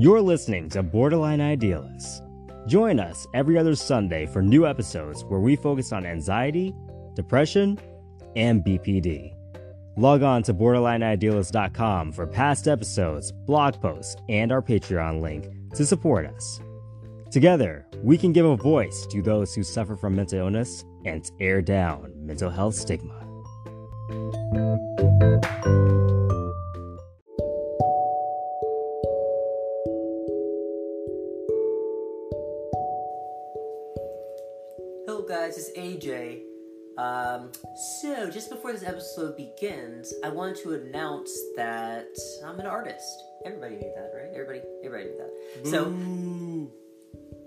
You're 0.00 0.20
listening 0.20 0.68
to 0.70 0.84
Borderline 0.84 1.40
Idealists. 1.40 2.22
Join 2.68 3.00
us 3.00 3.26
every 3.34 3.58
other 3.58 3.74
Sunday 3.74 4.26
for 4.26 4.40
new 4.40 4.64
episodes 4.64 5.24
where 5.24 5.40
we 5.40 5.56
focus 5.56 5.92
on 5.92 6.06
anxiety, 6.06 6.72
depression, 7.16 7.80
and 8.36 8.64
BPD. 8.64 9.34
Log 9.96 10.22
on 10.22 10.44
to 10.44 10.54
borderlineidealist.com 10.54 12.12
for 12.12 12.28
past 12.28 12.68
episodes, 12.68 13.32
blog 13.32 13.80
posts, 13.80 14.14
and 14.28 14.52
our 14.52 14.62
Patreon 14.62 15.20
link 15.20 15.48
to 15.74 15.84
support 15.84 16.26
us. 16.26 16.60
Together, 17.32 17.84
we 18.00 18.16
can 18.16 18.32
give 18.32 18.46
a 18.46 18.56
voice 18.56 19.04
to 19.10 19.20
those 19.20 19.52
who 19.52 19.64
suffer 19.64 19.96
from 19.96 20.14
mental 20.14 20.38
illness 20.38 20.84
and 21.06 21.28
tear 21.40 21.60
down 21.60 22.12
mental 22.24 22.50
health 22.50 22.76
stigma. 22.76 23.16
AJ. 35.76 36.42
Um, 36.98 37.52
so, 38.00 38.28
just 38.28 38.50
before 38.50 38.72
this 38.72 38.82
episode 38.82 39.36
begins, 39.36 40.12
I 40.24 40.30
want 40.30 40.56
to 40.58 40.74
announce 40.74 41.30
that 41.56 42.08
I'm 42.44 42.58
an 42.58 42.66
artist. 42.66 43.22
Everybody 43.46 43.76
knew 43.76 43.92
that, 43.94 44.10
right? 44.12 44.30
Everybody, 44.34 44.62
everybody 44.84 45.10
knew 45.10 45.16
that. 45.16 45.66
So, 45.70 45.84
Boo. 45.84 46.72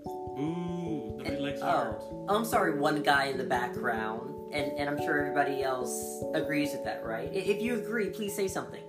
Boo. 0.06 1.16
Nobody 1.18 1.36
likes 1.36 1.60
oh, 1.60 1.66
art. 1.66 2.02
I'm 2.30 2.46
sorry, 2.46 2.78
one 2.78 3.02
guy 3.02 3.26
in 3.26 3.36
the 3.36 3.44
background, 3.44 4.54
and, 4.54 4.72
and 4.78 4.88
I'm 4.88 4.98
sure 4.98 5.18
everybody 5.18 5.62
else 5.62 6.24
agrees 6.32 6.72
with 6.72 6.84
that, 6.84 7.04
right? 7.04 7.30
If 7.30 7.60
you 7.60 7.78
agree, 7.78 8.08
please 8.08 8.34
say 8.34 8.48
something. 8.48 8.82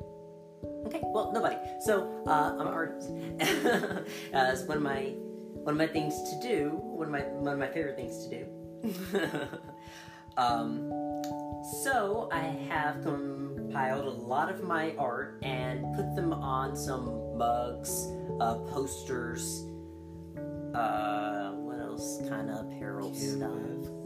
Okay, 0.86 1.02
well, 1.04 1.34
nobody. 1.34 1.58
So, 1.82 2.24
uh, 2.26 2.54
I'm 2.54 2.62
an 2.62 2.68
artist. 2.68 3.10
uh, 3.12 4.50
it's 4.54 4.64
one 4.64 4.78
of 4.78 4.84
my 4.84 5.14
one 5.64 5.74
of 5.74 5.78
my 5.78 5.88
things 5.88 6.14
to 6.30 6.40
do. 6.42 6.70
One 6.70 7.08
of 7.08 7.12
my 7.12 7.22
one 7.22 7.54
of 7.54 7.60
my 7.60 7.68
favorite 7.68 7.98
things 7.98 8.26
to 8.26 8.30
do. 8.30 8.63
um, 10.38 10.90
so 11.84 12.30
I 12.32 12.42
have 12.70 13.02
compiled 13.04 14.06
a 14.06 14.10
lot 14.10 14.50
of 14.50 14.64
my 14.64 14.96
art 14.98 15.40
and 15.42 15.96
put 15.96 16.16
them 16.16 16.34
on 16.34 16.76
some 16.76 17.38
mugs, 17.38 18.08
uh, 18.40 18.56
posters. 18.72 19.66
Uh, 20.76 21.52
what 21.52 21.80
else? 21.80 22.22
Kind 22.28 22.50
of 22.50 22.66
apparel 22.66 23.14
stuff. 23.14 23.52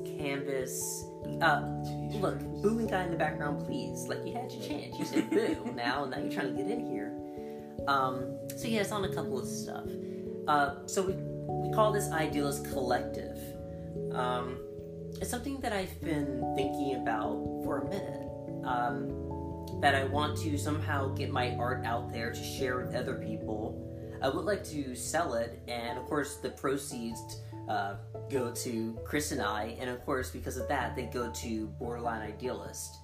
Canvas. 0.05 1.05
Uh, 1.41 1.61
look, 2.19 2.39
booing 2.61 2.87
guy 2.87 3.03
in 3.03 3.11
the 3.11 3.17
background, 3.17 3.65
please. 3.65 4.07
Like 4.07 4.25
you 4.25 4.33
had 4.33 4.51
your 4.51 4.63
chance. 4.63 4.99
You 4.99 5.05
said 5.05 5.29
boo. 5.29 5.71
now, 5.75 6.05
now 6.05 6.19
you're 6.19 6.31
trying 6.31 6.55
to 6.55 6.61
get 6.61 6.69
in 6.69 6.85
here. 6.85 7.13
Um, 7.87 8.37
so 8.55 8.67
yeah, 8.67 8.81
it's 8.81 8.91
on 8.91 9.05
a 9.05 9.13
couple 9.13 9.39
of 9.39 9.47
stuff. 9.47 9.87
Uh, 10.47 10.85
so 10.85 11.01
we 11.03 11.13
we 11.13 11.73
call 11.73 11.91
this 11.91 12.11
Idealist 12.11 12.65
Collective. 12.65 13.39
Um, 14.13 14.59
it's 15.19 15.29
something 15.29 15.59
that 15.61 15.73
I've 15.73 15.99
been 16.01 16.53
thinking 16.55 16.95
about 17.01 17.61
for 17.63 17.79
a 17.79 17.89
minute. 17.89 18.23
Um, 18.63 19.27
that 19.81 19.95
I 19.95 20.05
want 20.05 20.37
to 20.39 20.57
somehow 20.57 21.09
get 21.09 21.29
my 21.29 21.55
art 21.55 21.85
out 21.85 22.11
there 22.11 22.31
to 22.31 22.43
share 22.43 22.77
with 22.77 22.95
other 22.95 23.15
people. 23.15 23.83
I 24.21 24.29
would 24.29 24.45
like 24.45 24.63
to 24.65 24.95
sell 24.95 25.35
it, 25.35 25.61
and 25.67 25.97
of 25.97 26.05
course, 26.05 26.37
the 26.37 26.49
proceeds 26.49 27.41
uh, 27.69 27.95
go 28.29 28.51
to 28.51 28.99
Chris 29.05 29.31
and 29.31 29.41
I, 29.41 29.77
and 29.79 29.89
of 29.89 30.03
course, 30.03 30.31
because 30.31 30.57
of 30.57 30.67
that, 30.69 30.95
they 30.95 31.05
go 31.05 31.31
to 31.31 31.67
Borderline 31.79 32.21
Idealist. 32.21 32.97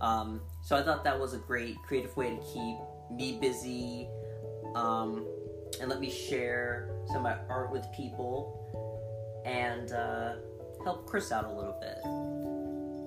Um, 0.00 0.42
so 0.62 0.76
I 0.76 0.82
thought 0.82 1.04
that 1.04 1.18
was 1.18 1.32
a 1.32 1.38
great 1.38 1.76
creative 1.86 2.14
way 2.16 2.30
to 2.30 2.42
keep 2.52 2.76
me 3.10 3.38
busy 3.40 4.08
um, 4.74 5.26
and 5.80 5.88
let 5.88 6.00
me 6.00 6.10
share 6.10 6.90
some 7.06 7.16
of 7.16 7.22
my 7.22 7.36
art 7.48 7.70
with 7.70 7.84
people 7.94 9.42
and 9.44 9.92
uh, 9.92 10.34
help 10.84 11.06
Chris 11.06 11.32
out 11.32 11.44
a 11.44 11.52
little 11.52 11.76
bit. 11.80 11.98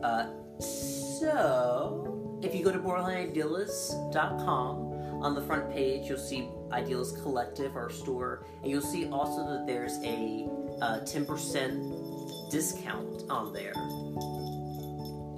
Uh, 0.04 0.28
so, 0.60 2.40
if 2.44 2.54
you 2.54 2.64
go 2.64 2.72
to 2.72 2.80
borderlineidealist.com, 2.80 4.94
on 5.24 5.36
the 5.36 5.42
front 5.42 5.72
page 5.72 6.10
you'll 6.10 6.18
see 6.18 6.50
Idealist 6.72 7.22
Collective, 7.22 7.76
our 7.76 7.90
store, 7.90 8.46
and 8.62 8.70
you'll 8.70 8.82
see 8.82 9.08
also 9.08 9.48
that 9.48 9.66
there's 9.66 9.98
a 10.04 10.48
uh, 10.82 11.00
10% 11.00 12.52
discount 12.52 13.24
on 13.30 13.54
there. 13.54 13.74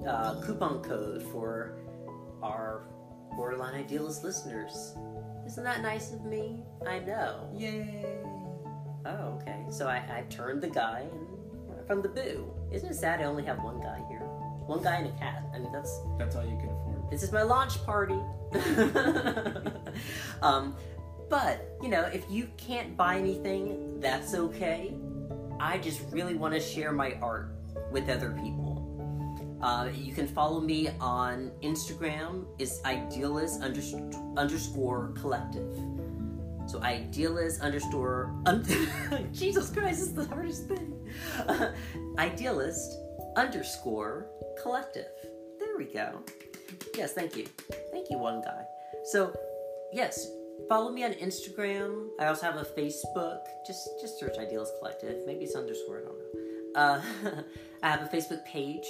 Uh, 0.08 0.42
coupon 0.42 0.82
code 0.82 1.22
for 1.32 1.78
our 2.42 2.88
Borderline 3.36 3.76
Idealist 3.76 4.24
listeners. 4.24 4.96
Isn't 5.46 5.64
that 5.64 5.82
nice 5.82 6.14
of 6.14 6.26
me? 6.26 6.64
I 6.88 7.00
know. 7.00 7.50
Yay. 7.54 8.06
Oh, 9.06 9.40
okay. 9.40 9.66
So 9.70 9.88
I, 9.88 9.98
I 9.98 10.24
turned 10.30 10.64
the 10.64 10.70
guy 10.70 11.06
and 11.12 11.28
from 11.88 12.02
the 12.02 12.10
boo. 12.10 12.52
Isn't 12.72 12.90
it 12.90 12.96
sad 12.96 13.22
I 13.22 13.26
only 13.26 13.44
have 13.44 13.60
one 13.64 13.80
guy 13.80 14.02
here? 14.10 14.20
One 14.68 14.82
guy 14.84 14.96
and 14.96 15.08
a 15.08 15.20
cat. 15.20 15.44
I 15.54 15.60
mean, 15.60 15.72
that's 15.72 16.00
That's 16.18 16.36
all 16.36 16.44
you 16.44 16.58
can 16.58 16.70
afford. 16.70 17.12
this 17.12 17.22
is 17.24 17.32
my 17.32 17.44
launch 17.44 17.84
party. 17.86 18.20
um, 20.42 20.76
but 21.30 21.78
you 21.82 21.90
know, 21.90 22.02
if 22.04 22.24
you 22.30 22.48
can't 22.58 22.96
buy 22.98 23.18
anything, 23.18 24.00
that's 24.00 24.34
okay. 24.34 24.94
I 25.60 25.78
just 25.78 26.02
really 26.12 26.36
want 26.36 26.54
to 26.54 26.60
share 26.60 26.92
my 26.92 27.14
art 27.22 27.52
with 27.92 28.10
other 28.10 28.32
people. 28.42 28.74
Uh, 29.62 29.90
you 29.96 30.14
can 30.14 30.28
follow 30.28 30.60
me 30.60 30.90
on 31.00 31.52
Instagram. 31.64 32.46
It's 32.60 32.84
idealist 32.86 33.62
unders- 33.62 34.38
underscore 34.38 35.14
collective. 35.20 35.76
So 36.68 36.82
idealist 36.82 37.62
underscore 37.62 38.34
un- 38.48 38.66
Jesus 39.34 39.70
Christ, 39.70 40.00
this 40.00 40.08
is 40.10 40.14
the 40.14 40.26
hardest 40.26 40.68
thing. 40.68 40.94
idealist 42.18 42.98
underscore 43.36 44.28
collective. 44.62 45.08
There 45.60 45.78
we 45.78 45.86
go. 45.86 46.22
Yes, 46.96 47.14
thank 47.14 47.36
you. 47.36 47.46
Thank 47.92 48.10
you, 48.10 48.18
one 48.18 48.42
guy. 48.42 48.64
So, 49.06 49.34
yes, 49.92 50.28
follow 50.70 50.92
me 50.92 51.04
on 51.04 51.12
Instagram. 51.14 52.08
I 52.20 52.28
also 52.28 52.46
have 52.46 52.58
a 52.58 52.66
Facebook. 52.66 53.40
Just 53.66 53.88
just 54.02 54.20
search 54.20 54.38
Idealist 54.38 54.74
Collective. 54.80 55.26
Maybe 55.26 55.46
it's 55.46 55.56
underscore, 55.56 56.00
I 56.00 56.04
don't 56.04 56.20
know. 56.20 56.46
Uh, 56.76 57.02
I 57.84 57.90
have 57.90 58.02
a 58.02 58.16
Facebook 58.16 58.46
page. 58.46 58.86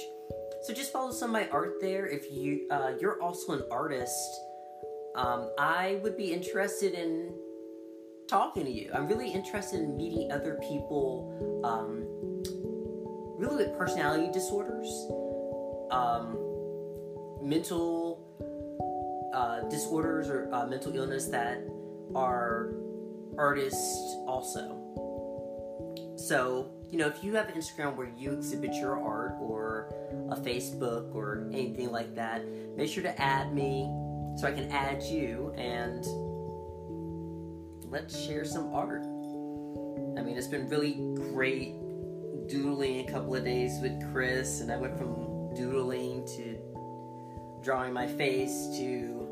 So 0.62 0.74
just 0.74 0.92
follow 0.92 1.12
some 1.12 1.30
of 1.30 1.32
my 1.32 1.48
art 1.50 1.80
there. 1.80 2.06
If 2.06 2.30
you 2.32 2.66
uh, 2.70 2.92
you're 3.00 3.20
also 3.22 3.52
an 3.52 3.62
artist, 3.70 4.40
um, 5.14 5.50
I 5.58 6.00
would 6.02 6.16
be 6.16 6.32
interested 6.32 6.94
in 6.94 7.32
talking 8.28 8.64
to 8.64 8.70
you. 8.70 8.90
I'm 8.92 9.06
really 9.06 9.30
interested 9.30 9.80
in 9.80 9.96
meeting 9.96 10.32
other 10.32 10.58
people, 10.68 11.62
um, 11.64 12.04
really 13.38 13.64
with 13.64 13.76
personality 13.76 14.32
disorders, 14.32 14.88
um, 15.90 16.36
mental 17.42 18.22
uh, 19.34 19.60
disorders 19.68 20.28
or 20.28 20.48
uh, 20.52 20.66
mental 20.66 20.94
illness 20.96 21.26
that 21.26 21.62
are 22.14 22.72
artists 23.38 24.16
also. 24.26 24.82
So, 26.16 26.70
you 26.90 26.98
know, 26.98 27.08
if 27.08 27.22
you 27.22 27.34
have 27.34 27.48
an 27.48 27.54
Instagram 27.54 27.96
where 27.96 28.10
you 28.16 28.32
exhibit 28.32 28.72
your 28.74 28.98
art 28.98 29.36
or 29.40 29.92
a 30.30 30.36
Facebook 30.36 31.14
or 31.14 31.48
anything 31.52 31.92
like 31.92 32.14
that, 32.14 32.42
make 32.76 32.90
sure 32.90 33.02
to 33.02 33.20
add 33.20 33.54
me 33.54 33.90
so 34.36 34.48
I 34.48 34.52
can 34.52 34.70
add 34.70 35.02
you 35.02 35.52
and 35.56 36.04
let's 37.90 38.18
share 38.18 38.44
some 38.44 38.72
art. 38.72 39.02
I 40.18 40.22
mean, 40.22 40.36
it's 40.36 40.46
been 40.46 40.68
really 40.68 40.94
great 41.32 41.74
doodling 42.48 43.08
a 43.08 43.10
couple 43.10 43.34
of 43.34 43.44
days 43.44 43.80
with 43.80 44.00
Chris, 44.12 44.60
and 44.60 44.70
I 44.70 44.76
went 44.76 44.96
from 44.96 45.52
doodling 45.54 46.24
to 46.36 46.56
drawing 47.62 47.92
my 47.92 48.06
face 48.06 48.68
to 48.76 49.26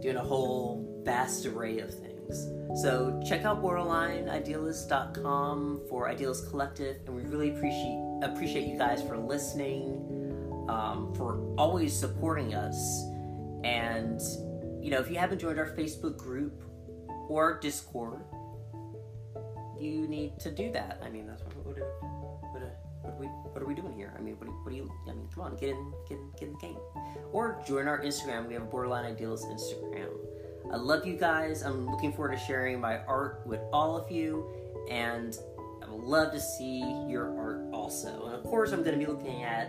doing 0.00 0.16
a 0.16 0.22
whole 0.22 1.02
vast 1.04 1.44
array 1.46 1.80
of 1.80 1.92
things. 1.92 2.48
So 2.82 3.20
check 3.26 3.44
out 3.44 3.62
borderlineidealist.com 3.62 5.82
for 5.88 6.08
Idealist 6.08 6.48
Collective, 6.48 6.96
and 7.06 7.14
we 7.14 7.22
really 7.22 7.50
appreciate 7.50 8.00
appreciate 8.22 8.66
you 8.66 8.78
guys 8.78 9.02
for 9.02 9.18
listening, 9.18 10.64
um, 10.68 11.12
for 11.14 11.38
always 11.58 11.94
supporting 11.94 12.54
us, 12.54 13.04
and 13.64 14.18
you 14.82 14.90
know 14.90 15.00
if 15.00 15.10
you 15.10 15.18
haven't 15.18 15.38
joined 15.38 15.58
our 15.58 15.68
Facebook 15.70 16.16
group 16.16 16.62
or 17.28 17.58
Discord, 17.60 18.24
you 19.78 20.08
need 20.08 20.40
to 20.40 20.50
do 20.50 20.72
that. 20.72 21.02
I 21.04 21.10
mean, 21.10 21.26
that's 21.26 21.42
what 21.42 21.53
what, 21.64 21.76
what, 21.78 22.52
what, 22.52 22.62
what 23.02 23.12
are 23.12 23.18
we 23.18 23.26
what 23.26 23.62
are 23.62 23.66
we 23.66 23.74
doing 23.74 23.94
here? 23.94 24.14
I 24.16 24.20
mean, 24.20 24.36
what 24.38 24.46
do, 24.46 24.52
what 24.62 24.70
do 24.70 24.76
you? 24.76 24.90
I 25.08 25.12
mean, 25.12 25.28
come 25.34 25.44
on, 25.44 25.56
get 25.56 25.70
in, 25.70 25.92
get 26.08 26.18
in, 26.18 26.30
get 26.38 26.48
in 26.48 26.52
the 26.52 26.58
game, 26.58 26.78
or 27.32 27.62
join 27.66 27.88
our 27.88 28.00
Instagram. 28.00 28.48
We 28.48 28.54
have 28.54 28.70
Borderline 28.70 29.04
Idealist 29.04 29.46
Instagram. 29.46 30.08
I 30.72 30.76
love 30.76 31.06
you 31.06 31.16
guys. 31.16 31.62
I'm 31.62 31.86
looking 31.90 32.12
forward 32.12 32.32
to 32.32 32.38
sharing 32.44 32.80
my 32.80 32.98
art 33.04 33.42
with 33.46 33.60
all 33.72 33.96
of 33.96 34.10
you, 34.10 34.48
and 34.90 35.36
I 35.82 35.90
would 35.90 36.04
love 36.04 36.32
to 36.32 36.40
see 36.40 36.80
your 37.08 37.36
art 37.38 37.66
also. 37.72 38.26
And 38.26 38.34
of 38.34 38.42
course, 38.44 38.72
I'm 38.72 38.82
going 38.82 38.98
to 38.98 39.04
be 39.04 39.10
looking 39.10 39.42
at 39.42 39.68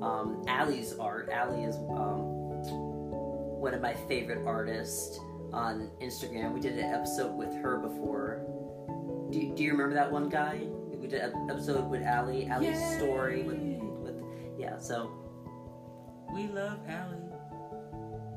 um, 0.00 0.44
Allie's 0.46 0.96
art. 0.98 1.28
Allie 1.30 1.64
is 1.64 1.74
um, 1.74 2.22
one 3.60 3.74
of 3.74 3.80
my 3.80 3.94
favorite 3.94 4.46
artists. 4.46 5.18
on 5.52 5.90
Instagram. 6.00 6.52
We 6.52 6.60
did 6.60 6.78
an 6.78 6.92
episode 6.92 7.34
with 7.34 7.52
her 7.62 7.78
before. 7.78 8.42
Do, 9.30 9.54
do 9.54 9.62
you 9.62 9.72
remember 9.72 9.94
that 9.94 10.10
one 10.10 10.28
guy? 10.28 10.60
We 11.08 11.12
did 11.12 11.22
an 11.32 11.48
episode 11.48 11.88
with 11.88 12.02
Allie, 12.02 12.46
Allie's 12.48 12.78
Yay! 12.78 12.96
story 12.98 13.42
with, 13.42 13.56
with 14.02 14.22
yeah. 14.58 14.78
So 14.78 15.10
We 16.30 16.48
love 16.48 16.80
Allie. 16.86 17.16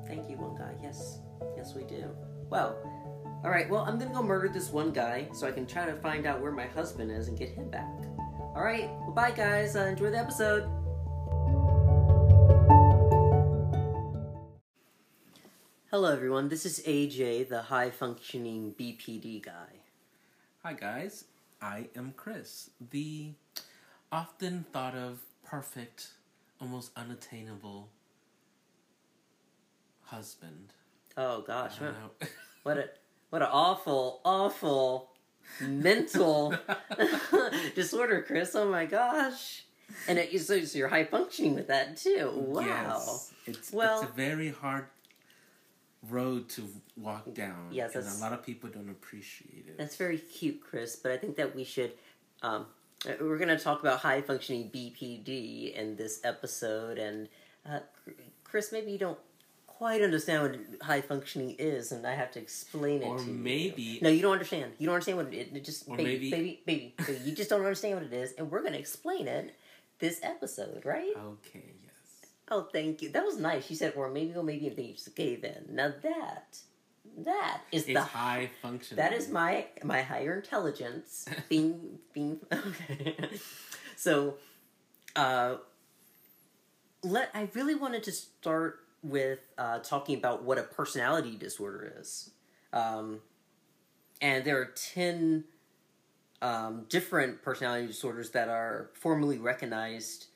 thank 0.08 0.30
you, 0.30 0.38
one 0.38 0.56
guy. 0.56 0.74
Yes, 0.82 1.20
yes, 1.58 1.76
we 1.76 1.84
do. 1.84 2.10
Well, 2.50 2.78
all 3.44 3.50
right. 3.52 3.70
Well, 3.70 3.82
I'm 3.82 4.00
gonna 4.00 4.14
go 4.14 4.24
murder 4.24 4.48
this 4.48 4.70
one 4.70 4.94
guy 4.94 5.28
so 5.34 5.46
I 5.46 5.52
can 5.52 5.68
try 5.68 5.86
to 5.86 5.98
find 5.98 6.26
out 6.26 6.40
where 6.40 6.54
my 6.54 6.66
husband 6.68 7.12
is 7.12 7.28
and 7.28 7.38
get 7.38 7.50
him 7.50 7.70
back. 7.70 7.92
All 8.56 8.64
right. 8.64 8.90
Well, 9.02 9.12
bye, 9.12 9.32
guys. 9.32 9.76
Uh, 9.76 9.82
enjoy 9.82 10.10
the 10.10 10.20
episode. 10.20 10.64
Hello, 15.90 16.10
everyone. 16.14 16.48
This 16.48 16.66
is 16.66 16.80
AJ, 16.88 17.50
the 17.50 17.64
high 17.64 17.90
functioning 17.90 18.74
BPD 18.80 19.44
guy. 19.44 19.82
Hi 20.64 20.72
guys, 20.72 21.26
I 21.62 21.88
am 21.96 22.14
Chris, 22.18 22.72
the 22.92 23.34
often 24.12 24.66
thought 24.72 24.96
of 24.96 25.20
perfect, 25.46 26.08
almost 26.60 26.92
unattainable 26.96 27.90
husband. 30.06 30.74
Oh 31.18 31.42
gosh, 31.42 31.80
what, 31.80 31.96
what 32.64 32.78
a 32.78 32.90
what 33.30 33.42
an 33.42 33.50
awful, 33.52 34.22
awful 34.26 35.12
mental 35.62 36.56
disorder, 37.76 38.24
Chris. 38.26 38.56
Oh 38.56 38.70
my 38.70 38.86
gosh. 38.86 39.66
And 40.08 40.18
it, 40.18 40.40
so, 40.42 40.64
so 40.64 40.78
you're 40.78 40.88
high 40.88 41.04
functioning 41.04 41.54
with 41.54 41.68
that 41.68 41.98
too. 41.98 42.32
Wow. 42.34 42.64
Yes, 42.66 43.34
it's 43.46 43.72
Well- 43.74 44.02
it's 44.02 44.10
a 44.10 44.14
very 44.14 44.50
hard 44.50 44.86
road 46.10 46.50
to 46.50 46.68
walk 46.98 47.34
down. 47.34 47.68
Yes, 47.72 47.96
and 47.96 48.08
a 48.08 48.14
lot 48.22 48.34
of 48.34 48.44
people 48.44 48.70
don't 48.70 48.90
appreciate 48.90 49.66
it. 49.68 49.78
That's 49.78 49.96
very 49.96 50.18
cute, 50.18 50.62
Chris. 50.62 50.96
But 50.96 51.12
I 51.12 51.18
think 51.18 51.36
that 51.38 51.56
we 51.56 51.64
should. 51.64 51.94
Um, 52.42 52.66
we're 53.20 53.38
going 53.38 53.50
to 53.56 53.58
talk 53.58 53.82
about 53.82 54.00
high 54.00 54.22
functioning 54.22 54.70
BPD 54.74 55.74
in 55.76 55.96
this 55.96 56.22
episode, 56.24 56.98
and 56.98 57.28
uh, 57.70 57.80
Chris, 58.44 58.72
maybe 58.72 58.92
you 58.92 58.98
don't 59.00 59.18
quite 59.68 60.02
understand 60.04 60.44
what 60.44 60.82
high 60.86 61.02
functioning 61.02 61.56
is, 61.58 61.92
and 61.92 62.06
I 62.06 62.14
have 62.14 62.32
to 62.34 62.40
explain 62.40 63.02
it 63.02 63.08
Or 63.08 63.18
to 63.18 63.24
you. 63.26 63.32
maybe- 63.34 64.00
No, 64.04 64.10
you 64.10 64.22
don't 64.22 64.34
understand. 64.34 64.74
You 64.78 64.86
don't 64.86 64.94
understand 64.94 65.18
what 65.18 65.34
it, 65.34 65.50
it 65.56 65.66
just 65.66 65.90
Or 65.90 65.98
baby, 65.98 66.30
maybe- 66.30 66.32
baby, 66.32 66.62
baby, 66.66 66.94
baby. 67.08 67.20
You 67.30 67.36
just 67.36 67.50
don't 67.50 67.62
understand 67.62 67.96
what 67.96 68.04
it 68.04 68.14
is, 68.14 68.34
and 68.34 68.52
we're 68.52 68.62
going 68.62 68.74
to 68.74 68.80
explain 68.80 69.28
it 69.28 69.56
this 69.98 70.20
episode, 70.22 70.84
right? 70.86 71.14
Okay. 71.18 71.74
Oh, 72.52 72.64
thank 72.72 73.02
you. 73.02 73.10
That 73.10 73.26
was 73.26 73.40
nice. 73.40 73.70
You 73.70 73.78
said, 73.78 73.94
or 73.96 74.10
maybe, 74.12 74.36
or 74.36 74.44
maybe, 74.44 74.68
and 74.68 74.76
then 74.76 74.86
you 74.86 74.94
just 74.94 75.16
gave 75.16 75.44
in. 75.46 75.68
Now 75.70 75.94
that, 76.04 76.58
that 77.20 77.62
is 77.72 77.84
It's 77.86 77.94
the 77.94 78.02
high 78.04 78.52
function. 78.62 78.98
that 78.98 79.14
is 79.14 79.30
my 79.30 79.68
my 79.84 80.02
higher 80.02 80.36
intelligence 80.36 81.26
being 81.50 82.00
being 82.14 82.40
okay. 82.54 83.30
so 83.96 84.36
uh 85.16 85.56
let 87.04 87.30
I 87.34 87.50
really 87.54 87.76
wanted 87.76 88.04
to 88.04 88.12
start 88.12 88.80
with 89.04 89.40
uh 89.58 89.80
talking 89.80 90.18
about 90.18 90.44
what 90.44 90.58
a 90.58 90.64
personality 90.64 91.36
disorder 91.38 91.94
is. 92.00 92.32
Um 92.74 93.22
and 94.22 94.46
there 94.46 94.60
are 94.62 94.66
10 94.76 95.46
um, 96.44 96.86
different 96.90 97.42
personality 97.42 97.88
disorders 97.88 98.32
that 98.32 98.50
are 98.50 98.90
formally 98.94 99.38
recognized 99.40 100.28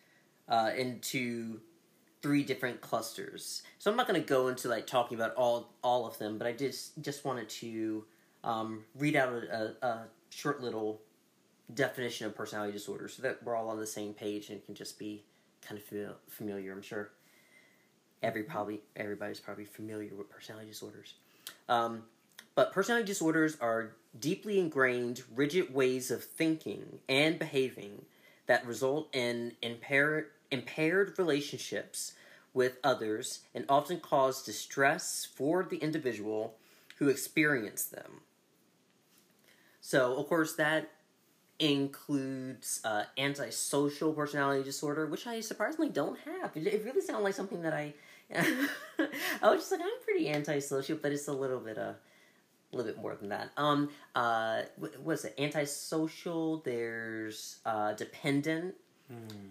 uh, 0.50 0.72
into 0.78 1.62
three 2.26 2.42
different 2.42 2.82
clusters. 2.82 3.62
So 3.78 3.92
I'm 3.92 3.96
not 3.96 4.08
going 4.08 4.20
to 4.20 4.28
go 4.28 4.48
into 4.48 4.68
like 4.68 4.88
talking 4.88 5.16
about 5.16 5.36
all 5.36 5.70
all 5.84 6.08
of 6.08 6.18
them, 6.18 6.40
but 6.40 6.48
I 6.48 6.54
just 6.54 7.00
just 7.04 7.24
wanted 7.24 7.48
to 7.50 8.04
um, 8.44 8.84
read 8.98 9.16
out 9.16 9.32
a, 9.32 9.76
a, 9.84 9.88
a 9.88 10.08
short 10.32 10.60
little 10.60 11.02
definition 11.72 12.26
of 12.26 12.36
personality 12.36 12.74
disorder, 12.74 13.08
so 13.08 13.22
that 13.22 13.44
we're 13.44 13.56
all 13.56 13.70
on 13.70 13.78
the 13.78 13.86
same 13.86 14.16
page 14.16 14.50
and 14.50 14.58
it 14.58 14.66
can 14.66 14.74
just 14.74 14.98
be 14.98 15.24
kind 15.62 15.80
of 15.80 15.88
fami- 15.88 16.16
familiar. 16.28 16.72
I'm 16.72 16.82
sure 16.82 17.12
every 18.24 18.42
probably 18.42 18.82
everybody's 18.96 19.40
probably 19.40 19.66
familiar 19.66 20.16
with 20.16 20.28
personality 20.28 20.70
disorders. 20.70 21.14
Um, 21.70 22.06
but 22.56 22.74
personality 22.74 23.06
disorders 23.06 23.56
are 23.62 23.92
deeply 24.20 24.58
ingrained, 24.58 25.22
rigid 25.36 25.72
ways 25.76 26.10
of 26.10 26.24
thinking 26.24 26.98
and 27.08 27.38
behaving 27.38 28.06
that 28.48 28.66
result 28.66 29.14
in 29.14 29.52
impaired 29.62 30.32
impaired 30.52 31.18
relationships 31.18 32.14
with 32.54 32.78
others 32.84 33.42
and 33.54 33.66
often 33.68 34.00
cause 34.00 34.44
distress 34.44 35.28
for 35.36 35.64
the 35.64 35.78
individual 35.78 36.56
who 36.98 37.10
experience 37.10 37.86
them. 37.86 38.22
So, 39.82 40.18
of 40.18 40.28
course, 40.28 40.56
that 40.56 40.90
includes 41.60 42.82
uh, 42.84 43.04
antisocial 43.18 44.14
personality 44.14 44.64
disorder, 44.64 45.06
which 45.06 45.28
I 45.28 45.42
surprisingly 45.42 45.90
don't 45.90 46.18
have. 46.20 46.56
It, 46.56 46.84
really 46.84 47.02
sounds 47.02 47.24
like 47.24 47.34
something 47.34 47.62
that 47.62 47.74
I. 47.74 47.94
I 48.34 49.52
was 49.52 49.60
just 49.60 49.72
like, 49.72 49.82
I'm 49.82 50.04
pretty 50.04 50.30
antisocial, 50.30 50.98
but 51.00 51.12
it's 51.12 51.28
a 51.28 51.34
little 51.34 51.60
bit 51.60 51.78
uh, 51.78 51.94
a 52.74 52.76
little 52.76 52.92
bit 52.92 53.02
more 53.02 53.16
than 53.16 53.30
that. 53.30 53.52
Um, 53.58 53.90
uh, 54.16 54.64
what 54.78 55.14
is 55.14 55.26
it? 55.26 55.36
Antisocial. 55.38 56.58
There's 56.66 57.60
uh, 57.66 57.94
dependent 57.94 58.76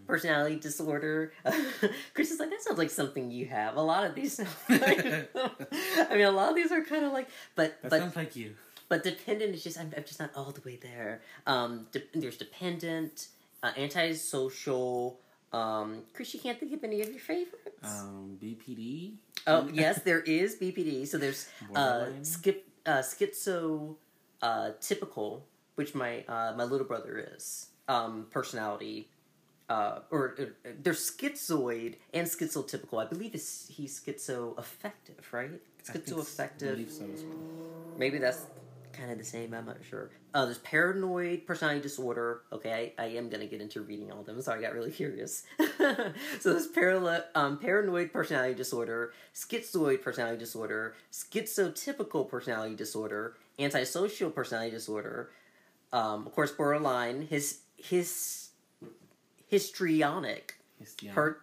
personality 0.06 0.56
disorder. 0.56 1.32
Chris 2.14 2.30
is 2.30 2.40
like, 2.40 2.50
that 2.50 2.62
sounds 2.62 2.78
like 2.78 2.90
something 2.90 3.30
you 3.30 3.46
have. 3.46 3.76
A 3.76 3.80
lot 3.82 4.04
of 4.04 4.14
these, 4.14 4.38
like, 4.68 5.04
I 5.34 6.08
mean, 6.14 6.24
a 6.26 6.30
lot 6.30 6.50
of 6.50 6.54
these 6.56 6.72
are 6.72 6.82
kind 6.82 7.04
of 7.04 7.12
like, 7.12 7.28
but 7.54 7.80
That 7.82 7.90
but 7.90 8.00
sounds 8.00 8.16
like 8.16 8.36
you. 8.36 8.54
but 8.88 9.02
dependent 9.02 9.54
is 9.54 9.62
just 9.64 9.78
I'm, 9.78 9.92
I'm 9.96 10.04
just 10.04 10.20
not 10.20 10.30
all 10.36 10.50
the 10.52 10.60
way 10.62 10.76
there. 10.80 11.22
Um, 11.46 11.86
de- 11.92 12.02
there's 12.14 12.36
dependent, 12.36 13.28
uh, 13.62 13.72
antisocial. 13.76 15.20
Um, 15.52 16.02
Chris, 16.12 16.34
you 16.34 16.40
can't 16.40 16.58
think 16.58 16.72
of 16.72 16.82
any 16.82 17.00
of 17.00 17.08
your 17.10 17.20
favorites. 17.20 17.60
Um, 17.84 18.38
BPD. 18.42 19.12
oh 19.46 19.68
yes, 19.72 20.02
there 20.02 20.20
is 20.20 20.56
BPD. 20.56 21.06
So 21.06 21.16
there's 21.18 21.48
uh, 21.76 22.06
skip 22.22 22.66
uh, 22.86 22.98
schizo 22.98 23.94
uh, 24.42 24.70
typical, 24.80 25.46
which 25.76 25.94
my 25.94 26.24
uh, 26.28 26.54
my 26.56 26.64
little 26.64 26.86
brother 26.86 27.24
is 27.36 27.68
um, 27.88 28.26
personality. 28.32 29.08
Uh, 29.68 30.00
or 30.10 30.34
uh, 30.38 30.44
there's 30.82 31.10
schizoid 31.10 31.94
and 32.12 32.26
schizotypical. 32.26 33.02
I 33.04 33.06
believe 33.08 33.34
it's, 33.34 33.66
he's 33.68 33.98
schizoaffective, 34.00 35.32
right? 35.32 35.50
I 35.88 35.92
think 35.92 36.08
s- 36.08 36.12
Schizoaffective. 36.12 36.58
believe 36.58 36.90
so 36.92 37.04
well. 37.06 37.34
Maybe 37.96 38.18
that's 38.18 38.46
kind 38.92 39.10
of 39.10 39.18
the 39.18 39.24
same. 39.24 39.54
I'm 39.54 39.66
not 39.66 39.78
sure. 39.88 40.10
Uh, 40.34 40.44
there's 40.44 40.58
paranoid 40.58 41.46
personality 41.46 41.80
disorder. 41.80 42.42
Okay, 42.52 42.92
I, 42.98 43.02
I 43.04 43.06
am 43.08 43.28
gonna 43.28 43.46
get 43.46 43.60
into 43.60 43.80
reading 43.82 44.10
all 44.12 44.20
of 44.20 44.26
them. 44.26 44.40
Sorry, 44.42 44.58
I 44.58 44.62
got 44.62 44.74
really 44.74 44.90
curious. 44.90 45.44
so 45.58 46.52
there's 46.52 46.68
parala- 46.68 47.24
um, 47.34 47.58
paranoid 47.58 48.12
personality 48.12 48.54
disorder, 48.54 49.12
schizoid 49.34 50.02
personality 50.02 50.38
disorder, 50.38 50.94
schizotypical 51.12 52.28
personality 52.28 52.74
disorder, 52.74 53.36
antisocial 53.58 54.30
personality 54.30 54.70
disorder. 54.72 55.30
Um, 55.92 56.26
of 56.26 56.32
course, 56.34 56.50
borderline. 56.52 57.22
His 57.28 57.60
his 57.76 58.43
histrionic 59.58 60.54
per 61.14 61.38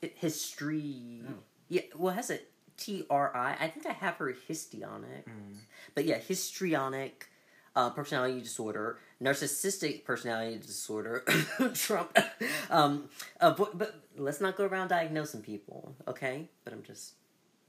history. 0.00 1.22
Oh. 1.28 1.34
Yeah, 1.68 1.82
well, 1.96 2.14
has 2.14 2.30
it 2.30 2.50
T 2.76 3.04
R 3.10 3.34
I? 3.36 3.56
I 3.60 3.68
think 3.68 3.86
I 3.86 3.92
have 3.92 4.14
her 4.16 4.34
histrionic, 4.48 5.26
Mm. 5.26 5.56
but 5.94 6.04
yeah, 6.04 6.18
histrionic 6.18 7.28
uh, 7.76 7.90
personality 7.90 8.40
disorder, 8.40 8.98
narcissistic 9.22 10.04
personality 10.04 10.58
disorder, 10.58 11.24
Trump. 11.74 12.16
um, 12.70 13.08
avo- 13.40 13.70
but 13.74 14.02
let's 14.16 14.40
not 14.40 14.56
go 14.56 14.64
around 14.66 14.88
diagnosing 14.88 15.40
people, 15.42 15.94
okay? 16.08 16.48
But 16.64 16.72
I'm 16.74 16.82
just 16.82 17.14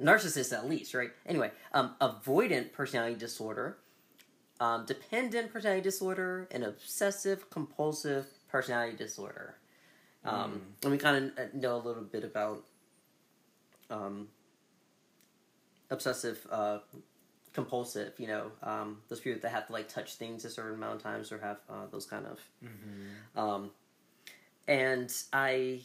narcissist 0.02 0.52
at 0.54 0.68
least, 0.68 0.94
right? 0.94 1.12
Anyway, 1.26 1.52
um, 1.74 1.96
avoidant 2.02 2.74
personality 2.74 3.16
disorder, 3.16 3.78
um, 4.60 4.86
dependent 4.86 5.54
personality 5.54 5.84
disorder, 5.84 6.48
and 6.52 6.64
obsessive 6.66 7.50
compulsive 7.50 8.26
personality 8.54 8.96
disorder. 8.96 9.56
Um, 10.24 10.62
And 10.84 10.92
we 10.92 10.98
kind 10.98 11.34
of 11.38 11.54
know 11.54 11.76
a 11.76 11.84
little 11.88 12.04
bit 12.04 12.24
about 12.24 12.64
um, 13.90 14.30
obsessive 15.90 16.46
uh, 16.50 16.78
compulsive. 17.52 18.14
You 18.18 18.28
know, 18.28 18.52
um, 18.62 19.02
those 19.10 19.20
people 19.20 19.42
that 19.42 19.50
have 19.52 19.68
to 19.68 19.74
like 19.74 19.90
touch 19.90 20.16
things 20.16 20.46
a 20.46 20.50
certain 20.50 20.76
amount 20.76 20.96
of 20.98 21.04
times 21.04 21.32
or 21.32 21.40
have 21.40 21.58
uh, 21.70 21.88
those 21.92 22.06
kind 22.06 22.26
of. 22.28 22.40
Um, 23.36 23.72
and 24.68 25.12
I, 25.34 25.82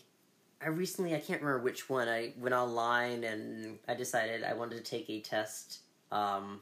I 0.63 0.69
recently 0.69 1.15
I 1.17 1.21
can't 1.21 1.41
remember 1.41 1.65
which 1.65 1.89
one. 1.89 2.07
I 2.09 2.33
went 2.39 2.55
online 2.55 3.25
and 3.25 3.79
I 3.89 3.95
decided 3.95 4.45
I 4.45 4.53
wanted 4.53 4.77
to 4.85 4.89
take 4.89 5.09
a 5.11 5.21
test. 5.21 5.81
Um, 6.13 6.61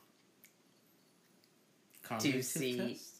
Cognitive 2.04 2.44
see- 2.44 2.76
test? 2.94 3.15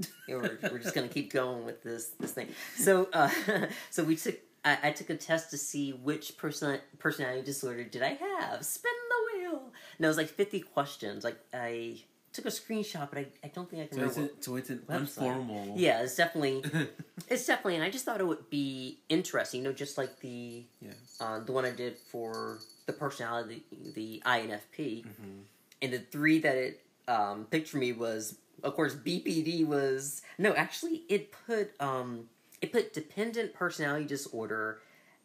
Okay, 0.00 0.08
Yeah, 0.28 0.36
we're, 0.36 0.58
we're 0.72 0.78
just 0.78 0.94
gonna 0.94 1.08
keep 1.08 1.32
going 1.32 1.64
with 1.64 1.82
this 1.82 2.08
this 2.20 2.32
thing. 2.32 2.48
So, 2.76 3.08
uh, 3.12 3.30
so 3.90 4.04
we 4.04 4.16
took. 4.16 4.36
I, 4.64 4.78
I 4.84 4.90
took 4.90 5.08
a 5.10 5.16
test 5.16 5.50
to 5.50 5.58
see 5.58 5.92
which 5.92 6.36
person 6.36 6.80
personality 6.98 7.42
disorder 7.42 7.84
did 7.84 8.02
I 8.02 8.14
have. 8.14 8.64
Spin 8.64 8.90
the 9.08 9.38
wheel. 9.38 9.62
And 9.96 10.04
it 10.04 10.08
was 10.08 10.16
like 10.16 10.28
fifty 10.28 10.60
questions. 10.60 11.22
Like 11.24 11.38
I 11.54 12.00
took 12.32 12.44
a 12.44 12.48
screenshot, 12.48 13.08
but 13.08 13.18
I, 13.20 13.26
I 13.42 13.48
don't 13.48 13.70
think 13.70 13.82
I 13.84 13.86
can 13.86 13.98
So 13.98 14.04
it's, 14.04 14.16
remember. 14.16 14.34
a, 14.38 14.42
so 14.44 14.56
it's 14.56 14.70
an 14.70 14.78
website. 14.88 15.26
informal. 15.40 15.74
Yeah, 15.78 16.02
it's 16.02 16.16
definitely 16.16 16.62
it's 17.28 17.46
definitely, 17.46 17.76
and 17.76 17.84
I 17.84 17.90
just 17.90 18.04
thought 18.04 18.20
it 18.20 18.26
would 18.26 18.50
be 18.50 18.98
interesting. 19.08 19.62
You 19.62 19.68
know, 19.68 19.72
just 19.72 19.96
like 19.96 20.18
the 20.20 20.64
yeah. 20.80 20.90
uh, 21.20 21.40
the 21.40 21.52
one 21.52 21.64
I 21.64 21.70
did 21.70 21.96
for 21.96 22.58
the 22.86 22.92
personality, 22.92 23.62
the 23.94 24.22
INFP, 24.26 25.04
Mhm. 25.06 25.42
and 25.82 25.92
the 25.92 26.00
three 26.00 26.40
that 26.40 26.56
it 26.56 26.80
um, 27.06 27.46
picked 27.50 27.68
for 27.68 27.78
me 27.78 27.92
was, 27.92 28.36
of 28.62 28.74
course, 28.74 28.94
BPD 28.94 29.66
was 29.66 30.22
no, 30.38 30.54
actually, 30.54 31.02
it 31.08 31.32
put 31.46 31.72
um, 31.80 32.28
it 32.60 32.72
put 32.72 32.92
dependent 32.92 33.54
personality 33.54 34.04
disorder 34.06 34.80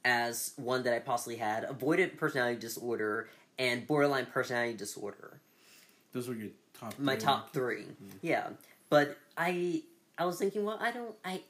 as 0.06 0.54
one 0.58 0.84
that 0.84 0.94
I 0.94 1.00
possibly 1.00 1.38
had, 1.38 1.64
avoidant 1.68 2.18
personality 2.18 2.60
disorder, 2.60 3.30
and 3.58 3.88
borderline 3.88 4.26
personality 4.28 4.76
disorder 4.78 5.40
Those 6.12 6.28
were 6.28 6.36
your 6.36 6.50
top. 6.80 6.98
my 7.00 7.16
three. 7.16 7.22
top 7.24 7.54
3 7.54 7.86
Yeah, 8.22 8.48
but 8.90 9.18
I 9.38 9.84
I 10.18 10.26
was 10.26 10.38
thinking, 10.38 10.64
well, 10.66 10.78
I 10.82 10.92
don't 10.92 11.16
I 11.24 11.42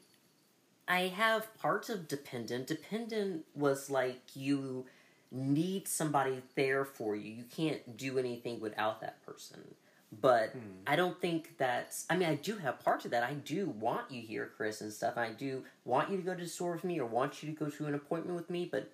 I 0.86 1.00
have 1.08 1.52
parts 1.58 1.88
of 1.88 2.08
dependent. 2.08 2.66
Dependent 2.66 3.44
was 3.54 3.90
like 3.90 4.20
you 4.34 4.86
need 5.32 5.88
somebody 5.88 6.42
there 6.54 6.84
for 6.84 7.16
you. 7.16 7.30
You 7.32 7.44
can't 7.44 7.96
do 7.96 8.18
anything 8.18 8.60
without 8.60 9.00
that 9.00 9.24
person. 9.26 9.74
But 10.20 10.50
Hmm. 10.52 10.58
I 10.86 10.96
don't 10.96 11.20
think 11.20 11.56
that's. 11.58 12.06
I 12.10 12.16
mean, 12.16 12.28
I 12.28 12.34
do 12.34 12.56
have 12.58 12.80
parts 12.80 13.04
of 13.04 13.10
that. 13.12 13.22
I 13.22 13.34
do 13.34 13.68
want 13.70 14.10
you 14.10 14.22
here, 14.22 14.50
Chris, 14.56 14.80
and 14.80 14.92
stuff. 14.92 15.16
I 15.16 15.30
do 15.32 15.64
want 15.84 16.10
you 16.10 16.16
to 16.16 16.22
go 16.22 16.34
to 16.34 16.42
the 16.42 16.48
store 16.48 16.72
with 16.72 16.84
me, 16.84 16.98
or 17.00 17.06
want 17.06 17.42
you 17.42 17.52
to 17.52 17.58
go 17.58 17.70
to 17.70 17.86
an 17.86 17.94
appointment 17.94 18.36
with 18.36 18.50
me. 18.50 18.68
But 18.70 18.90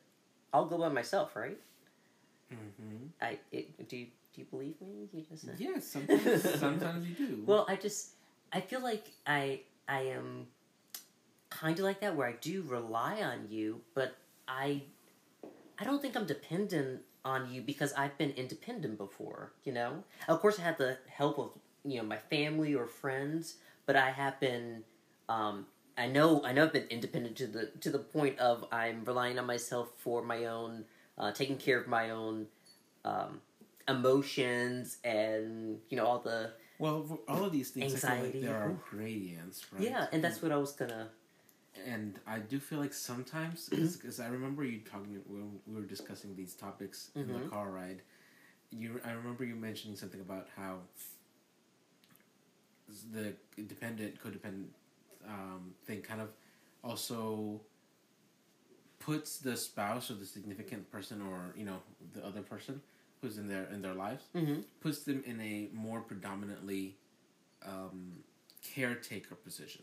I'll 0.52 0.66
go 0.66 0.78
by 0.78 0.88
myself, 0.88 1.34
right? 1.36 1.58
Mm-hmm. 2.52 3.06
I 3.22 3.38
it, 3.52 3.88
do. 3.88 3.96
You, 3.96 4.06
do 4.34 4.40
you 4.42 4.46
believe 4.50 4.80
me? 4.80 5.08
You 5.12 5.24
just 5.28 5.44
said- 5.44 5.56
Yes, 5.58 5.86
sometimes, 5.86 6.58
sometimes 6.60 7.06
you 7.06 7.14
do. 7.14 7.42
Well, 7.46 7.64
I 7.68 7.76
just 7.76 8.10
I 8.52 8.60
feel 8.60 8.80
like 8.82 9.10
I 9.26 9.60
I 9.88 10.02
am 10.02 10.46
kind 11.50 11.78
of 11.78 11.84
like 11.84 12.00
that 12.00 12.14
where 12.16 12.28
I 12.28 12.34
do 12.40 12.62
rely 12.62 13.22
on 13.22 13.46
you, 13.48 13.80
but 13.94 14.16
I 14.46 14.82
I 15.78 15.84
don't 15.84 16.00
think 16.02 16.16
I'm 16.16 16.26
dependent 16.26 17.02
on 17.24 17.52
you 17.52 17.62
because 17.62 17.92
I've 17.94 18.16
been 18.18 18.30
independent 18.30 18.98
before, 18.98 19.52
you 19.64 19.72
know? 19.72 20.04
Of 20.28 20.40
course 20.40 20.58
I 20.58 20.62
had 20.62 20.78
the 20.78 20.98
help 21.08 21.38
of, 21.38 21.50
you 21.84 21.98
know, 21.98 22.06
my 22.06 22.16
family 22.16 22.74
or 22.74 22.86
friends, 22.86 23.56
but 23.86 23.96
I 23.96 24.10
have 24.10 24.38
been 24.40 24.84
um 25.28 25.66
I 25.98 26.06
know 26.06 26.42
I 26.44 26.52
know 26.52 26.64
I've 26.64 26.72
been 26.72 26.88
independent 26.88 27.36
to 27.36 27.46
the 27.46 27.66
to 27.80 27.90
the 27.90 27.98
point 27.98 28.38
of 28.38 28.64
I'm 28.72 29.04
relying 29.04 29.38
on 29.38 29.46
myself 29.46 29.90
for 29.98 30.22
my 30.22 30.46
own 30.46 30.84
uh, 31.18 31.32
taking 31.32 31.58
care 31.58 31.78
of 31.78 31.86
my 31.86 32.10
own 32.10 32.46
um, 33.04 33.40
emotions 33.86 34.96
and 35.04 35.78
you 35.90 35.96
know 35.98 36.06
all 36.06 36.18
the 36.20 36.52
well, 36.78 37.20
all 37.28 37.44
of 37.44 37.52
these 37.52 37.68
things, 37.70 37.92
I 37.92 37.98
feel 37.98 38.10
Anxiety. 38.10 38.38
like 38.38 38.48
there 38.48 38.56
are 38.56 38.74
gradients, 38.88 39.66
right? 39.70 39.82
Yeah, 39.82 40.06
and 40.12 40.24
that's 40.24 40.40
what 40.40 40.50
I 40.50 40.56
was 40.56 40.72
gonna. 40.72 41.10
And 41.86 42.18
I 42.26 42.38
do 42.38 42.58
feel 42.58 42.78
like 42.78 42.92
sometimes 42.92 43.68
because 43.68 44.20
I 44.20 44.28
remember 44.28 44.64
you 44.64 44.80
talking 44.80 45.20
when 45.26 45.60
we 45.66 45.74
were 45.74 45.86
discussing 45.86 46.34
these 46.36 46.54
topics 46.54 47.10
in 47.14 47.26
the 47.28 47.40
Mhm. 47.40 47.50
car 47.50 47.70
ride. 47.70 48.02
You, 48.70 49.00
I 49.04 49.12
remember 49.12 49.44
you 49.44 49.56
mentioning 49.56 49.96
something 49.96 50.20
about 50.20 50.48
how 50.56 50.78
the 53.12 53.34
dependent 53.68 54.20
codependent 54.22 54.68
um, 55.26 55.74
thing 55.86 56.02
kind 56.02 56.20
of 56.20 56.28
also 56.82 57.60
puts 58.98 59.38
the 59.38 59.56
spouse 59.56 60.10
or 60.10 60.14
the 60.14 60.26
significant 60.26 60.90
person 60.90 61.22
or 61.22 61.54
you 61.56 61.64
know 61.64 61.78
the 62.14 62.24
other 62.24 62.42
person 62.42 62.80
who's 63.20 63.38
in 63.38 63.48
their 63.48 63.64
in 63.72 63.80
their 63.82 63.94
lives 63.94 64.24
Mm-hmm. 64.34 64.60
puts 64.80 65.02
them 65.04 65.22
in 65.26 65.40
a 65.40 65.68
more 65.74 66.00
predominantly 66.00 66.96
um, 67.64 68.22
caretaker 68.74 69.34
position. 69.34 69.82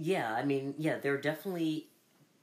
Yeah, 0.00 0.32
I 0.32 0.44
mean, 0.44 0.74
yeah, 0.78 0.98
they're 0.98 1.20
definitely. 1.20 1.88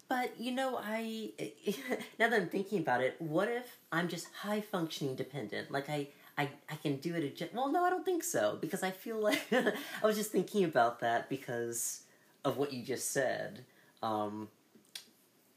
But 0.09 0.39
you 0.39 0.51
know, 0.51 0.77
I 0.81 1.31
now 2.19 2.29
that 2.29 2.33
I'm 2.41 2.50
thinking 2.50 2.79
about 2.79 3.01
it, 3.01 3.15
what 3.19 3.47
if 3.47 3.77
I'm 3.91 4.07
just 4.07 4.27
high 4.41 4.62
functioning 4.62 5.15
dependent? 5.15 5.71
Like 5.71 5.89
I, 5.89 6.09
I, 6.38 6.50
I 6.69 6.75
can 6.75 6.97
do 6.97 7.15
it. 7.15 7.41
At, 7.41 7.53
well, 7.55 7.71
no, 7.71 7.83
I 7.83 7.89
don't 7.89 8.05
think 8.05 8.24
so 8.24 8.57
because 8.59 8.83
I 8.83 8.91
feel 8.91 9.19
like 9.19 9.41
I 9.51 9.74
was 10.03 10.17
just 10.17 10.31
thinking 10.31 10.65
about 10.65 11.00
that 11.00 11.29
because 11.29 12.01
of 12.43 12.57
what 12.57 12.74
you 12.74 12.83
just 12.83 13.12
said. 13.12 13.63
Um, 14.03 14.50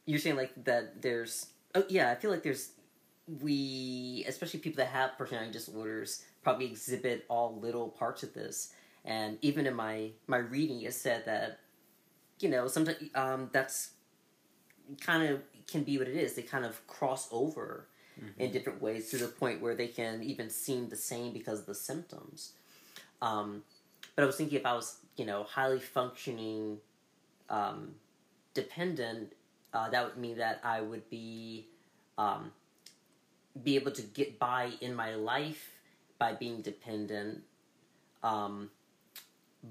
you're 0.06 0.20
saying 0.20 0.36
like 0.36 0.52
that. 0.64 1.02
There's 1.02 1.48
oh 1.74 1.84
yeah, 1.88 2.10
I 2.10 2.14
feel 2.14 2.30
like 2.30 2.42
there's 2.42 2.70
we 3.42 4.24
especially 4.28 4.60
people 4.60 4.78
that 4.78 4.88
have 4.90 5.18
personality 5.18 5.52
disorders 5.52 6.24
probably 6.42 6.66
exhibit 6.66 7.26
all 7.28 7.58
little 7.60 7.88
parts 7.88 8.22
of 8.22 8.32
this. 8.32 8.72
And 9.04 9.38
even 9.42 9.66
in 9.66 9.74
my 9.74 10.10
my 10.26 10.38
reading, 10.38 10.82
it 10.82 10.94
said 10.94 11.24
that 11.26 11.58
you 12.40 12.48
know 12.48 12.68
sometimes 12.68 12.98
um, 13.14 13.50
that's 13.52 13.90
kind 15.00 15.28
of 15.30 15.40
can 15.66 15.84
be 15.84 15.98
what 15.98 16.08
it 16.08 16.16
is. 16.16 16.34
They 16.34 16.42
kind 16.42 16.64
of 16.64 16.86
cross 16.86 17.28
over 17.30 17.88
in 18.36 18.50
different 18.50 18.82
ways 18.82 19.10
to 19.10 19.16
the 19.16 19.28
point 19.28 19.62
where 19.62 19.74
they 19.74 19.86
can 19.86 20.22
even 20.22 20.50
seem 20.50 20.88
the 20.88 20.96
same 20.96 21.32
because 21.32 21.60
of 21.60 21.66
the 21.66 21.74
symptoms. 21.74 22.52
Um, 23.22 23.62
but 24.16 24.24
I 24.24 24.26
was 24.26 24.36
thinking 24.36 24.58
if 24.58 24.66
I 24.66 24.74
was 24.74 24.98
you 25.16 25.24
know 25.24 25.44
highly 25.44 25.80
functioning 25.80 26.78
um, 27.48 27.94
dependent, 28.54 29.32
uh, 29.72 29.88
that 29.90 30.04
would 30.04 30.16
mean 30.16 30.38
that 30.38 30.60
I 30.64 30.80
would 30.80 31.08
be 31.10 31.66
um, 32.16 32.52
be 33.62 33.76
able 33.76 33.92
to 33.92 34.02
get 34.02 34.38
by 34.38 34.72
in 34.80 34.94
my 34.94 35.14
life 35.14 35.72
by 36.18 36.32
being 36.32 36.62
dependent. 36.62 37.42
Um, 38.22 38.70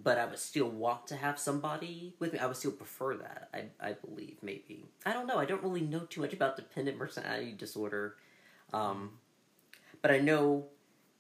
but 0.03 0.17
I 0.17 0.25
would 0.25 0.39
still 0.39 0.69
want 0.69 1.07
to 1.07 1.15
have 1.15 1.39
somebody 1.39 2.13
with 2.19 2.33
me. 2.33 2.39
I 2.39 2.45
would 2.47 2.55
still 2.57 2.71
prefer 2.71 3.15
that. 3.17 3.49
I 3.53 3.65
I 3.79 3.93
believe 3.93 4.37
maybe. 4.41 4.85
I 5.05 5.13
don't 5.13 5.27
know. 5.27 5.37
I 5.37 5.45
don't 5.45 5.63
really 5.63 5.81
know 5.81 6.01
too 6.01 6.21
much 6.21 6.33
about 6.33 6.55
dependent 6.55 6.97
personality 6.99 7.53
disorder, 7.53 8.15
um, 8.73 9.11
but 10.01 10.11
I 10.11 10.19
know 10.19 10.67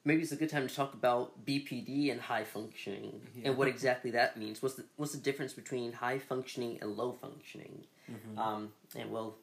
maybe 0.05 0.21
it's 0.21 0.31
a 0.31 0.37
good 0.37 0.49
time 0.49 0.67
to 0.67 0.73
talk 0.73 0.93
about 0.93 1.45
BPD 1.45 2.11
and 2.11 2.21
high 2.21 2.43
functioning 2.45 3.21
Yeah. 3.35 3.49
and 3.49 3.57
what 3.57 3.67
exactly 3.67 4.11
that 4.11 4.37
means. 4.37 4.61
What's 4.61 4.75
the 4.75 4.85
what's 4.95 5.11
the 5.13 5.19
difference 5.19 5.53
between 5.53 5.93
high 5.93 6.19
functioning 6.19 6.77
and 6.81 6.95
low 6.95 7.13
functioning? 7.13 7.85
Mhm. 8.09 8.37
Um, 8.37 8.73
and 8.95 9.11
we'll 9.11 9.37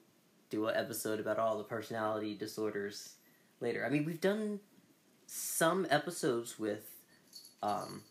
do 0.51 0.67
an 0.69 0.77
episode 0.77 1.21
about 1.21 1.39
all 1.39 1.59
the 1.59 1.65
personality 1.65 2.35
disorders 2.35 3.17
later. 3.61 3.85
I 3.85 3.89
mean, 3.91 4.05
we've 4.05 4.21
done 4.21 4.61
some 5.27 5.87
episodes 5.91 6.59
with 6.59 6.91
um, 7.63 8.03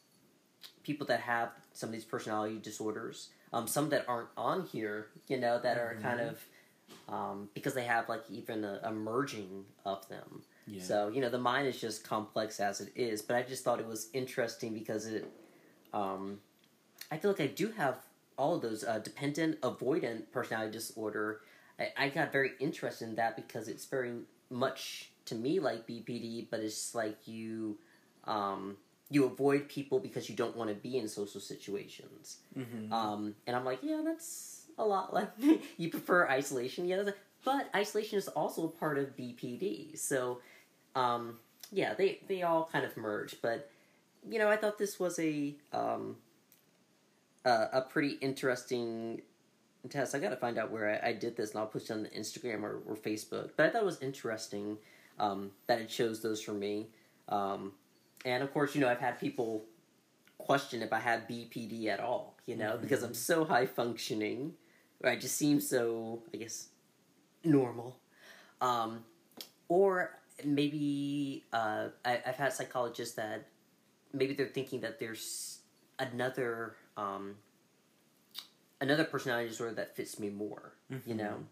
people 0.83 1.07
that 1.07 1.21
have 1.21 1.49
some 1.73 1.89
of 1.89 1.93
these 1.93 2.05
personality 2.05 2.59
disorders. 2.61 3.29
Um, 3.51 3.67
some 3.67 3.89
that 3.89 4.05
aren't 4.07 4.29
on 4.35 4.65
here, 4.65 5.07
you 5.27 5.37
know, 5.37 5.59
that 5.59 5.77
are 5.77 5.97
kind 6.01 6.19
Mhm. 6.19 6.29
of 6.29 6.45
um, 7.07 7.49
because 7.53 7.73
they 7.73 7.83
have 7.83 8.07
like 8.09 8.23
even 8.29 8.63
a, 8.63 8.79
a 8.83 8.91
merging 8.91 9.65
of 9.85 10.07
them. 10.09 10.43
Yeah. 10.67 10.81
So 10.83 11.07
you 11.09 11.21
know, 11.21 11.29
the 11.29 11.37
mind 11.39 11.67
is 11.67 11.79
just 11.79 12.03
complex 12.03 12.59
as 12.59 12.81
it 12.81 12.91
is. 12.95 13.21
But 13.21 13.35
I 13.35 13.43
just 13.43 13.63
thought 13.63 13.79
it 13.79 13.87
was 13.87 14.09
interesting 14.13 14.73
because 14.73 15.05
it, 15.07 15.25
um, 15.93 16.39
I 17.11 17.17
feel 17.17 17.31
like 17.31 17.41
I 17.41 17.47
do 17.47 17.71
have 17.71 17.97
all 18.37 18.55
of 18.55 18.61
those 18.61 18.83
uh, 18.83 18.99
dependent 18.99 19.61
avoidant 19.61 20.31
personality 20.31 20.71
disorder. 20.71 21.41
I, 21.79 21.91
I 21.97 22.09
got 22.09 22.31
very 22.31 22.51
interested 22.59 23.07
in 23.09 23.15
that 23.15 23.35
because 23.35 23.67
it's 23.67 23.85
very 23.85 24.13
much 24.49 25.11
to 25.25 25.35
me 25.35 25.59
like 25.59 25.87
BPD, 25.87 26.47
but 26.49 26.59
it's 26.59 26.93
like 26.95 27.27
you, 27.27 27.77
um, 28.25 28.77
you 29.13 29.25
avoid 29.25 29.69
people 29.69 29.99
because 29.99 30.29
you 30.29 30.35
don't 30.35 30.55
want 30.55 30.69
to 30.69 30.75
be 30.75 30.97
in 30.97 31.07
social 31.07 31.39
situations. 31.41 32.37
Mhm. 32.57 32.91
Um, 32.91 33.35
and 33.45 33.55
I'm 33.55 33.63
like, 33.65 33.79
yeah, 33.83 34.01
that's 34.03 34.65
a 34.77 34.85
lot 34.85 35.13
like 35.13 35.29
you 35.77 35.89
prefer 35.89 36.27
isolation, 36.27 36.85
yeah. 36.87 36.97
that's- 36.97 37.15
But 37.45 37.69
isolation 37.75 38.17
is 38.17 38.27
also 38.29 38.65
a 38.65 38.69
part 38.81 38.97
of 38.97 39.15
BPD, 39.17 39.97
so 39.97 40.39
um, 40.95 41.37
yeah, 41.71 41.93
they 41.93 42.19
they 42.27 42.41
all 42.43 42.69
kind 42.71 42.85
of 42.85 42.95
merge. 42.97 43.41
But 43.41 43.69
you 44.29 44.39
know, 44.39 44.49
I 44.49 44.55
thought 44.57 44.77
this 44.77 44.99
was 44.99 45.19
a 45.19 45.53
um, 45.73 46.15
a, 47.45 47.67
a 47.73 47.81
pretty 47.81 48.13
interesting 48.21 49.21
test. 49.89 50.15
I 50.15 50.19
got 50.19 50.29
to 50.29 50.37
find 50.37 50.57
out 50.57 50.71
where 50.71 50.87
I, 51.03 51.09
I 51.09 51.13
did 51.13 51.35
this, 51.35 51.51
and 51.51 51.59
I'll 51.59 51.67
post 51.67 51.89
it 51.89 51.93
on 51.93 52.03
the 52.03 52.09
Instagram 52.09 52.63
or, 52.63 52.79
or 52.87 52.95
Facebook. 52.95 53.51
But 53.57 53.65
I 53.65 53.69
thought 53.69 53.81
it 53.81 53.85
was 53.85 53.99
interesting 54.01 54.77
um, 55.19 55.51
that 55.67 55.79
it 55.81 55.91
shows 55.91 56.21
those 56.21 56.41
for 56.41 56.53
me. 56.53 56.87
Um, 57.27 57.73
and 58.25 58.43
of 58.43 58.53
course, 58.53 58.75
you 58.75 58.81
know, 58.81 58.89
I've 58.89 58.99
had 58.99 59.19
people 59.19 59.65
question 60.37 60.81
if 60.81 60.91
I 60.93 60.99
have 60.99 61.21
BPD 61.21 61.87
at 61.87 61.99
all, 61.99 62.35
you 62.45 62.55
know, 62.55 62.77
because 62.79 63.03
I'm 63.03 63.13
so 63.13 63.45
high 63.45 63.65
functioning, 63.65 64.53
or 65.01 65.09
I 65.09 65.15
just 65.15 65.35
seem 65.35 65.59
so, 65.59 66.21
I 66.33 66.37
guess, 66.37 66.67
normal. 67.43 67.99
Um, 68.61 69.03
or 69.69 70.17
maybe 70.43 71.43
uh, 71.53 71.89
I, 72.05 72.21
I've 72.25 72.35
had 72.35 72.53
psychologists 72.53 73.15
that 73.15 73.45
maybe 74.13 74.33
they're 74.33 74.47
thinking 74.47 74.81
that 74.81 74.99
there's 74.99 75.59
another 75.99 76.75
um, 76.97 77.35
another 78.81 79.03
personality 79.03 79.49
disorder 79.49 79.73
that 79.75 79.95
fits 79.95 80.19
me 80.19 80.29
more, 80.29 80.73
you 81.05 81.13
Mhm. 81.13 81.17
know. 81.17 81.45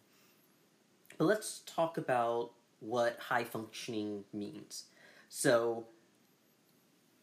But 1.18 1.25
let's 1.25 1.62
talk 1.66 1.98
about 1.98 2.51
what 2.80 3.18
high 3.20 3.44
functioning 3.44 4.25
means. 4.34 4.86
So, 5.30 5.86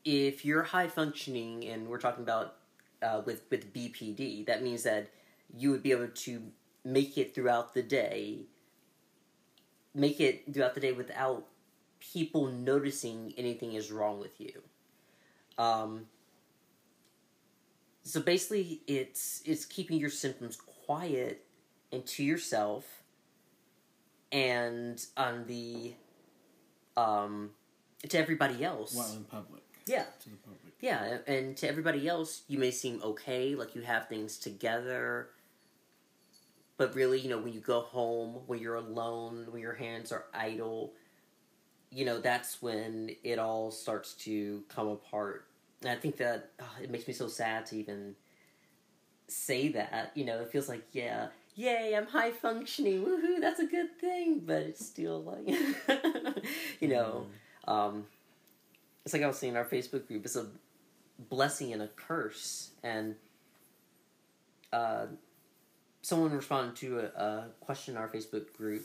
if 0.05 0.45
you're 0.45 0.63
high 0.63 0.89
functioning, 0.89 1.65
and 1.67 1.89
we're 1.89 1.99
talking 1.99 2.23
about 2.23 2.57
uh, 3.03 3.23
with 3.25 3.43
with 3.51 3.73
BPD, 3.73 4.47
that 4.47 4.63
means 4.63 4.83
that 4.83 5.11
you 5.57 5.71
would 5.71 5.83
be 5.83 5.93
able 5.93 6.09
to 6.09 6.43
make 6.85 7.19
it 7.19 7.35
throughout 7.35 7.75
the 7.75 7.83
day, 7.83 8.47
make 9.95 10.21
it 10.21 10.53
throughout 10.53 10.75
the 10.75 10.81
day 10.81 10.93
without 10.93 11.47
people 12.01 12.47
noticing 12.47 13.35
anything 13.37 13.75
is 13.75 13.91
wrong 13.91 14.21
with 14.21 14.41
you. 14.41 14.63
Um, 15.57 16.07
so 18.03 18.21
basically, 18.21 18.83
it's 18.87 19.43
it's 19.45 19.65
keeping 19.65 19.99
your 19.99 20.11
symptoms 20.11 20.57
quiet 20.57 21.45
and 21.93 22.07
to 22.07 22.25
yourself, 22.25 22.85
and 24.33 25.05
on 25.17 25.47
the 25.47 25.95
um, 26.97 27.51
to 28.09 28.19
everybody 28.19 28.65
else. 28.65 28.95
While 28.95 29.13
in 29.13 29.25
public. 29.25 29.63
Yeah. 29.89 30.05
To 30.23 30.31
the 30.31 30.37
public. 30.37 30.75
Yeah, 30.81 31.19
and 31.27 31.57
to 31.57 31.69
everybody 31.69 32.07
else, 32.07 32.43
you 32.47 32.59
may 32.59 32.71
seem 32.71 33.01
okay, 33.03 33.55
like 33.55 33.75
you 33.75 33.83
have 33.83 34.09
things 34.09 34.39
together. 34.39 35.31
But 36.77 36.95
really, 36.95 37.19
you 37.19 37.29
know, 37.29 37.39
when 37.39 37.53
you 37.53 37.61
go 37.61 37.81
home, 37.81 38.37
when 38.47 38.61
you're 38.61 38.77
alone, 38.77 39.47
when 39.51 39.61
your 39.61 39.75
hands 39.75 40.13
are 40.13 40.27
idle, 40.33 40.93
you 41.91 42.05
know, 42.05 42.21
that's 42.21 42.63
when 42.63 43.17
it 43.25 43.41
all 43.41 43.73
starts 43.73 44.15
to 44.15 44.63
come 44.69 44.87
apart. 44.87 45.47
And 45.83 45.91
I 45.91 45.97
think 45.97 46.17
that 46.19 46.51
oh, 46.61 46.77
it 46.81 46.91
makes 46.91 47.09
me 47.09 47.15
so 47.15 47.27
sad 47.27 47.67
to 47.67 47.77
even 47.77 48.15
say 49.27 49.69
that. 49.71 50.13
You 50.15 50.25
know, 50.25 50.41
it 50.41 50.53
feels 50.53 50.69
like, 50.69 50.85
yeah, 50.93 51.29
yay, 51.57 51.95
I'm 51.97 52.07
high 52.07 52.31
functioning, 52.31 53.05
woohoo, 53.05 53.41
that's 53.41 53.59
a 53.59 53.67
good 53.67 53.99
thing. 54.01 54.43
But 54.47 54.63
it's 54.63 54.87
still 54.87 55.23
like, 55.23 55.49
you 56.81 56.89
know, 56.89 57.27
um, 57.67 58.07
it's 59.09 59.15
like 59.15 59.23
I 59.23 59.27
was 59.27 59.39
saying 59.39 59.55
in 59.55 59.57
our 59.57 59.65
Facebook 59.65 60.07
group, 60.07 60.27
it's 60.27 60.37
a 60.37 60.45
blessing 61.31 61.73
and 61.73 61.81
a 61.81 61.89
curse. 61.89 62.73
And 62.83 63.15
uh, 64.71 65.07
someone 66.03 66.31
responded 66.33 66.77
to 66.77 66.99
a, 66.99 67.05
a 67.19 67.47
question 67.59 67.95
in 67.95 68.03
our 68.03 68.11
Facebook 68.11 68.53
group. 68.55 68.85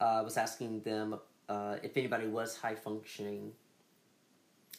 Uh, 0.00 0.20
was 0.22 0.36
asking 0.36 0.82
them 0.82 1.18
uh, 1.48 1.78
if 1.82 1.96
anybody 1.96 2.28
was 2.28 2.56
high 2.56 2.76
functioning 2.76 3.50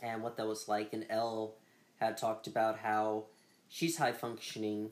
and 0.02 0.24
what 0.24 0.38
that 0.38 0.48
was 0.48 0.70
like. 0.70 0.94
And 0.94 1.06
Elle 1.10 1.54
had 2.00 2.16
talked 2.16 2.48
about 2.48 2.80
how 2.80 3.26
she's 3.68 3.98
high 3.98 4.14
functioning, 4.14 4.92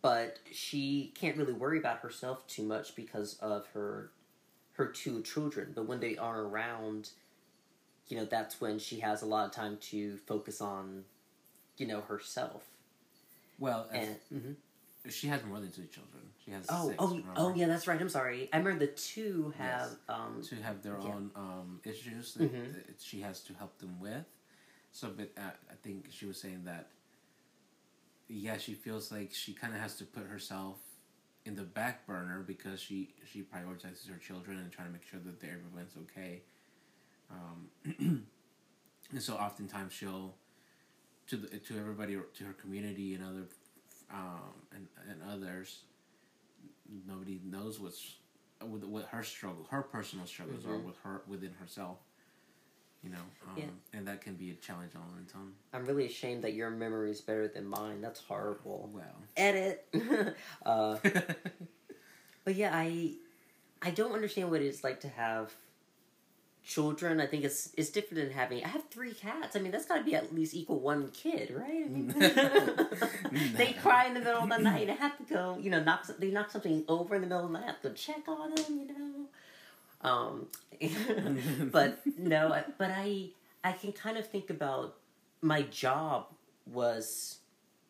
but 0.00 0.38
she 0.50 1.12
can't 1.14 1.36
really 1.36 1.52
worry 1.52 1.78
about 1.78 1.98
herself 1.98 2.46
too 2.46 2.62
much 2.62 2.96
because 2.96 3.36
of 3.40 3.66
her 3.74 4.10
her 4.78 4.86
two 4.86 5.20
children. 5.22 5.72
But 5.74 5.86
when 5.86 6.00
they 6.00 6.16
are 6.16 6.40
around, 6.42 7.10
you 8.08 8.16
know, 8.16 8.24
that's 8.24 8.60
when 8.60 8.78
she 8.78 9.00
has 9.00 9.22
a 9.22 9.26
lot 9.26 9.44
of 9.44 9.52
time 9.52 9.76
to 9.90 10.16
focus 10.18 10.60
on, 10.60 11.04
you 11.76 11.86
know, 11.86 12.00
herself. 12.00 12.62
Well, 13.58 13.88
And 13.92 14.14
mhm. 14.32 14.54
she 15.10 15.26
has 15.26 15.44
more 15.44 15.58
than 15.58 15.72
two 15.72 15.86
children. 15.86 16.22
She 16.44 16.52
has 16.52 16.64
oh, 16.68 16.86
six. 16.88 16.96
oh, 17.00 17.08
remember? 17.08 17.32
oh, 17.36 17.54
yeah, 17.56 17.66
that's 17.66 17.88
right. 17.88 18.00
I'm 18.00 18.08
sorry. 18.08 18.48
I 18.52 18.58
remember 18.58 18.86
the 18.86 18.92
two 18.92 19.52
have 19.58 19.90
Yes. 19.90 19.96
um, 20.08 20.42
To 20.44 20.54
have 20.62 20.80
their 20.82 20.96
Yeah. 21.00 21.08
own 21.08 21.30
um, 21.34 21.80
issues 21.84 22.34
that, 22.34 22.52
Mhm. 22.52 22.86
that 22.86 23.00
she 23.00 23.20
has 23.20 23.42
to 23.44 23.54
help 23.54 23.76
them 23.78 23.98
with. 23.98 24.24
So, 24.92 25.10
but 25.10 25.30
uh, 25.36 25.50
I 25.70 25.74
think 25.82 26.06
she 26.10 26.24
was 26.26 26.40
saying 26.40 26.64
that. 26.64 26.90
Yeah, 28.28 28.58
she 28.58 28.74
feels 28.74 29.10
like 29.10 29.32
she 29.34 29.54
kind 29.54 29.74
of 29.74 29.80
has 29.80 29.96
to 29.96 30.04
put 30.04 30.24
herself 30.26 30.78
in 31.44 31.54
the 31.56 31.62
back 31.62 32.06
burner 32.06 32.42
because 32.46 32.80
she 32.80 33.14
she 33.30 33.42
prioritizes 33.42 34.08
her 34.10 34.18
children 34.18 34.58
and 34.58 34.70
trying 34.70 34.88
to 34.88 34.92
make 34.92 35.04
sure 35.04 35.20
that 35.20 35.42
everyone's 35.44 35.94
okay. 36.02 36.42
Um, 37.30 37.68
and 39.12 39.22
so 39.22 39.34
oftentimes 39.34 39.92
she'll 39.92 40.34
to 41.28 41.36
the, 41.36 41.58
to 41.58 41.78
everybody 41.78 42.16
to 42.34 42.44
her 42.44 42.52
community 42.54 43.14
and 43.14 43.24
other 43.24 43.44
um, 44.12 44.52
and 44.74 44.86
and 45.10 45.20
others 45.30 45.82
nobody 47.06 47.40
knows 47.44 47.78
what's 47.78 48.14
with 48.66 48.82
what 48.84 49.04
her 49.06 49.22
struggle 49.22 49.66
her 49.70 49.82
personal 49.82 50.26
struggles 50.26 50.64
are 50.64 50.70
Mhm. 50.70 50.84
with 50.84 50.96
her 51.04 51.22
within 51.26 51.52
herself 51.60 51.98
you 53.02 53.10
know 53.10 53.16
um, 53.46 53.54
Yeah. 53.56 53.64
and 53.92 54.06
that 54.08 54.20
can 54.20 54.34
be 54.34 54.50
a 54.50 54.54
challenge 54.54 54.92
all 54.96 55.02
on 55.14 55.22
its 55.22 55.34
own 55.34 55.52
I'm 55.72 55.86
really 55.86 56.06
ashamed 56.06 56.42
that 56.44 56.54
your 56.54 56.70
memory 56.70 57.10
is 57.10 57.20
better 57.20 57.46
than 57.48 57.66
mine. 57.66 58.00
That's 58.00 58.20
horrible. 58.20 58.90
well 58.92 59.16
Edit. 59.36 59.86
uh, 60.66 60.96
but 62.44 62.54
yeah, 62.54 62.70
I 62.74 63.12
I 63.82 63.90
don't 63.90 64.12
understand 64.12 64.50
what 64.50 64.60
it's 64.62 64.82
like 64.82 65.00
to 65.00 65.08
have 65.08 65.52
children. 66.64 67.20
I 67.20 67.26
think 67.26 67.44
it's 67.44 67.72
it's 67.76 67.90
different 67.90 68.24
than 68.24 68.32
having. 68.32 68.64
I 68.64 68.68
have 68.68 68.84
three 68.90 69.12
cats. 69.14 69.56
I 69.56 69.60
mean, 69.60 69.72
that's 69.72 69.86
got 69.86 69.98
to 69.98 70.04
be 70.04 70.14
at 70.14 70.34
least 70.34 70.54
equal 70.54 70.80
one 70.80 71.08
kid, 71.10 71.50
right? 71.56 71.84
I 71.86 71.88
mean, 71.88 73.52
they 73.56 73.72
cry 73.80 74.06
in 74.06 74.14
the 74.14 74.20
middle 74.20 74.42
of 74.42 74.48
the 74.48 74.58
night. 74.58 74.90
I 74.90 74.94
have 74.94 75.16
to 75.18 75.24
go. 75.24 75.58
You 75.60 75.70
know, 75.70 75.82
knock 75.82 76.06
they 76.18 76.30
knock 76.30 76.50
something 76.50 76.84
over 76.88 77.14
in 77.14 77.20
the 77.22 77.26
middle 77.28 77.46
of 77.46 77.52
the 77.52 77.58
night. 77.58 77.64
I 77.64 77.72
have 77.72 77.82
to 77.82 77.90
check 77.90 78.26
on 78.26 78.54
them. 78.54 78.64
You 78.68 78.86
know. 78.88 79.14
Um, 80.00 80.46
but 81.72 82.00
no, 82.18 82.52
I- 82.52 82.64
but 82.78 82.90
I 82.94 83.30
I 83.64 83.72
can 83.72 83.92
kind 83.92 84.16
of 84.16 84.26
think 84.26 84.50
about 84.50 84.96
my 85.42 85.62
job 85.62 86.26
was 86.66 87.38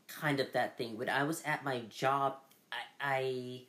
kind 0.09 0.41
of 0.41 0.53
that 0.53 0.79
thing. 0.79 0.99
When 0.99 1.09
I 1.11 1.25
was 1.25 1.43
at 1.45 1.65
my 1.65 1.81
job, 1.91 2.37
I, 2.73 2.77
I 3.01 3.63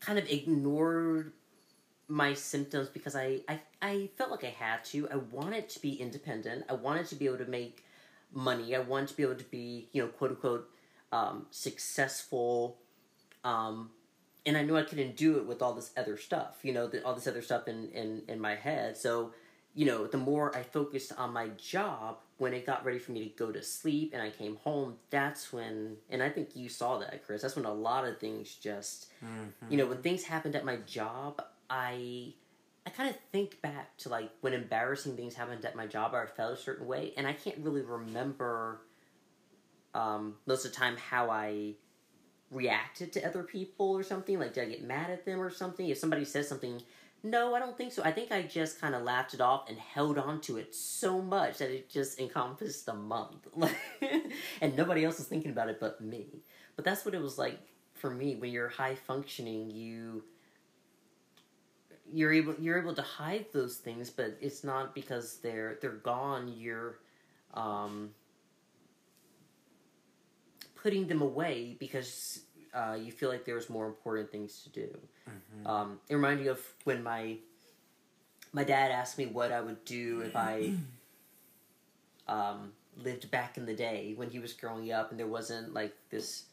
kind 0.00 0.18
of 0.18 0.28
ignored 0.28 1.32
my 2.08 2.34
symptoms 2.34 2.88
because 2.88 3.16
I, 3.16 3.40
I 3.48 3.60
I 3.82 4.10
felt 4.16 4.30
like 4.32 4.44
I 4.44 4.48
had 4.58 4.84
to. 4.86 5.08
I 5.10 5.16
wanted 5.16 5.68
to 5.70 5.80
be 5.80 5.94
independent. 5.94 6.64
I 6.68 6.74
wanted 6.74 7.06
to 7.08 7.14
be 7.16 7.26
able 7.26 7.38
to 7.38 7.46
make 7.46 7.84
money. 8.32 8.76
I 8.76 8.80
wanted 8.80 9.08
to 9.10 9.16
be 9.16 9.22
able 9.24 9.36
to 9.36 9.44
be, 9.44 9.88
you 9.92 10.02
know, 10.02 10.08
quote 10.08 10.32
unquote, 10.32 10.70
um, 11.12 11.46
successful. 11.50 12.78
Um, 13.44 13.90
and 14.46 14.56
I 14.56 14.62
knew 14.62 14.76
I 14.76 14.82
couldn't 14.82 15.16
do 15.16 15.38
it 15.38 15.46
with 15.46 15.60
all 15.60 15.74
this 15.74 15.90
other 15.96 16.16
stuff, 16.16 16.58
you 16.62 16.72
know, 16.72 16.86
the, 16.86 17.04
all 17.04 17.14
this 17.14 17.26
other 17.26 17.42
stuff 17.42 17.66
in, 17.66 17.90
in, 17.90 18.22
in 18.28 18.40
my 18.40 18.54
head. 18.54 18.96
So, 18.96 19.32
you 19.74 19.84
know, 19.84 20.06
the 20.06 20.18
more 20.18 20.56
I 20.56 20.62
focused 20.62 21.12
on 21.18 21.32
my 21.32 21.48
job, 21.58 22.18
when 22.38 22.54
it 22.54 22.64
got 22.64 22.84
ready 22.84 22.98
for 22.98 23.12
me 23.12 23.24
to 23.24 23.30
go 23.30 23.50
to 23.50 23.62
sleep 23.62 24.12
and 24.12 24.22
I 24.22 24.30
came 24.30 24.56
home, 24.56 24.94
that's 25.10 25.52
when, 25.52 25.96
and 26.08 26.22
I 26.22 26.30
think 26.30 26.54
you 26.54 26.68
saw 26.68 26.98
that, 26.98 27.24
Chris, 27.26 27.42
that's 27.42 27.56
when 27.56 27.64
a 27.64 27.74
lot 27.74 28.06
of 28.06 28.18
things 28.18 28.54
just, 28.54 29.08
Mhm. 29.22 29.70
you 29.70 29.76
know, 29.76 29.86
when 29.86 30.00
things 30.02 30.22
happened 30.24 30.54
at 30.54 30.64
my 30.64 30.76
job, 30.76 31.42
I 31.68 32.34
I 32.86 32.90
kind 32.90 33.10
of 33.10 33.16
think 33.32 33.60
back 33.62 33.96
to 33.98 34.08
like 34.08 34.30
when 34.42 34.52
embarrassing 34.52 35.16
things 35.16 35.34
happened 35.34 35.64
at 35.64 35.74
my 35.74 35.88
job 35.88 36.14
or 36.14 36.22
I 36.22 36.26
felt 36.26 36.52
a 36.52 36.56
certain 36.56 36.86
way, 36.86 37.12
and 37.16 37.26
I 37.26 37.32
can't 37.32 37.58
really 37.58 37.82
remember 37.82 38.82
um, 39.92 40.36
most 40.46 40.64
of 40.64 40.70
the 40.70 40.76
time 40.76 40.96
how 40.96 41.30
I 41.30 41.74
reacted 42.50 43.12
to 43.14 43.26
other 43.26 43.42
people 43.42 43.90
or 43.90 44.02
something. 44.02 44.38
Like, 44.38 44.54
did 44.54 44.64
I 44.64 44.70
get 44.70 44.84
mad 44.84 45.10
at 45.10 45.24
them 45.24 45.40
or 45.40 45.50
something? 45.50 45.88
If 45.88 45.98
somebody 45.98 46.24
says 46.24 46.48
something, 46.48 46.80
no, 47.22 47.54
I 47.54 47.58
don't 47.58 47.76
think 47.76 47.92
so. 47.92 48.02
I 48.04 48.12
think 48.12 48.30
I 48.30 48.42
just 48.42 48.80
kind 48.80 48.94
of 48.94 49.02
laughed 49.02 49.34
it 49.34 49.40
off 49.40 49.68
and 49.68 49.78
held 49.78 50.18
on 50.18 50.40
to 50.42 50.58
it 50.58 50.74
so 50.74 51.20
much 51.20 51.58
that 51.58 51.70
it 51.70 51.90
just 51.90 52.20
encompassed 52.20 52.88
a 52.88 52.94
month. 52.94 53.48
and 54.60 54.76
nobody 54.76 55.04
else 55.04 55.18
is 55.18 55.26
thinking 55.26 55.50
about 55.50 55.68
it 55.68 55.80
but 55.80 56.00
me. 56.00 56.26
But 56.76 56.84
that's 56.84 57.04
what 57.04 57.14
it 57.14 57.20
was 57.20 57.38
like 57.38 57.58
for 57.94 58.10
me. 58.10 58.36
When 58.36 58.50
you're 58.50 58.68
high 58.68 58.94
functioning, 58.94 59.70
you 59.70 60.22
you're 62.12 62.32
able 62.32 62.54
you're 62.60 62.78
able 62.78 62.94
to 62.94 63.02
hide 63.02 63.46
those 63.52 63.76
things, 63.76 64.10
but 64.10 64.36
it's 64.40 64.62
not 64.62 64.94
because 64.94 65.38
they're 65.38 65.78
they're 65.80 65.92
gone. 65.92 66.52
You're 66.56 66.98
um, 67.54 68.10
putting 70.86 71.08
them 71.08 71.20
away 71.20 71.74
because 71.80 72.42
uh, 72.72 72.96
you 72.96 73.10
feel 73.10 73.28
like 73.28 73.44
there's 73.44 73.68
more 73.68 73.86
important 73.88 74.30
things 74.30 74.62
to 74.62 74.68
do. 74.70 74.88
Mhm. 75.28 75.66
Um, 75.68 76.00
it 76.08 76.14
reminded 76.14 76.44
me 76.44 76.48
of 76.48 76.60
when 76.84 77.02
my 77.02 77.38
my 78.52 78.62
dad 78.62 78.92
asked 78.92 79.18
me 79.18 79.26
what 79.26 79.50
I 79.50 79.60
would 79.60 79.84
do 79.84 80.20
if 80.20 80.36
I 80.36 80.74
um, 82.28 82.72
lived 83.02 83.32
back 83.32 83.58
in 83.58 83.66
the 83.66 83.74
day 83.74 84.14
when 84.14 84.30
he 84.30 84.38
was 84.38 84.52
growing 84.52 84.92
up, 84.92 85.10
and 85.10 85.18
there 85.18 85.26
wasn't 85.26 85.74
like 85.74 85.92
this 86.10 86.44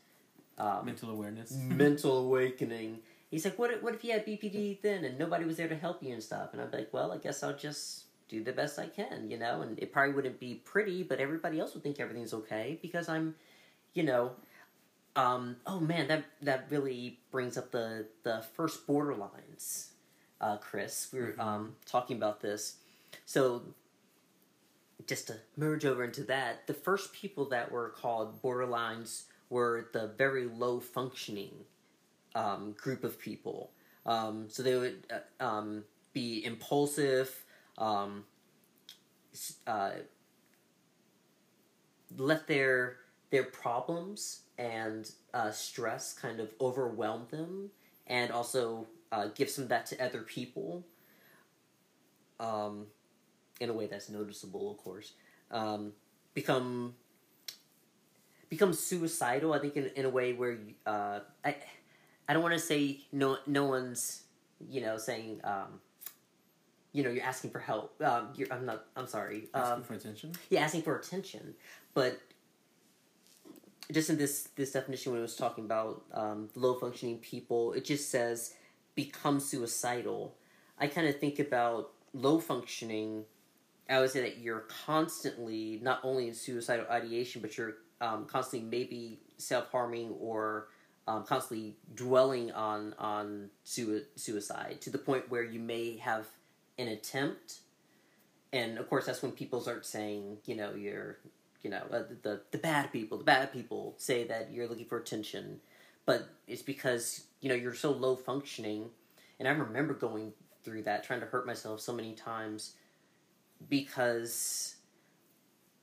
um, 0.57 0.83
mental 0.83 1.11
awareness 1.11 1.51
mental 1.85 2.17
awakening. 2.25 3.01
He's 3.29 3.45
like, 3.45 3.59
what 3.59 3.83
what 3.83 3.93
if 3.93 4.03
you 4.03 4.13
had 4.13 4.25
BPD 4.25 4.81
then 4.81 5.05
and 5.05 5.19
nobody 5.19 5.45
was 5.45 5.57
there 5.57 5.69
to 5.69 5.75
help 5.75 6.01
you 6.01 6.11
and 6.13 6.23
stuff? 6.23 6.53
And 6.53 6.61
I'd 6.61 6.71
be 6.71 6.77
like, 6.77 6.91
well, 6.91 7.11
I 7.11 7.17
guess 7.17 7.43
I'll 7.43 7.55
just 7.67 8.05
do 8.29 8.43
the 8.43 8.51
best 8.51 8.79
I 8.79 8.87
can, 8.87 9.29
you 9.29 9.37
know? 9.37 9.61
And 9.61 9.77
it 9.77 9.91
probably 9.91 10.13
wouldn't 10.15 10.39
be 10.39 10.55
pretty, 10.55 11.03
but 11.03 11.19
everybody 11.19 11.59
else 11.59 11.75
would 11.75 11.83
think 11.83 11.99
everything's 11.99 12.33
okay 12.33 12.79
because 12.81 13.07
I'm, 13.07 13.35
you 13.93 14.03
know, 14.03 14.31
um, 15.15 15.57
oh 15.67 15.79
man, 15.79 16.07
that 16.07 16.25
that 16.41 16.67
really 16.69 17.19
brings 17.31 17.57
up 17.57 17.71
the 17.71 18.07
the 18.23 18.43
first 18.55 18.87
borderlines, 18.87 19.87
uh, 20.41 20.57
Chris. 20.57 21.09
We 21.13 21.19
were 21.19 21.35
um, 21.39 21.75
talking 21.85 22.17
about 22.17 22.41
this, 22.41 22.77
so 23.25 23.63
just 25.07 25.27
to 25.27 25.35
merge 25.57 25.85
over 25.85 26.03
into 26.03 26.23
that, 26.23 26.67
the 26.67 26.73
first 26.73 27.13
people 27.13 27.45
that 27.45 27.71
were 27.71 27.89
called 27.89 28.41
borderlines 28.41 29.23
were 29.49 29.89
the 29.93 30.07
very 30.17 30.45
low 30.45 30.79
functioning 30.79 31.53
um, 32.35 32.73
group 32.77 33.03
of 33.03 33.19
people. 33.19 33.71
Um, 34.05 34.45
so 34.49 34.63
they 34.63 34.75
would 34.75 35.05
uh, 35.11 35.43
um, 35.43 35.83
be 36.13 36.43
impulsive, 36.45 37.43
um, 37.77 38.25
uh, 39.67 39.91
let 42.17 42.47
their 42.47 42.97
their 43.33 43.43
problems 43.43 44.41
and 44.59 45.09
uh, 45.33 45.49
stress 45.49 46.13
kind 46.13 46.39
of 46.39 46.53
overwhelm 46.61 47.25
them, 47.31 47.71
and 48.05 48.31
also 48.31 48.85
uh, 49.11 49.27
give 49.33 49.49
some 49.49 49.63
of 49.63 49.69
that 49.69 49.87
to 49.87 50.05
other 50.05 50.21
people. 50.21 50.85
Um, 52.39 52.85
in 53.59 53.69
a 53.69 53.73
way 53.73 53.87
that's 53.87 54.09
noticeable, 54.09 54.69
of 54.71 54.77
course. 54.77 55.13
Um, 55.49 55.93
become 56.33 56.93
become 58.49 58.73
suicidal. 58.73 59.53
I 59.53 59.59
think 59.59 59.75
in, 59.77 59.89
in 59.95 60.05
a 60.05 60.09
way 60.09 60.33
where 60.33 60.57
uh, 60.85 61.19
I 61.43 61.55
I 62.27 62.33
don't 62.33 62.43
want 62.43 62.53
to 62.53 62.59
say 62.59 63.01
no 63.11 63.37
no 63.47 63.65
one's 63.65 64.23
you 64.69 64.81
know 64.81 64.97
saying 64.97 65.41
um, 65.43 65.79
you 66.91 67.03
know 67.03 67.09
you're 67.09 67.23
asking 67.23 67.49
for 67.51 67.59
help. 67.59 67.99
Um, 68.01 68.29
you're, 68.35 68.51
I'm 68.51 68.65
not. 68.65 68.85
I'm 68.95 69.07
sorry. 69.07 69.47
Asking 69.53 69.73
Um, 69.73 69.83
for 69.83 69.93
attention. 69.95 70.31
yeah, 70.49 70.61
asking 70.61 70.83
for 70.83 70.97
attention, 70.97 71.55
but 71.93 72.19
just 73.91 74.09
in 74.09 74.17
this 74.17 74.49
this 74.55 74.71
definition 74.71 75.11
when 75.11 75.19
it 75.19 75.23
was 75.23 75.35
talking 75.35 75.65
about 75.65 76.03
um, 76.13 76.49
low 76.55 76.75
functioning 76.75 77.17
people, 77.19 77.73
it 77.73 77.85
just 77.85 78.09
says 78.09 78.53
become 78.95 79.39
suicidal. 79.39 80.35
I 80.79 80.87
kind 80.87 81.07
of 81.07 81.19
think 81.19 81.39
about 81.39 81.91
low 82.13 82.39
functioning. 82.39 83.25
I 83.89 83.99
would 83.99 84.11
say 84.11 84.21
that 84.21 84.37
you're 84.37 84.65
constantly 84.85 85.79
not 85.83 85.99
only 86.03 86.27
in 86.27 86.33
suicidal 86.33 86.85
ideation, 86.89 87.41
but 87.41 87.57
you're 87.57 87.75
um, 88.01 88.25
constantly 88.25 88.67
maybe 88.67 89.19
self 89.37 89.71
harming 89.71 90.15
or 90.19 90.67
um, 91.07 91.23
constantly 91.23 91.75
dwelling 91.95 92.51
on 92.51 92.93
on 92.97 93.49
sui- 93.63 94.05
suicide 94.15 94.77
to 94.81 94.89
the 94.89 94.97
point 94.97 95.29
where 95.29 95.43
you 95.43 95.59
may 95.59 95.97
have 95.97 96.27
an 96.79 96.87
attempt 96.87 97.59
and 98.51 98.77
of 98.77 98.89
course 98.89 99.05
that's 99.05 99.21
when 99.21 99.31
people 99.31 99.61
start 99.61 99.85
saying 99.85 100.37
you 100.45 100.55
know 100.55 100.73
you're 100.73 101.17
you 101.63 101.69
know 101.69 101.81
uh, 101.91 102.03
the 102.21 102.41
the 102.51 102.57
bad 102.57 102.91
people 102.91 103.17
the 103.17 103.23
bad 103.23 103.51
people 103.51 103.95
say 103.97 104.25
that 104.25 104.51
you're 104.51 104.67
looking 104.67 104.85
for 104.85 104.97
attention 104.97 105.59
but 106.05 106.29
it's 106.47 106.61
because 106.61 107.25
you 107.41 107.49
know 107.49 107.55
you're 107.55 107.73
so 107.73 107.91
low 107.91 108.15
functioning 108.15 108.89
and 109.39 109.47
i 109.47 109.51
remember 109.51 109.93
going 109.93 110.33
through 110.63 110.81
that 110.83 111.03
trying 111.03 111.19
to 111.19 111.25
hurt 111.25 111.45
myself 111.45 111.79
so 111.79 111.93
many 111.93 112.13
times 112.13 112.73
because 113.69 114.75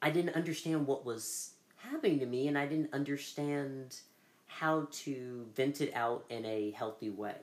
i 0.03 0.11
didn't 0.11 0.35
understand 0.35 0.87
what 0.87 1.05
was 1.05 1.53
happening 1.77 2.19
to 2.19 2.27
me 2.27 2.49
and 2.49 2.59
i 2.59 2.67
didn't 2.67 2.93
understand 2.93 3.97
how 4.47 4.87
to 4.91 5.47
vent 5.55 5.81
it 5.81 5.93
out 5.95 6.25
in 6.29 6.45
a 6.45 6.71
healthy 6.73 7.11
way 7.11 7.37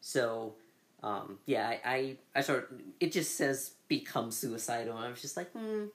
so 0.00 0.54
um, 1.02 1.38
yeah, 1.46 1.66
I, 1.66 1.80
I, 1.84 2.16
I 2.36 2.40
sort 2.42 2.70
of, 2.70 2.80
it 3.00 3.12
just 3.12 3.36
says 3.36 3.72
become 3.88 4.30
suicidal. 4.30 4.96
And 4.96 5.06
I 5.06 5.10
was 5.10 5.22
just 5.22 5.36
like, 5.36 5.50
hmm, 5.52 5.86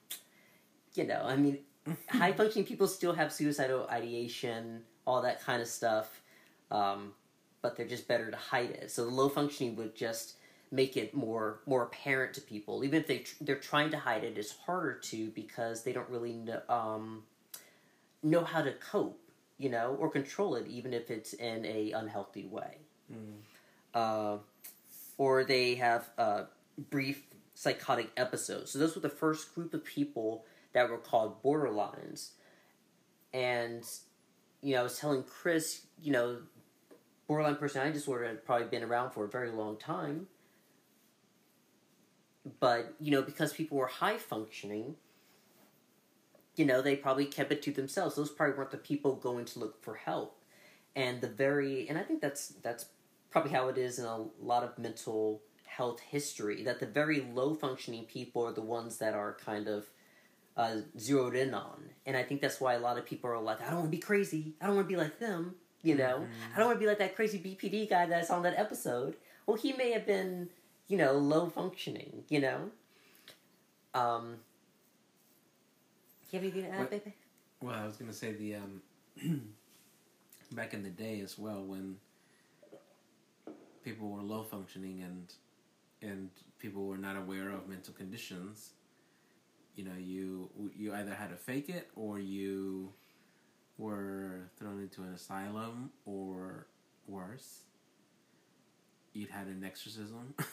you 0.96 1.06
know, 1.06 1.22
I 1.24 1.36
mean, 1.36 1.58
high 2.08 2.32
functioning 2.32 2.66
people 2.66 2.86
still 2.86 3.12
have 3.12 3.32
suicidal 3.32 3.86
ideation, 3.88 4.82
all 5.06 5.22
that 5.22 5.42
kind 5.42 5.62
of 5.62 5.68
stuff, 5.68 6.20
um, 6.70 7.12
but 7.62 7.76
they're 7.76 7.86
just 7.86 8.08
better 8.08 8.30
to 8.30 8.36
hide 8.36 8.70
it. 8.70 8.90
So 8.90 9.04
the 9.04 9.10
low 9.10 9.28
functioning 9.28 9.76
would 9.76 9.94
just 9.94 10.34
make 10.72 10.96
it 10.96 11.14
more 11.14 11.60
more 11.66 11.84
apparent 11.84 12.34
to 12.34 12.40
people. 12.40 12.84
Even 12.84 13.00
if 13.00 13.06
they 13.06 13.18
tr- 13.18 13.34
they're 13.40 13.56
trying 13.56 13.90
to 13.90 13.98
hide 13.98 14.24
it, 14.24 14.36
it's 14.36 14.52
harder 14.52 14.94
to 14.94 15.28
because 15.30 15.84
they 15.84 15.92
don't 15.92 16.08
really 16.08 16.32
know, 16.32 16.60
um, 16.68 17.22
know 18.22 18.42
how 18.44 18.62
to 18.62 18.72
cope, 18.72 19.20
you 19.58 19.68
know, 19.68 19.96
or 20.00 20.10
control 20.10 20.56
it, 20.56 20.66
even 20.66 20.92
if 20.92 21.10
it's 21.10 21.34
in 21.34 21.64
a 21.64 21.92
unhealthy 21.92 22.46
way 22.46 22.78
uh, 23.96 24.36
or 25.16 25.44
they 25.44 25.74
have 25.76 26.08
uh, 26.18 26.44
brief 26.90 27.22
psychotic 27.54 28.10
episodes. 28.16 28.70
So 28.70 28.78
those 28.78 28.94
were 28.94 29.00
the 29.00 29.08
first 29.08 29.54
group 29.54 29.72
of 29.72 29.84
people 29.84 30.44
that 30.76 30.90
were 30.90 30.98
called 30.98 31.42
borderlines. 31.42 32.32
And 33.32 33.82
you 34.60 34.74
know, 34.74 34.80
I 34.80 34.82
was 34.82 34.98
telling 34.98 35.22
Chris, 35.22 35.86
you 36.02 36.12
know, 36.12 36.42
borderline 37.26 37.56
personality 37.56 37.94
disorder 37.94 38.26
had 38.26 38.44
probably 38.44 38.66
been 38.66 38.82
around 38.82 39.12
for 39.12 39.24
a 39.24 39.28
very 39.28 39.50
long 39.50 39.78
time. 39.78 40.26
But 42.60 42.94
you 43.00 43.10
know, 43.10 43.22
because 43.22 43.54
people 43.54 43.78
were 43.78 43.86
high 43.86 44.18
functioning, 44.18 44.96
you 46.56 46.66
know, 46.66 46.82
they 46.82 46.94
probably 46.94 47.24
kept 47.24 47.52
it 47.52 47.62
to 47.62 47.72
themselves. 47.72 48.14
Those 48.14 48.30
probably 48.30 48.58
weren't 48.58 48.70
the 48.70 48.76
people 48.76 49.16
going 49.16 49.46
to 49.46 49.58
look 49.58 49.82
for 49.82 49.94
help. 49.94 50.42
And 50.94 51.22
the 51.22 51.28
very, 51.28 51.88
and 51.88 51.96
I 51.96 52.02
think 52.02 52.20
that's 52.20 52.48
that's 52.62 52.84
probably 53.30 53.52
how 53.52 53.68
it 53.68 53.78
is 53.78 53.98
in 53.98 54.04
a 54.04 54.26
lot 54.42 54.62
of 54.62 54.78
mental 54.78 55.40
health 55.64 56.00
history 56.00 56.62
that 56.64 56.80
the 56.80 56.86
very 56.86 57.26
low 57.32 57.54
functioning 57.54 58.04
people 58.04 58.46
are 58.46 58.52
the 58.52 58.60
ones 58.60 58.98
that 58.98 59.14
are 59.14 59.38
kind 59.42 59.68
of 59.68 59.88
uh, 60.56 60.76
zeroed 60.98 61.34
in 61.36 61.54
on. 61.54 61.90
And 62.06 62.16
I 62.16 62.22
think 62.22 62.40
that's 62.40 62.60
why 62.60 62.74
a 62.74 62.78
lot 62.78 62.98
of 62.98 63.04
people 63.04 63.30
are 63.30 63.38
like, 63.40 63.60
I 63.60 63.66
don't 63.66 63.80
want 63.80 63.86
to 63.86 63.96
be 63.96 64.00
crazy. 64.02 64.54
I 64.60 64.66
don't 64.66 64.76
want 64.76 64.88
to 64.88 64.92
be 64.94 65.00
like 65.00 65.18
them. 65.18 65.54
You 65.82 65.94
know, 65.94 66.26
I 66.54 66.58
don't 66.58 66.66
want 66.66 66.78
to 66.78 66.80
be 66.80 66.86
like 66.88 66.98
that 66.98 67.14
crazy 67.14 67.38
BPD 67.38 67.88
guy 67.88 68.06
that's 68.06 68.30
on 68.30 68.42
that 68.42 68.58
episode. 68.58 69.16
Well, 69.46 69.56
he 69.56 69.72
may 69.72 69.92
have 69.92 70.04
been, 70.06 70.48
you 70.88 70.96
know, 70.96 71.12
low 71.12 71.48
functioning. 71.48 72.24
You 72.28 72.40
know. 72.40 72.70
Um. 73.94 74.36
You 76.30 76.40
have 76.40 76.42
anything 76.42 76.62
to 76.64 76.70
add, 76.70 76.80
What- 76.80 76.90
baby? 76.90 77.14
Well, 77.62 77.74
I 77.74 77.86
was 77.86 77.96
gonna 77.96 78.12
say 78.12 78.32
the 78.32 78.56
um, 78.56 78.82
back 80.52 80.74
in 80.74 80.82
the 80.82 80.90
day 80.90 81.20
as 81.20 81.38
well 81.38 81.62
when 81.62 81.96
people 83.84 84.10
were 84.10 84.22
low 84.22 84.42
functioning 84.42 85.02
and 85.02 85.32
and 86.02 86.30
people 86.58 86.84
were 86.86 86.98
not 86.98 87.16
aware 87.16 87.50
of 87.50 87.68
mental 87.68 87.94
conditions. 87.94 88.70
You 89.76 89.84
know, 89.84 89.96
you 89.98 90.50
you 90.76 90.94
either 90.94 91.14
had 91.14 91.30
to 91.30 91.36
fake 91.36 91.68
it 91.68 91.88
or 91.96 92.18
you 92.18 92.92
were 93.78 94.50
thrown 94.58 94.80
into 94.80 95.02
an 95.02 95.12
asylum 95.14 95.90
or 96.06 96.66
worse. 97.06 97.62
You'd 99.12 99.30
had 99.30 99.46
an 99.48 99.64
exorcism. 99.64 100.34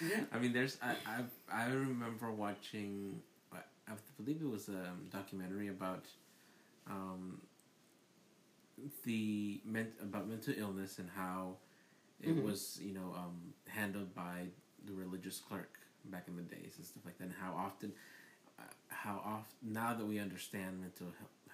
Yeah. 0.00 0.24
I 0.32 0.40
mean, 0.40 0.52
there's 0.52 0.76
I 0.82 0.96
I 1.06 1.22
I 1.52 1.66
remember 1.70 2.32
watching. 2.32 3.22
I 3.52 3.92
believe 4.18 4.42
it 4.42 4.50
was 4.50 4.68
a 4.68 4.90
documentary 5.12 5.68
about 5.68 6.04
um, 6.90 7.40
the 9.04 9.60
ment- 9.64 9.94
about 10.02 10.28
mental 10.28 10.54
illness 10.56 10.98
and 10.98 11.08
how 11.14 11.56
it 12.20 12.30
Mhm. 12.36 12.42
was 12.44 12.80
you 12.82 12.92
know 12.92 13.12
um, 13.14 13.54
handled 13.68 14.14
by 14.14 14.48
the 14.84 14.92
religious 14.92 15.40
clerk 15.40 15.78
back 16.06 16.28
in 16.28 16.36
the 16.36 16.42
days 16.42 16.74
and 16.76 16.86
stuff 16.86 17.04
like 17.04 17.16
that 17.18 17.24
and 17.24 17.34
how 17.34 17.54
often 17.54 17.92
how 18.94 19.20
often 19.24 19.72
now 19.72 19.94
that 19.94 20.06
we 20.06 20.18
understand 20.18 20.80
mental 20.80 21.08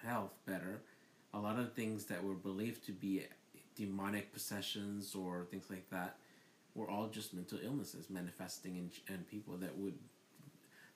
health 0.04 0.32
better 0.46 0.80
a 1.34 1.38
lot 1.38 1.58
of 1.58 1.72
things 1.72 2.06
that 2.06 2.22
were 2.22 2.34
believed 2.34 2.84
to 2.84 2.92
be 2.92 3.24
demonic 3.76 4.32
possessions 4.32 5.14
or 5.14 5.46
things 5.50 5.64
like 5.70 5.88
that 5.90 6.16
were 6.74 6.88
all 6.88 7.08
just 7.08 7.34
mental 7.34 7.58
illnesses 7.62 8.10
manifesting 8.10 8.76
in, 8.76 9.14
in 9.14 9.22
people 9.24 9.56
that 9.56 9.76
would 9.76 9.94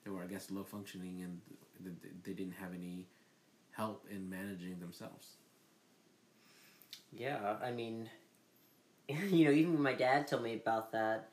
were 0.05 0.21
I 0.21 0.27
guess 0.27 0.51
low 0.51 0.63
functioning 0.63 1.21
and 1.23 1.41
th- 1.83 1.95
th- 2.01 2.13
they 2.23 2.33
didn't 2.33 2.55
have 2.55 2.73
any 2.73 3.07
help 3.71 4.05
in 4.09 4.29
managing 4.29 4.79
themselves. 4.79 5.37
Yeah, 7.11 7.55
I 7.63 7.71
mean, 7.71 8.09
you 9.07 9.45
know, 9.45 9.51
even 9.51 9.73
when 9.73 9.81
my 9.81 9.93
dad 9.93 10.27
told 10.27 10.43
me 10.43 10.53
about 10.53 10.91
that, 10.91 11.29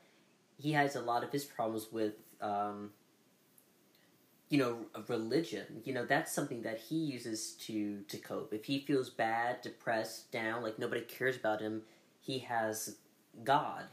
he 0.57 0.71
has 0.73 0.95
a 0.95 1.01
lot 1.01 1.23
of 1.23 1.31
his 1.31 1.45
problems 1.45 1.87
with, 1.91 2.13
um, 2.41 2.91
you 4.53 4.59
know, 4.59 4.77
religion. 5.07 5.81
You 5.83 5.95
know, 5.95 6.05
that's 6.05 6.31
something 6.31 6.61
that 6.61 6.77
he 6.77 6.97
uses 6.97 7.53
to 7.65 8.01
to 8.07 8.17
cope. 8.19 8.53
If 8.53 8.65
he 8.65 8.77
feels 8.81 9.09
bad, 9.09 9.63
depressed, 9.63 10.31
down, 10.31 10.61
like 10.61 10.77
nobody 10.77 11.01
cares 11.01 11.35
about 11.35 11.59
him, 11.59 11.81
he 12.21 12.37
has 12.37 12.97
God, 13.43 13.85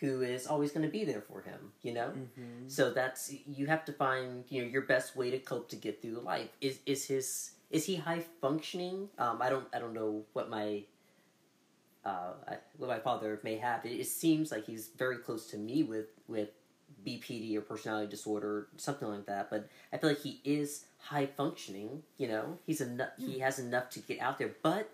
who 0.00 0.20
is 0.20 0.46
always 0.46 0.72
going 0.72 0.84
to 0.84 0.92
be 0.92 1.06
there 1.06 1.22
for 1.22 1.40
him. 1.40 1.72
You 1.80 1.94
know. 1.94 2.08
Mm-hmm. 2.08 2.68
So 2.68 2.92
that's 2.92 3.34
you 3.46 3.66
have 3.66 3.86
to 3.86 3.94
find 3.94 4.44
you 4.50 4.60
know 4.60 4.68
your 4.68 4.82
best 4.82 5.16
way 5.16 5.30
to 5.30 5.38
cope 5.38 5.70
to 5.70 5.76
get 5.76 6.02
through 6.02 6.20
life. 6.20 6.50
Is 6.60 6.80
is 6.84 7.06
his 7.06 7.52
is 7.70 7.86
he 7.86 7.96
high 7.96 8.24
functioning? 8.42 9.08
Um, 9.18 9.40
I 9.40 9.48
don't 9.48 9.66
I 9.72 9.78
don't 9.78 9.94
know 9.94 10.24
what 10.34 10.50
my 10.50 10.82
uh, 12.04 12.34
I- 12.46 12.58
what 12.76 12.90
my 12.90 12.98
father 12.98 13.40
may 13.42 13.56
have. 13.56 13.86
It, 13.86 14.00
it 14.00 14.06
seems 14.06 14.52
like 14.52 14.66
he's 14.66 14.88
very 14.98 15.16
close 15.16 15.46
to 15.52 15.56
me 15.56 15.82
with 15.82 16.08
with 16.28 16.50
BPD 17.04 17.56
or 17.56 17.60
personality 17.60 18.08
disorder, 18.10 18.68
something 18.76 19.08
like 19.08 19.26
that. 19.26 19.50
But 19.50 19.68
I 19.92 19.98
feel 19.98 20.10
like 20.10 20.20
he 20.20 20.40
is 20.44 20.84
high 20.98 21.26
functioning. 21.26 22.02
You 22.18 22.28
know, 22.28 22.58
he's 22.66 22.80
enough. 22.80 23.10
He 23.18 23.38
has 23.40 23.58
enough 23.58 23.90
to 23.90 24.00
get 24.00 24.20
out 24.20 24.38
there, 24.38 24.52
but. 24.62 24.90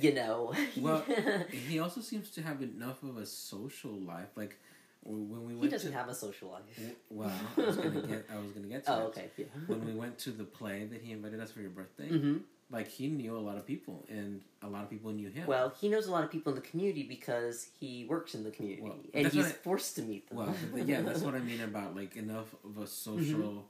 You 0.00 0.14
know, 0.14 0.54
Well, 0.80 1.04
he 1.50 1.80
also 1.80 2.00
seems 2.00 2.30
to 2.30 2.42
have 2.42 2.62
enough 2.62 3.02
of 3.02 3.16
a 3.16 3.26
social 3.26 3.90
life. 3.90 4.28
Like 4.36 4.56
when 5.02 5.44
we 5.44 5.54
went 5.54 5.64
he 5.64 5.68
doesn't 5.70 5.90
to, 5.90 5.98
have 5.98 6.08
a 6.08 6.14
social 6.14 6.50
life. 6.50 6.62
Well, 7.10 7.32
I 7.56 7.60
was 7.60 7.76
gonna 7.76 8.00
get. 8.02 8.26
I 8.32 8.38
was 8.38 8.52
gonna 8.52 8.68
get 8.68 8.84
to. 8.86 8.92
Oh, 8.94 9.00
it. 9.00 9.06
okay. 9.06 9.30
Yeah. 9.36 9.46
When 9.66 9.84
we 9.84 9.94
went 9.94 10.18
to 10.20 10.30
the 10.30 10.44
play 10.44 10.84
that 10.84 11.02
he 11.02 11.12
invited 11.12 11.40
us 11.40 11.50
for 11.50 11.60
your 11.60 11.70
birthday, 11.70 12.08
hmm 12.08 12.36
like 12.70 12.88
he 12.88 13.08
knew 13.08 13.36
a 13.36 13.40
lot 13.40 13.56
of 13.56 13.66
people, 13.66 14.04
and 14.10 14.42
a 14.62 14.66
lot 14.68 14.82
of 14.82 14.90
people 14.90 15.10
knew 15.10 15.30
him. 15.30 15.46
Well, 15.46 15.72
he 15.80 15.88
knows 15.88 16.06
a 16.06 16.10
lot 16.12 16.24
of 16.24 16.30
people 16.30 16.52
in 16.52 16.56
the 16.56 16.66
community 16.66 17.02
because 17.02 17.68
he 17.80 18.04
works 18.08 18.34
in 18.34 18.44
the 18.44 18.50
community, 18.50 18.82
Well, 18.82 18.96
and 19.14 19.28
he's 19.28 19.46
I- 19.46 19.50
forced 19.50 19.96
to 19.96 20.02
meet 20.02 20.28
them. 20.28 20.38
Well, 20.38 20.54
yeah, 20.84 21.00
that's 21.00 21.20
what 21.20 21.34
I 21.34 21.38
mean 21.38 21.60
about 21.70 21.96
like 21.96 22.16
enough 22.16 22.54
of 22.64 22.76
a 22.82 22.86
social, 22.86 23.64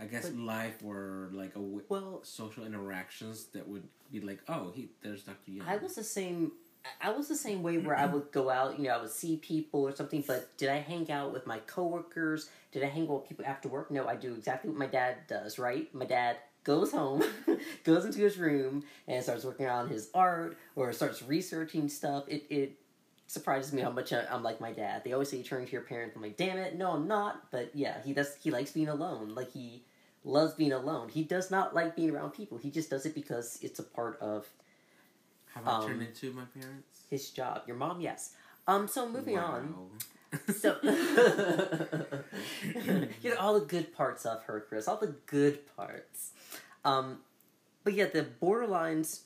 I 0.00 0.06
guess, 0.06 0.26
Mm-hmm. 0.26 0.46
But- 0.46 0.52
life 0.54 0.76
or 0.84 1.28
like 1.32 1.50
a 1.50 1.60
w- 1.60 1.82
well, 1.88 2.20
social 2.22 2.64
interactions 2.64 3.46
that 3.52 3.68
would 3.68 3.86
be 4.10 4.20
like, 4.20 4.40
oh, 4.48 4.72
he 4.74 4.88
there's 5.02 5.22
Doctor 5.22 5.50
Young. 5.50 5.68
I 5.68 5.76
was 5.76 5.94
the 5.94 6.04
same. 6.04 6.52
I 6.98 7.10
was 7.10 7.28
the 7.28 7.36
same 7.36 7.62
way 7.62 7.76
where 7.76 7.94
I 7.94 8.06
would 8.06 8.32
go 8.32 8.48
out, 8.48 8.78
you 8.78 8.84
know, 8.86 8.94
I 8.94 9.02
would 9.02 9.10
see 9.10 9.36
people 9.36 9.82
or 9.86 9.94
something. 9.94 10.24
But 10.26 10.56
did 10.56 10.70
I 10.70 10.78
hang 10.78 11.10
out 11.10 11.30
with 11.30 11.46
my 11.46 11.58
coworkers? 11.66 12.48
Did 12.72 12.82
I 12.82 12.86
hang 12.86 13.02
out 13.02 13.20
with 13.20 13.28
people 13.28 13.44
after 13.44 13.68
work? 13.68 13.90
No, 13.90 14.06
I 14.08 14.16
do 14.16 14.32
exactly 14.32 14.70
what 14.70 14.78
my 14.78 14.86
dad 14.86 15.18
does. 15.28 15.58
Right? 15.58 15.94
My 15.94 16.06
dad 16.06 16.38
goes 16.64 16.92
home, 16.92 17.22
goes 17.84 18.04
into 18.04 18.18
his 18.20 18.38
room, 18.38 18.84
and 19.08 19.22
starts 19.22 19.44
working 19.44 19.66
on 19.66 19.88
his 19.88 20.10
art 20.14 20.56
or 20.76 20.92
starts 20.92 21.22
researching 21.22 21.88
stuff. 21.88 22.24
It 22.28 22.44
it 22.50 22.76
surprises 23.26 23.72
me 23.72 23.80
how 23.80 23.90
much 23.90 24.12
I, 24.12 24.24
I'm 24.30 24.42
like 24.42 24.60
my 24.60 24.72
dad. 24.72 25.04
They 25.04 25.12
always 25.12 25.30
say 25.30 25.36
you 25.38 25.44
turn 25.44 25.64
to 25.64 25.72
your 25.72 25.82
parents. 25.82 26.16
I'm 26.16 26.22
like, 26.22 26.36
damn 26.36 26.58
it, 26.58 26.76
no, 26.76 26.92
I'm 26.92 27.06
not. 27.06 27.50
But 27.50 27.70
yeah, 27.74 28.02
he 28.04 28.12
does. 28.12 28.36
He 28.42 28.50
likes 28.50 28.72
being 28.72 28.88
alone. 28.88 29.34
Like 29.34 29.52
he 29.52 29.84
loves 30.24 30.54
being 30.54 30.72
alone. 30.72 31.08
He 31.08 31.22
does 31.22 31.50
not 31.50 31.74
like 31.74 31.96
being 31.96 32.10
around 32.10 32.32
people. 32.32 32.58
He 32.58 32.70
just 32.70 32.90
does 32.90 33.06
it 33.06 33.14
because 33.14 33.58
it's 33.62 33.78
a 33.78 33.84
part 33.84 34.18
of 34.20 34.48
Have 35.54 35.66
I 35.66 35.76
um, 35.78 35.86
turned 35.86 36.02
into 36.02 36.32
my 36.32 36.44
parents? 36.58 37.02
his 37.08 37.30
job. 37.30 37.62
Your 37.66 37.76
mom, 37.76 38.00
yes. 38.00 38.34
Um. 38.66 38.88
So 38.88 39.08
moving 39.08 39.38
on. 39.38 39.74
So 40.56 40.76
you 40.84 40.92
know 43.30 43.36
all 43.40 43.58
the 43.58 43.66
good 43.66 43.92
parts 43.92 44.24
of 44.24 44.44
her, 44.44 44.64
Chris. 44.68 44.86
All 44.86 44.96
the 44.96 45.16
good 45.26 45.66
parts. 45.76 46.30
Um, 46.84 47.18
but 47.84 47.94
yeah, 47.94 48.06
the 48.06 48.26
borderlines 48.42 49.20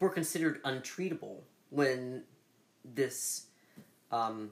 were 0.00 0.10
considered 0.10 0.62
untreatable 0.64 1.40
when 1.70 2.22
this 2.84 3.46
um, 4.10 4.50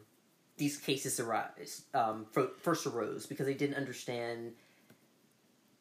these 0.56 0.76
cases 0.76 1.18
arise 1.20 1.84
um, 1.94 2.26
fir- 2.32 2.52
first 2.60 2.86
arose 2.86 3.26
because 3.26 3.46
they 3.46 3.54
didn't 3.54 3.76
understand 3.76 4.52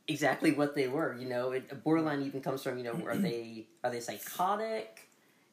exactly 0.07 0.51
what 0.51 0.75
they 0.75 0.87
were. 0.87 1.15
You 1.17 1.27
know, 1.29 1.51
it, 1.51 1.83
borderline 1.83 2.21
even 2.23 2.41
comes 2.41 2.63
from 2.63 2.77
you 2.77 2.83
know 2.83 2.99
are 3.05 3.17
they 3.17 3.67
are 3.83 3.89
they 3.91 3.99
psychotic? 3.99 5.07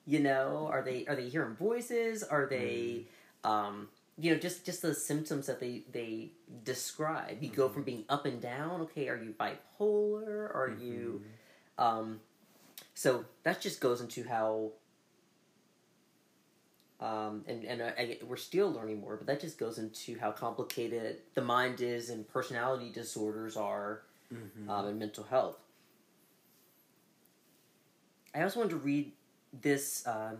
You 0.06 0.20
know, 0.20 0.68
are 0.70 0.82
they 0.82 1.06
are 1.06 1.14
they 1.14 1.28
hearing 1.28 1.54
voices? 1.54 2.22
Are 2.22 2.46
they 2.46 3.04
um, 3.44 3.88
you 4.18 4.32
know 4.32 4.38
just 4.38 4.64
just 4.66 4.82
the 4.82 4.94
symptoms 4.94 5.46
that 5.46 5.60
they 5.60 5.82
they 5.92 6.30
describe? 6.64 7.42
You 7.42 7.50
go 7.50 7.68
from 7.68 7.84
being 7.84 8.04
up 8.08 8.26
and 8.26 8.40
down. 8.40 8.80
Okay, 8.82 9.08
are 9.08 9.16
you 9.16 9.34
bipolar? 9.38 10.54
Are 10.54 10.76
you 10.80 11.22
um, 11.78 12.20
so 12.94 13.24
that 13.44 13.60
just 13.60 13.80
goes 13.80 14.00
into 14.00 14.24
how 14.28 14.70
um, 17.00 17.44
and 17.46 17.64
and 17.64 17.80
I, 17.82 17.86
I, 17.98 18.18
we're 18.26 18.36
still 18.36 18.72
learning 18.72 19.00
more, 19.00 19.16
but 19.16 19.26
that 19.28 19.40
just 19.40 19.56
goes 19.58 19.78
into 19.78 20.18
how 20.18 20.32
complicated 20.32 21.18
the 21.34 21.42
mind 21.42 21.80
is 21.80 22.10
and 22.10 22.26
personality 22.28 22.90
disorders 22.90 23.56
are 23.56 24.02
Mhm. 24.34 24.68
um, 24.68 24.86
and 24.86 24.98
mental 24.98 25.24
health. 25.24 25.56
I 28.34 28.42
also 28.42 28.58
wanted 28.60 28.70
to 28.72 28.76
read 28.76 29.12
this 29.62 30.06
uh, 30.06 30.32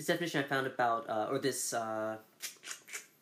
this 0.00 0.06
definition 0.06 0.42
I 0.42 0.48
found 0.48 0.66
about, 0.66 1.10
uh, 1.10 1.26
or 1.30 1.38
this 1.38 1.74
uh, 1.74 2.16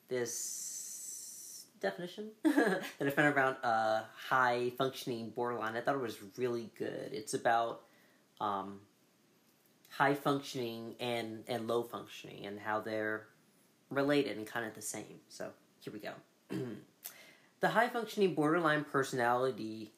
this 0.06 1.66
definition 1.80 2.28
that 2.44 2.84
I 3.00 3.10
found 3.10 3.34
around 3.34 3.56
uh, 3.64 4.02
high 4.28 4.70
functioning 4.78 5.30
borderline. 5.30 5.74
I 5.74 5.80
thought 5.80 5.96
it 5.96 6.00
was 6.00 6.18
really 6.36 6.70
good. 6.78 7.10
It's 7.10 7.34
about 7.34 7.80
um, 8.40 8.78
high 9.90 10.14
functioning 10.14 10.94
and 11.00 11.42
and 11.48 11.66
low 11.66 11.82
functioning 11.82 12.46
and 12.46 12.60
how 12.60 12.78
they're 12.78 13.26
related 13.90 14.36
and 14.36 14.46
kind 14.46 14.64
of 14.64 14.74
the 14.76 14.82
same. 14.82 15.18
So 15.28 15.50
here 15.80 15.92
we 15.92 15.98
go. 15.98 16.12
the 17.58 17.70
high 17.70 17.88
functioning 17.88 18.34
borderline 18.34 18.84
personality 18.84 19.94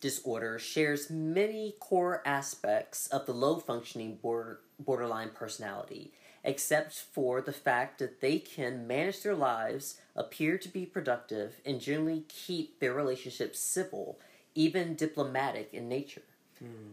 disorder 0.00 0.58
shares 0.58 1.08
many 1.08 1.76
core 1.78 2.20
aspects 2.26 3.06
of 3.06 3.26
the 3.26 3.32
low 3.32 3.60
functioning 3.60 4.16
border, 4.16 4.58
borderline 4.78 5.30
personality, 5.30 6.12
except 6.44 6.94
for 6.94 7.40
the 7.40 7.52
fact 7.52 7.98
that 7.98 8.20
they 8.20 8.38
can 8.38 8.86
manage 8.86 9.22
their 9.22 9.34
lives, 9.34 10.00
appear 10.14 10.58
to 10.58 10.68
be 10.68 10.86
productive, 10.86 11.60
and 11.64 11.80
generally 11.80 12.24
keep 12.28 12.78
their 12.78 12.94
relationships 12.94 13.58
civil, 13.58 14.18
even 14.54 14.94
diplomatic 14.94 15.70
in 15.72 15.88
nature. 15.88 16.22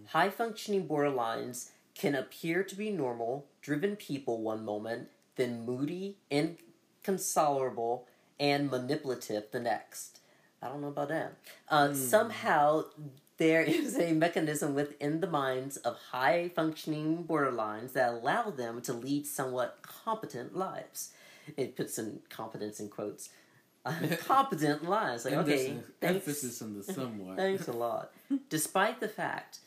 High 0.08 0.30
functioning 0.30 0.88
borderlines 0.88 1.70
can 1.96 2.16
appear 2.16 2.64
to 2.64 2.76
be 2.76 2.90
normal, 2.90 3.46
driven 3.62 3.96
people 3.96 4.42
one 4.42 4.66
moment, 4.66 5.10
then 5.36 5.66
moody, 5.66 6.18
inconsolable, 6.30 8.08
and 8.40 8.70
manipulative 8.70 9.46
the 9.52 9.60
next. 9.60 10.20
I 10.62 10.68
don't 10.68 10.82
know 10.82 10.88
about 10.88 11.10
that. 11.10 11.34
Uh, 11.70 11.94
Somehow, 11.94 12.86
there 13.44 13.62
is 13.84 13.98
a 14.00 14.14
mechanism 14.14 14.74
within 14.74 15.20
the 15.20 15.28
minds 15.28 15.76
of 15.78 15.98
high 16.12 16.50
functioning 16.56 17.26
borderlines 17.28 17.92
that 17.94 18.10
allow 18.14 18.50
them 18.50 18.82
to 18.82 18.94
lead 18.94 19.28
somewhat 19.28 19.80
competent 19.82 20.56
lives. 20.56 21.12
It 21.58 21.76
puts 21.76 21.98
in 22.00 22.20
competence 22.30 22.80
in 22.80 22.88
quotes. 22.90 23.30
Competent 24.26 24.88
lives. 24.88 25.26
Like, 25.26 25.34
okay, 25.34 25.68
Emphasis- 25.68 25.84
thanks. 26.00 26.16
emphasis 26.16 26.62
on 26.62 26.74
the 26.78 26.84
somewhat. 27.00 27.36
Thanks 27.36 27.68
a 27.68 27.74
lot. 27.74 28.14
Despite 28.50 29.02
the 29.02 29.10
fact 29.10 29.60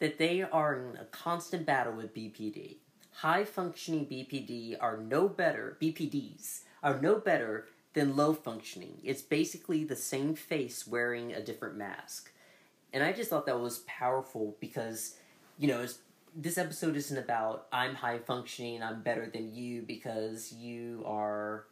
that 0.00 0.18
they 0.18 0.42
are 0.42 0.74
in 0.80 0.96
a 0.96 1.04
constant 1.04 1.64
battle 1.64 1.92
with 1.92 2.12
BPD, 2.12 2.78
high 3.12 3.44
functioning 3.44 4.04
BPD 4.06 4.76
are 4.80 4.96
no 4.96 5.28
better, 5.28 5.76
BPDs 5.80 6.62
are 6.82 6.98
no 7.00 7.14
better 7.20 7.68
than 7.94 8.16
low 8.16 8.34
functioning. 8.34 8.98
It's 9.04 9.22
basically 9.22 9.84
the 9.84 9.94
same 9.94 10.34
face 10.34 10.84
wearing 10.84 11.32
a 11.32 11.40
different 11.40 11.76
mask. 11.76 12.31
And 12.92 13.02
I 13.02 13.12
just 13.12 13.30
thought 13.30 13.46
that 13.46 13.58
was 13.58 13.80
powerful 13.86 14.56
because, 14.60 15.16
you 15.58 15.68
know, 15.68 15.80
it's, 15.80 15.98
this 16.34 16.58
episode 16.58 16.96
isn't 16.96 17.16
about 17.16 17.66
I'm 17.72 17.94
high 17.94 18.18
functioning, 18.18 18.82
I'm 18.82 19.02
better 19.02 19.28
than 19.32 19.54
you 19.54 19.82
because 19.82 20.52
you 20.52 21.02
are 21.06 21.66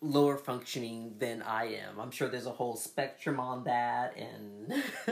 lower 0.00 0.36
functioning 0.36 1.14
than 1.18 1.42
I 1.42 1.66
am. 1.66 1.98
I'm 1.98 2.10
sure 2.10 2.28
there's 2.28 2.46
a 2.46 2.52
whole 2.52 2.76
spectrum 2.76 3.40
on 3.40 3.64
that 3.64 4.16
and 4.16 4.68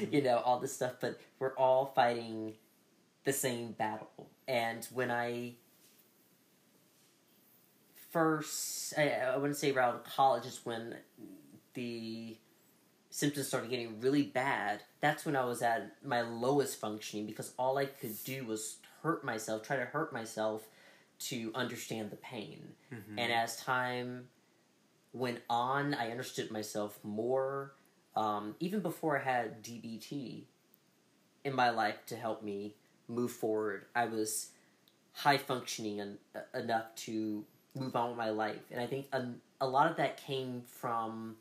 you 0.00 0.06
mm-hmm. 0.06 0.24
know 0.24 0.38
all 0.38 0.58
this 0.58 0.74
stuff 0.74 0.94
but 1.00 1.18
we're 1.38 1.54
all 1.54 1.86
fighting 1.86 2.54
the 3.24 3.32
same 3.32 3.72
battle. 3.72 4.28
And 4.46 4.86
when 4.92 5.10
I 5.10 5.54
first 8.10 8.94
I, 8.98 9.10
I 9.10 9.36
wouldn't 9.36 9.58
say 9.58 9.72
around 9.72 10.04
college 10.04 10.44
is 10.44 10.60
when 10.64 10.96
the 11.74 12.36
symptoms 13.18 13.48
started 13.48 13.68
getting 13.68 14.00
really 14.00 14.22
bad. 14.22 14.80
That's 15.00 15.26
when 15.26 15.34
I 15.34 15.44
was 15.44 15.60
at 15.60 15.96
my 16.04 16.20
lowest 16.20 16.78
functioning 16.78 17.26
because 17.26 17.52
all 17.58 17.76
I 17.76 17.86
could 17.86 18.14
do 18.22 18.44
was 18.44 18.76
hurt 19.02 19.24
myself, 19.24 19.64
try 19.64 19.76
to 19.76 19.86
hurt 19.86 20.12
myself 20.12 20.68
to 21.30 21.50
understand 21.52 22.12
the 22.12 22.16
pain. 22.16 22.76
Mhm. 22.92 23.18
And 23.18 23.32
as 23.32 23.56
time 23.56 24.28
went 25.12 25.40
on, 25.50 25.94
I 25.94 26.12
understood 26.12 26.52
myself 26.52 27.00
more. 27.02 27.72
Um, 28.14 28.54
even 28.60 28.82
before 28.82 29.18
I 29.18 29.22
had 29.24 29.64
DBT 29.64 30.46
in 31.42 31.54
my 31.54 31.70
life 31.70 32.06
to 32.06 32.16
help 32.16 32.44
me 32.44 32.76
move 33.08 33.32
forward, 33.32 33.86
I 33.96 34.04
was 34.04 34.52
high 35.12 35.38
functioning 35.38 36.00
en- 36.00 36.18
enough 36.54 36.94
to 37.06 37.44
move 37.74 37.96
on 37.96 38.10
with 38.10 38.18
my 38.18 38.30
life. 38.30 38.62
And 38.70 38.80
I 38.80 38.86
think 38.86 39.08
a, 39.12 39.26
a 39.60 39.66
lot 39.66 39.90
of 39.90 39.96
that 39.96 40.18
came 40.18 40.62
from 40.62 41.36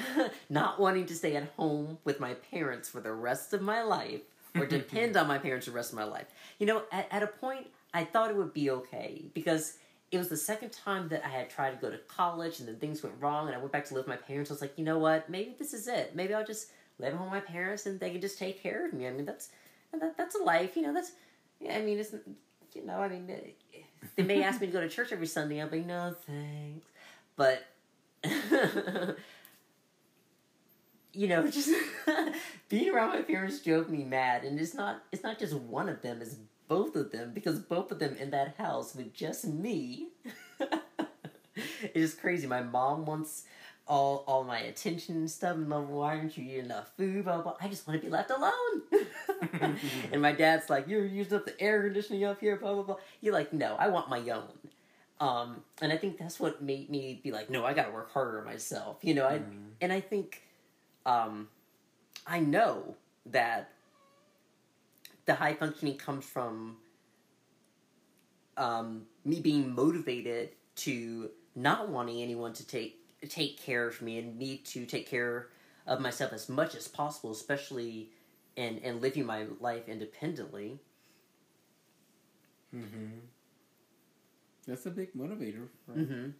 not 0.50 0.80
wanting 0.80 1.06
to 1.06 1.14
stay 1.14 1.36
at 1.36 1.52
home 1.56 1.98
with 2.04 2.20
my 2.20 2.34
parents 2.34 2.88
for 2.88 3.00
the 3.00 3.12
rest 3.12 3.52
of 3.52 3.62
my 3.62 3.82
life 3.82 4.22
or 4.56 4.66
depend 4.78 5.16
on 5.16 5.26
my 5.26 5.38
parents 5.38 5.66
the 5.66 5.72
rest 5.72 5.92
of 5.92 5.98
my 5.98 6.04
life. 6.04 6.26
You 6.58 6.66
know, 6.66 6.82
at, 6.92 7.08
at 7.10 7.22
a 7.22 7.26
point, 7.26 7.66
I 7.94 8.04
thought 8.04 8.30
it 8.30 8.36
would 8.36 8.54
be 8.54 8.70
okay 8.70 9.24
because 9.34 9.78
it 10.10 10.18
was 10.18 10.28
the 10.28 10.36
second 10.36 10.72
time 10.72 11.08
that 11.08 11.24
I 11.24 11.28
had 11.28 11.48
tried 11.48 11.70
to 11.70 11.76
go 11.76 11.90
to 11.90 11.98
college 12.08 12.60
and 12.60 12.68
then 12.68 12.76
things 12.76 13.02
went 13.02 13.14
wrong 13.18 13.46
and 13.46 13.56
I 13.56 13.58
went 13.58 13.72
back 13.72 13.86
to 13.86 13.94
live 13.94 14.06
with 14.06 14.14
my 14.14 14.22
parents. 14.22 14.50
I 14.50 14.54
was 14.54 14.60
like, 14.60 14.76
you 14.76 14.84
know 14.84 14.98
what? 14.98 15.28
Maybe 15.30 15.54
this 15.58 15.72
is 15.72 15.88
it. 15.88 16.14
Maybe 16.14 16.34
I'll 16.34 16.44
just 16.44 16.68
live 16.98 17.14
home 17.14 17.30
with 17.30 17.42
my 17.42 17.52
parents 17.52 17.86
and 17.86 17.98
they 17.98 18.10
can 18.10 18.20
just 18.20 18.38
take 18.38 18.62
care 18.62 18.86
of 18.86 18.92
me. 18.92 19.06
I 19.06 19.10
mean, 19.10 19.24
that's 19.24 19.50
that, 19.98 20.16
that's 20.16 20.34
a 20.34 20.42
life, 20.42 20.76
you 20.76 20.82
know. 20.82 20.92
That's 20.92 21.12
yeah, 21.60 21.76
I 21.76 21.82
mean, 21.82 21.98
it's 21.98 22.14
you 22.74 22.84
know, 22.84 22.98
I 22.98 23.08
mean, 23.08 23.30
they 24.16 24.22
may 24.22 24.42
ask 24.42 24.60
me 24.60 24.66
to 24.66 24.72
go 24.72 24.80
to 24.80 24.88
church 24.88 25.12
every 25.12 25.26
Sunday. 25.26 25.60
I'll 25.60 25.68
be 25.68 25.80
no 25.80 26.14
thanks, 26.26 26.86
but 27.36 27.64
you 31.12 31.28
know, 31.28 31.46
just 31.50 31.70
being 32.68 32.92
around 32.92 33.10
my 33.10 33.22
parents 33.22 33.60
drove 33.60 33.88
me 33.88 34.04
mad, 34.04 34.44
and 34.44 34.58
it's 34.58 34.74
not 34.74 35.02
it's 35.12 35.22
not 35.22 35.38
just 35.38 35.54
one 35.54 35.88
of 35.88 36.02
them; 36.02 36.20
it's 36.20 36.36
both 36.68 36.96
of 36.96 37.12
them 37.12 37.32
because 37.34 37.58
both 37.58 37.92
of 37.92 37.98
them 37.98 38.16
in 38.16 38.30
that 38.30 38.56
house 38.56 38.94
with 38.94 39.12
just 39.12 39.46
me. 39.46 40.08
it 41.54 41.92
is 41.94 42.14
crazy. 42.14 42.46
My 42.46 42.62
mom 42.62 43.04
wants 43.04 43.44
all 43.86 44.24
all 44.26 44.44
my 44.44 44.60
attention 44.60 45.16
and 45.16 45.30
stuff. 45.30 45.56
And 45.56 45.68
like, 45.68 45.88
why 45.88 46.16
aren't 46.16 46.36
you 46.36 46.44
eating 46.44 46.66
enough 46.66 46.92
food? 46.96 47.24
Blah, 47.24 47.42
blah. 47.42 47.56
I 47.60 47.68
just 47.68 47.86
want 47.86 48.00
to 48.00 48.06
be 48.06 48.10
left 48.10 48.30
alone. 48.30 49.76
and 50.12 50.22
my 50.22 50.32
dad's 50.32 50.70
like, 50.70 50.88
you're 50.88 51.04
using 51.04 51.38
up 51.38 51.44
the 51.44 51.60
air 51.60 51.82
conditioning 51.82 52.24
up 52.24 52.40
here. 52.40 52.56
Blah 52.56 52.74
blah 52.74 52.82
blah. 52.84 52.96
You're 53.20 53.34
like, 53.34 53.52
no, 53.52 53.76
I 53.78 53.88
want 53.88 54.08
my 54.08 54.20
own. 54.30 54.48
Um, 55.20 55.62
and 55.80 55.92
I 55.92 55.96
think 55.96 56.18
that's 56.18 56.40
what 56.40 56.62
made 56.62 56.90
me 56.90 57.20
be 57.22 57.30
like, 57.30 57.48
no, 57.48 57.64
I 57.64 57.74
got 57.74 57.86
to 57.86 57.92
work 57.92 58.10
harder 58.12 58.42
myself. 58.42 58.98
You 59.02 59.14
know, 59.14 59.26
I 59.26 59.40
and 59.80 59.92
I 59.92 60.00
think, 60.00 60.42
um, 61.06 61.48
I 62.26 62.40
know 62.40 62.96
that 63.26 63.70
the 65.26 65.34
high 65.34 65.54
functioning 65.54 65.96
comes 65.96 66.24
from 66.24 66.76
um, 68.56 69.02
me 69.24 69.40
being 69.40 69.74
motivated 69.74 70.50
to 70.76 71.30
not 71.54 71.88
wanting 71.88 72.22
anyone 72.22 72.52
to 72.54 72.66
take 72.66 72.98
take 73.28 73.58
care 73.58 73.86
of 73.86 74.02
me 74.02 74.18
and 74.18 74.36
me 74.36 74.56
to 74.58 74.84
take 74.84 75.08
care 75.08 75.48
of 75.86 76.00
myself 76.00 76.32
as 76.32 76.48
much 76.48 76.74
as 76.74 76.88
possible, 76.88 77.30
especially 77.32 78.10
in 78.56 78.78
in 78.78 79.00
living 79.00 79.24
my 79.26 79.46
life 79.60 79.88
independently. 79.88 80.80
Mm-hmm. 82.74 83.18
That's 84.66 84.86
a 84.86 84.90
big 84.90 85.12
motivator. 85.14 85.68
For, 85.86 85.92
Mm-hmm. 85.92 86.30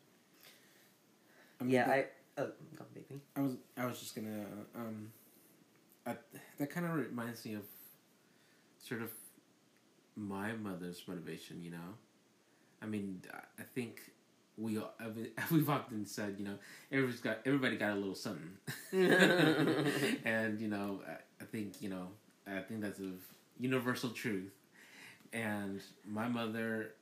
I 1.61 1.65
mean, 1.65 1.73
Yeah, 1.73 1.87
that- 1.87 1.95
I. 1.97 2.07
Oh. 2.39 2.51
I 3.37 3.41
was 3.41 3.57
I 3.77 3.87
was 3.87 3.99
just 4.01 4.15
gonna 4.15 4.45
um, 4.75 5.13
I, 6.07 6.17
that 6.59 6.71
kind 6.71 6.87
of 6.87 6.95
reminds 6.95 7.45
me 7.45 7.55
of 7.55 7.63
sort 8.79 9.03
of 9.03 9.11
my 10.17 10.53
mother's 10.53 11.03
motivation. 11.07 11.63
You 11.63 11.73
know, 11.73 11.95
I 12.83 12.87
mean, 12.87 13.23
I- 13.33 13.63
I 13.63 13.65
think 13.65 14.01
we 14.59 14.79
all- 14.79 14.95
we've 15.51 15.69
often 15.71 16.07
said, 16.07 16.37
you 16.39 16.45
know, 16.45 16.59
everybody's 16.91 17.21
got 17.21 17.39
everybody 17.47 17.77
got 17.77 17.93
a 17.93 17.97
little 17.97 18.15
something, 18.15 18.57
and 20.25 20.61
you 20.61 20.69
know, 20.69 21.01
I, 21.07 21.13
I 21.43 21.47
think 21.47 21.81
you 21.81 21.89
know, 21.91 22.09
I 22.47 22.61
think 22.61 22.81
that's 22.81 23.01
a 23.01 23.13
universal 23.61 24.11
truth. 24.11 24.53
And 25.33 25.81
my 26.07 26.29
mother 26.29 26.95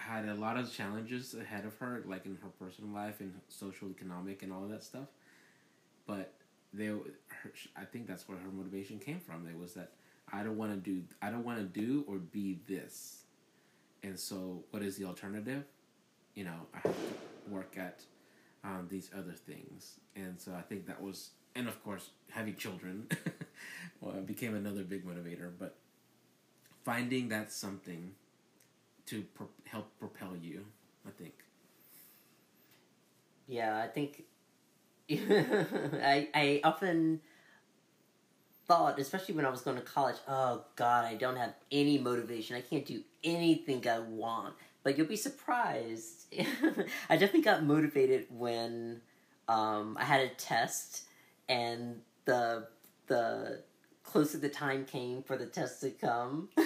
had 0.00 0.28
a 0.28 0.34
lot 0.34 0.56
of 0.56 0.72
challenges 0.72 1.34
ahead 1.34 1.64
of 1.64 1.76
her, 1.76 2.02
like 2.06 2.24
in 2.24 2.36
her 2.42 2.48
personal 2.58 2.90
life 2.90 3.20
and 3.20 3.34
social, 3.48 3.88
economic, 3.90 4.42
and 4.42 4.52
all 4.52 4.64
of 4.64 4.70
that 4.70 4.82
stuff. 4.82 5.06
But 6.06 6.32
they, 6.72 6.86
her, 6.86 7.52
I 7.76 7.84
think 7.84 8.06
that's 8.06 8.28
where 8.28 8.38
her 8.38 8.50
motivation 8.50 8.98
came 8.98 9.20
from. 9.20 9.46
It 9.46 9.58
was 9.58 9.74
that 9.74 9.92
I 10.32 10.42
don't 10.42 10.56
want 10.56 10.72
to 10.72 10.78
do, 10.78 11.02
I 11.20 11.30
don't 11.30 11.44
want 11.44 11.58
to 11.58 11.80
do 11.80 12.04
or 12.08 12.16
be 12.16 12.60
this. 12.66 13.22
And 14.02 14.18
so, 14.18 14.64
what 14.70 14.82
is 14.82 14.96
the 14.96 15.04
alternative? 15.04 15.64
You 16.34 16.44
know, 16.44 16.66
I 16.72 16.78
have 16.78 16.96
to 16.96 17.50
work 17.50 17.76
at 17.76 18.00
um, 18.64 18.86
these 18.88 19.10
other 19.16 19.32
things. 19.32 20.00
And 20.16 20.40
so, 20.40 20.52
I 20.52 20.62
think 20.62 20.86
that 20.86 21.02
was, 21.02 21.30
and 21.54 21.68
of 21.68 21.82
course, 21.84 22.10
having 22.30 22.56
children 22.56 23.08
well, 24.00 24.14
became 24.22 24.54
another 24.54 24.82
big 24.82 25.04
motivator. 25.06 25.50
But 25.58 25.76
finding 26.84 27.28
that 27.28 27.52
something 27.52 28.14
to 29.06 29.22
pro- 29.34 29.48
help 29.64 29.86
propel 29.98 30.36
you, 30.40 30.64
I 31.06 31.10
think. 31.10 31.34
Yeah, 33.46 33.76
I 33.78 33.88
think 33.88 34.24
I 35.10 36.28
I 36.34 36.60
often 36.62 37.20
thought, 38.70 39.00
especially 39.00 39.34
when 39.34 39.44
I 39.44 39.50
was 39.50 39.62
going 39.62 39.76
to 39.76 39.82
college, 39.82 40.16
oh 40.28 40.62
God, 40.76 41.04
I 41.04 41.14
don't 41.16 41.34
have 41.34 41.54
any 41.72 41.98
motivation. 41.98 42.54
I 42.54 42.60
can't 42.60 42.86
do 42.86 43.02
anything 43.24 43.86
I 43.88 43.98
want. 43.98 44.54
But 44.84 44.96
you'll 44.96 45.08
be 45.08 45.16
surprised. 45.16 46.32
I 47.10 47.16
definitely 47.16 47.42
got 47.42 47.64
motivated 47.64 48.26
when 48.30 49.00
um, 49.48 49.96
I 50.00 50.04
had 50.04 50.20
a 50.20 50.28
test, 50.28 51.02
and 51.48 52.00
the 52.24 52.68
the 53.08 53.62
closer 54.10 54.38
the 54.38 54.48
time 54.48 54.84
came 54.84 55.22
for 55.22 55.36
the 55.36 55.46
test 55.46 55.80
to 55.82 55.90
come, 55.90 56.48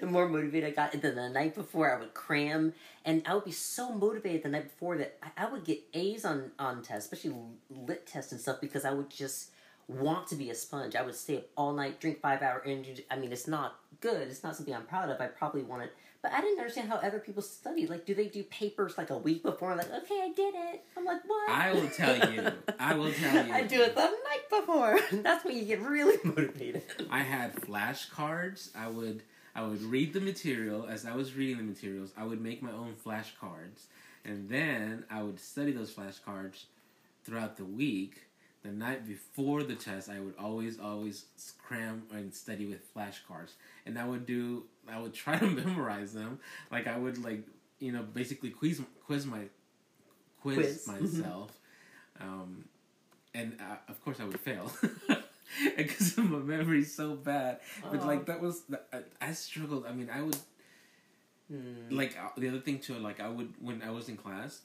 the 0.00 0.06
more 0.06 0.28
motivated 0.28 0.70
I 0.70 0.72
got. 0.72 0.94
And 0.94 1.02
then 1.02 1.16
the 1.16 1.28
night 1.28 1.54
before, 1.54 1.92
I 1.92 1.98
would 1.98 2.14
cram, 2.14 2.74
and 3.04 3.22
I 3.26 3.34
would 3.34 3.44
be 3.44 3.52
so 3.52 3.92
motivated 3.92 4.44
the 4.44 4.48
night 4.50 4.64
before 4.64 4.96
that 4.98 5.18
I, 5.22 5.44
I 5.44 5.50
would 5.50 5.64
get 5.64 5.80
A's 5.94 6.24
on 6.24 6.52
on 6.58 6.82
tests, 6.82 7.10
especially 7.10 7.36
lit 7.70 8.06
tests 8.06 8.32
and 8.32 8.40
stuff, 8.40 8.60
because 8.60 8.84
I 8.84 8.92
would 8.92 9.10
just 9.10 9.50
want 9.88 10.28
to 10.28 10.36
be 10.36 10.50
a 10.50 10.54
sponge. 10.54 10.94
I 10.94 11.02
would 11.02 11.16
stay 11.16 11.38
up 11.38 11.44
all 11.56 11.72
night, 11.72 12.00
drink 12.00 12.20
five 12.20 12.42
hour 12.42 12.62
energy. 12.64 13.04
I 13.10 13.16
mean, 13.16 13.32
it's 13.32 13.48
not 13.48 13.80
good. 14.00 14.28
It's 14.28 14.44
not 14.44 14.54
something 14.54 14.74
I'm 14.74 14.86
proud 14.86 15.10
of. 15.10 15.20
I 15.20 15.26
probably 15.26 15.62
want 15.62 15.82
it. 15.82 15.92
But 16.20 16.32
I 16.32 16.40
didn't 16.40 16.58
understand 16.58 16.88
how 16.88 16.96
other 16.96 17.20
people 17.20 17.42
study. 17.42 17.86
Like, 17.86 18.04
do 18.04 18.12
they 18.14 18.26
do 18.26 18.42
papers 18.42 18.98
like 18.98 19.10
a 19.10 19.16
week 19.16 19.42
before? 19.44 19.74
like, 19.76 19.90
okay, 20.02 20.20
I 20.20 20.32
did 20.34 20.54
it. 20.54 20.84
I'm 20.96 21.04
like, 21.04 21.20
what? 21.26 21.50
I 21.50 21.72
will 21.72 21.88
tell 21.88 22.32
you. 22.32 22.52
I 22.78 22.94
will 22.94 23.12
tell 23.20 23.46
you. 23.46 23.52
I 23.52 23.62
do 23.62 23.82
it 23.82 23.94
the 23.94 24.10
before. 24.60 24.98
That's 25.12 25.44
when 25.44 25.56
you 25.56 25.64
get 25.64 25.80
really 25.80 26.16
motivated. 26.24 26.82
I 27.10 27.20
had 27.20 27.54
flashcards. 27.54 28.70
I 28.76 28.88
would 28.88 29.22
I 29.54 29.62
would 29.66 29.82
read 29.82 30.12
the 30.12 30.20
material 30.20 30.86
as 30.86 31.04
I 31.06 31.14
was 31.14 31.34
reading 31.34 31.56
the 31.58 31.62
materials. 31.64 32.12
I 32.16 32.24
would 32.24 32.40
make 32.40 32.62
my 32.62 32.72
own 32.72 32.94
flashcards, 33.04 33.86
and 34.24 34.48
then 34.48 35.04
I 35.10 35.22
would 35.22 35.40
study 35.40 35.72
those 35.72 35.92
flashcards 35.92 36.64
throughout 37.24 37.56
the 37.56 37.64
week. 37.64 38.22
The 38.64 38.70
night 38.72 39.06
before 39.06 39.62
the 39.62 39.76
test, 39.76 40.08
I 40.10 40.18
would 40.20 40.34
always 40.38 40.78
always 40.80 41.24
cram 41.64 42.02
and 42.12 42.34
study 42.34 42.66
with 42.66 42.92
flashcards, 42.94 43.52
and 43.86 43.98
I 43.98 44.04
would 44.04 44.26
do 44.26 44.64
I 44.88 44.98
would 45.00 45.14
try 45.14 45.38
to 45.38 45.46
memorize 45.62 46.12
them. 46.12 46.40
Like 46.70 46.86
I 46.86 46.98
would 46.98 47.22
like 47.22 47.42
you 47.78 47.92
know 47.92 48.02
basically 48.02 48.50
quiz 48.50 48.80
quiz 49.06 49.24
my 49.26 49.42
quiz, 50.42 50.56
Quiz. 50.84 50.86
myself. 50.88 51.52
um, 52.20 52.64
and 53.38 53.56
uh, 53.60 53.76
of 53.88 54.02
course 54.04 54.18
I 54.20 54.24
would 54.24 54.40
fail 54.40 54.70
because 55.76 56.16
my 56.18 56.38
memory's 56.38 56.94
so 56.94 57.14
bad. 57.14 57.60
But 57.90 58.02
like 58.04 58.26
that 58.26 58.40
was 58.40 58.62
I, 58.92 59.00
I 59.20 59.32
struggled. 59.32 59.86
I 59.86 59.92
mean, 59.92 60.10
I 60.12 60.22
would 60.22 60.36
Hmm. 61.50 61.96
like 61.96 62.16
uh, 62.22 62.28
the 62.36 62.48
other 62.48 62.60
thing 62.60 62.78
too. 62.78 62.94
Like 62.98 63.20
I 63.20 63.28
would 63.28 63.54
when 63.60 63.82
I 63.82 63.90
was 63.90 64.08
in 64.08 64.16
class, 64.16 64.60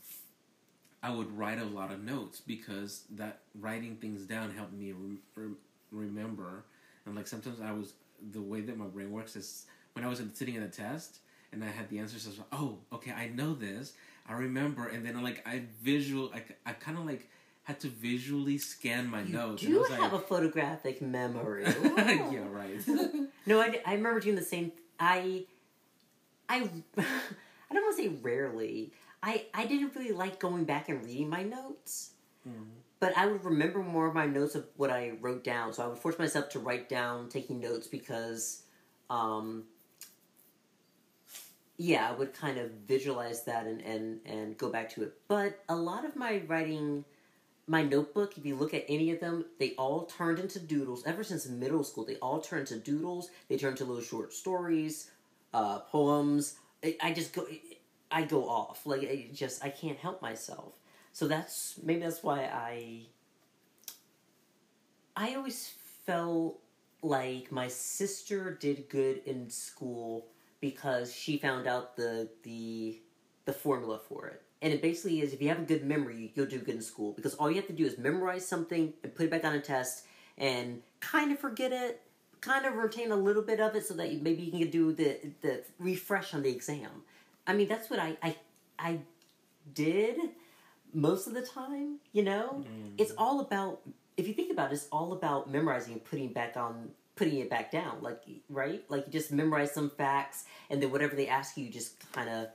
I 1.02 1.10
would 1.12 1.38
write 1.38 1.60
a 1.60 1.66
lot 1.66 1.92
of 1.92 2.02
notes 2.04 2.40
because 2.40 3.04
that 3.12 3.40
writing 3.60 3.98
things 3.98 4.22
down 4.24 4.52
helped 4.52 4.74
me 4.74 4.94
rem- 5.36 5.58
remember. 5.92 6.64
And 7.06 7.16
like 7.16 7.28
sometimes 7.28 7.60
I 7.62 7.72
was 7.74 7.94
the 8.32 8.42
way 8.42 8.62
that 8.62 8.78
my 8.78 8.86
brain 8.86 9.12
works 9.12 9.36
is 9.36 9.66
when 9.94 10.06
I 10.06 10.08
was 10.08 10.22
sitting 10.34 10.56
in 10.56 10.64
a 10.64 10.70
test 10.70 11.18
and 11.52 11.64
I 11.64 11.68
had 11.68 11.90
the 11.90 12.00
answers. 12.00 12.26
I 12.26 12.30
was 12.30 12.38
like, 12.40 12.48
oh, 12.54 12.78
okay, 12.94 13.12
I 13.12 13.28
know 13.28 13.54
this. 13.54 13.94
I 14.28 14.34
remember, 14.34 14.88
and 14.88 15.06
then 15.06 15.22
like 15.22 15.46
I 15.46 15.64
visual, 15.82 16.32
I, 16.34 16.44
I 16.66 16.74
kind 16.74 16.98
of 16.98 17.06
like 17.06 17.30
had 17.63 17.80
to 17.80 17.88
visually 17.88 18.58
scan 18.58 19.10
my 19.10 19.21
You 19.21 19.34
notes. 19.34 19.63
I 19.63 19.67
do 19.67 19.84
have 19.84 19.99
like, 19.99 20.12
a 20.13 20.19
photographic 20.19 21.02
memory. 21.02 21.63
yeah, 21.97 22.43
right. 22.49 22.82
No, 23.45 23.60
I, 23.60 23.82
I 23.86 23.95
remember 23.95 24.21
doing 24.21 24.36
the 24.36 24.41
same. 24.41 24.71
I, 24.99 25.45
I, 26.47 26.69
I 26.97 27.73
don't 27.73 27.84
want 27.84 27.97
to 27.97 28.04
say 28.04 28.10
rarely. 28.21 28.93
I, 29.21 29.45
I 29.54 29.65
didn't 29.65 29.95
really 29.95 30.12
like 30.13 30.39
going 30.39 30.63
back 30.63 30.88
and 30.89 31.04
reading 31.04 31.30
my 31.30 31.43
notes, 31.43 32.12
but 32.99 33.17
I 33.17 33.26
would 33.26 33.43
remember 33.43 33.80
more 33.80 34.08
of 34.08 34.13
my 34.13 34.26
notes 34.26 34.56
of 34.56 34.65
what 34.78 34.89
I 34.89 35.13
wrote 35.19 35.43
down. 35.43 35.73
So 35.73 35.84
I 35.84 35.88
would 35.88 35.97
force 35.97 36.17
myself 36.19 36.49
to 36.49 36.60
write 36.60 36.88
down 36.88 37.28
taking 37.30 37.60
notes 37.60 37.88
because, 37.88 38.63
um, 39.10 39.63
yeah, 41.78 42.10
I 42.10 42.13
would 42.13 42.34
kind 42.34 42.58
of 42.58 42.71
visualize 42.88 43.43
that 43.45 43.65
and, 43.65 43.82
and, 43.82 44.19
and 44.26 44.58
go 44.58 44.69
back 44.69 44.89
to 44.91 45.04
it. 45.04 45.13
But 45.28 45.60
a 45.67 45.76
lot 45.76 46.06
of 46.06 46.15
my 46.15 46.43
writing, 46.47 47.04
my 47.67 47.82
notebook, 47.82 48.38
if 48.38 48.45
you 48.45 48.56
look 48.56 48.73
at 48.73 48.86
any 48.89 49.12
of 49.12 49.19
them, 49.19 49.45
they 49.60 49.71
all 49.76 50.06
turned 50.06 50.39
into 50.39 50.60
doodles. 50.60 51.06
Ever 51.06 51.23
since 51.23 51.47
middle 51.47 51.84
school, 51.84 52.06
they 52.06 52.17
all 52.17 52.41
turned 52.41 52.67
to 52.67 52.78
doodles. 52.78 53.30
They 53.47 53.58
turned 53.58 53.78
to 53.78 53.86
little 53.86 54.04
short 54.04 54.34
stories, 54.34 55.12
uh, 55.54 55.80
poems. 55.80 56.56
I, 56.84 56.97
I 57.02 57.13
just 57.13 57.34
go, 57.34 57.47
I 58.12 58.23
go 58.23 58.49
off. 58.49 58.86
Like 58.86 59.04
it 59.04 59.34
just, 59.34 59.63
I 59.63 59.69
can't 59.69 59.97
help 59.97 60.21
myself. 60.21 60.74
So 61.14 61.28
that's 61.28 61.80
maybe 61.84 62.01
that's 62.01 62.24
why 62.24 62.45
I. 62.45 63.05
I 65.16 65.36
always 65.36 65.74
felt 66.05 66.59
like 67.03 67.51
my 67.51 67.68
sister 67.68 68.57
did 68.59 68.89
good 68.89 69.22
in 69.26 69.49
school 69.49 70.28
because 70.59 71.14
she 71.14 71.38
found 71.38 71.68
out 71.68 71.95
the 71.95 72.30
the 72.43 72.99
the 73.45 73.53
formula 73.53 73.99
for 74.09 74.28
it. 74.28 74.43
And 74.64 74.72
it 74.72 74.82
basically 74.82 75.20
is 75.20 75.34
if 75.34 75.41
you 75.41 75.49
have 75.49 75.59
a 75.59 75.64
good 75.64 75.84
memory, 75.84 76.32
you'll 76.36 76.45
do 76.45 76.57
good 76.57 76.76
in 76.76 76.82
school 76.82 77.11
because 77.11 77.36
all 77.36 77.49
you 77.49 77.57
have 77.57 77.68
to 77.68 77.74
do 77.74 77.86
is 77.86 77.97
memorize 77.97 78.47
something 78.47 78.93
and 79.03 79.14
put 79.14 79.26
it 79.26 79.30
back 79.30 79.43
on 79.43 79.53
a 79.53 79.59
test 79.59 80.05
and 80.38 80.82
kind 81.01 81.34
of 81.34 81.38
forget 81.38 81.74
it, 81.74 82.01
kind 82.39 82.66
of 82.66 82.76
retain 82.76 83.11
a 83.11 83.16
little 83.16 83.43
bit 83.43 83.59
of 83.59 83.76
it 83.76 83.86
so 83.86 83.93
that 83.95 84.09
you, 84.11 84.20
maybe 84.22 84.41
you 84.41 84.51
can 84.51 84.70
do 84.70 84.93
the 84.93 85.20
the 85.41 85.64
refresh 85.80 86.34
on 86.34 86.43
the 86.43 86.49
exam. 86.49 87.03
I 87.45 87.53
mean, 87.53 87.68
that's 87.68 87.89
what 87.89 87.99
I 87.99 88.16
I 88.24 88.38
I 88.80 88.99
did 89.74 90.18
most 90.93 91.28
of 91.28 91.34
the 91.34 91.41
time, 91.41 91.97
you 92.14 92.24
know? 92.24 92.64
Mm-hmm. 92.64 92.95
It's 92.97 93.11
all 93.18 93.41
about 93.41 93.82
if 94.16 94.30
you 94.30 94.34
think 94.34 94.49
about 94.49 94.72
it, 94.72 94.76
it's 94.76 94.88
all 94.93 95.11
about 95.11 95.51
memorizing 95.51 95.91
and 95.91 96.05
putting 96.05 96.32
back 96.32 96.55
on 96.55 96.91
putting 97.18 97.39
it 97.39 97.49
back 97.49 97.70
down. 97.70 97.97
Like 98.01 98.22
right? 98.49 98.82
Like 98.88 99.07
you 99.07 99.11
just 99.11 99.34
memorize 99.34 99.74
some 99.74 99.89
facts 99.89 100.45
and 100.70 100.82
then 100.82 100.89
whatever 100.89 101.18
they 101.18 101.28
ask 101.28 101.57
you, 101.57 101.66
you 101.66 101.70
just 101.70 101.95
kinda 102.14 102.51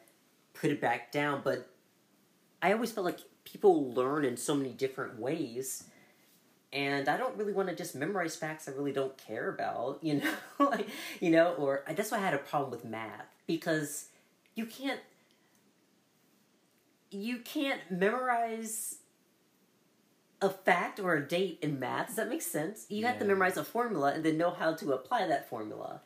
put 0.54 0.70
it 0.70 0.80
back 0.80 1.12
down. 1.12 1.42
But 1.44 1.68
I 2.62 2.72
always 2.72 2.92
felt 2.92 3.04
like 3.04 3.20
people 3.44 3.92
learn 3.92 4.24
in 4.24 4.36
so 4.36 4.54
many 4.54 4.70
different 4.70 5.18
ways 5.18 5.84
and 6.72 7.09
I 7.09 7.16
don't 7.16 7.36
really 7.36 7.52
want 7.52 7.68
to 7.68 7.74
just 7.74 7.94
memorize 7.94 8.36
facts 8.36 8.68
I 8.68 8.72
really 8.72 8.92
don't 8.92 9.16
care 9.16 9.48
about, 9.48 9.98
you 10.02 10.14
know, 10.20 10.34
like, 10.59 10.88
you 11.20 11.30
know, 11.30 11.54
or 11.54 11.84
that's 11.88 12.11
why 12.11 12.18
I 12.18 12.20
had 12.20 12.34
a 12.34 12.38
problem 12.38 12.70
with 12.70 12.84
math 12.84 13.26
because 13.46 14.06
you 14.54 14.66
can't 14.66 15.00
you 17.11 17.38
can't 17.38 17.80
memorize 17.90 18.96
a 20.42 20.50
fact 20.50 21.00
or 21.00 21.14
a 21.14 21.26
date 21.26 21.59
in 21.62 21.80
math. 21.80 22.09
Does 22.09 22.16
that 22.16 22.28
make 22.28 22.42
sense? 22.42 22.84
You 22.90 23.06
have 23.06 23.18
to 23.18 23.24
memorize 23.24 23.56
a 23.56 23.64
formula 23.64 24.12
and 24.12 24.22
then 24.22 24.36
know 24.36 24.50
how 24.50 24.74
to 24.74 24.92
apply 24.92 25.26
that 25.26 25.48
formula. 25.48 26.02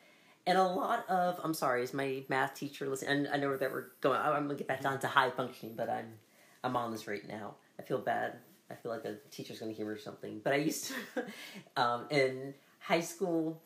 And 0.47 0.57
a 0.57 0.65
lot 0.65 1.09
of 1.09 1.41
I'm 1.43 1.55
sorry, 1.55 1.83
is 1.83 1.93
my 1.93 2.23
math 2.29 2.55
teacher 2.55 2.89
listening? 2.89 3.27
I 3.33 3.37
know 3.37 3.57
that 3.57 3.73
we're 3.73 3.87
going. 4.01 4.21
I'm 4.21 4.47
gonna 4.47 4.55
get 4.55 4.69
back 4.69 4.81
down 4.81 5.01
to 5.01 5.09
high 5.09 5.31
functioning, 5.31 5.75
but 5.77 5.91
I'm 5.91 6.15
I'm 6.65 6.77
on 6.77 6.91
this 6.93 7.07
right 7.07 7.27
now. 7.27 7.55
I 7.79 7.83
feel 7.83 7.99
bad. 7.99 8.37
I 8.71 8.75
feel 8.75 8.93
like 8.93 9.05
a 9.05 9.17
teacher's 9.31 9.59
gonna 9.59 9.73
hear 9.73 9.87
me 9.87 9.93
or 9.93 9.99
something. 9.99 10.41
But 10.43 10.53
I 10.55 10.57
used 10.57 10.93
to, 11.17 11.25
um, 11.83 12.07
in 12.11 12.55
high 12.79 13.01
school, 13.01 13.61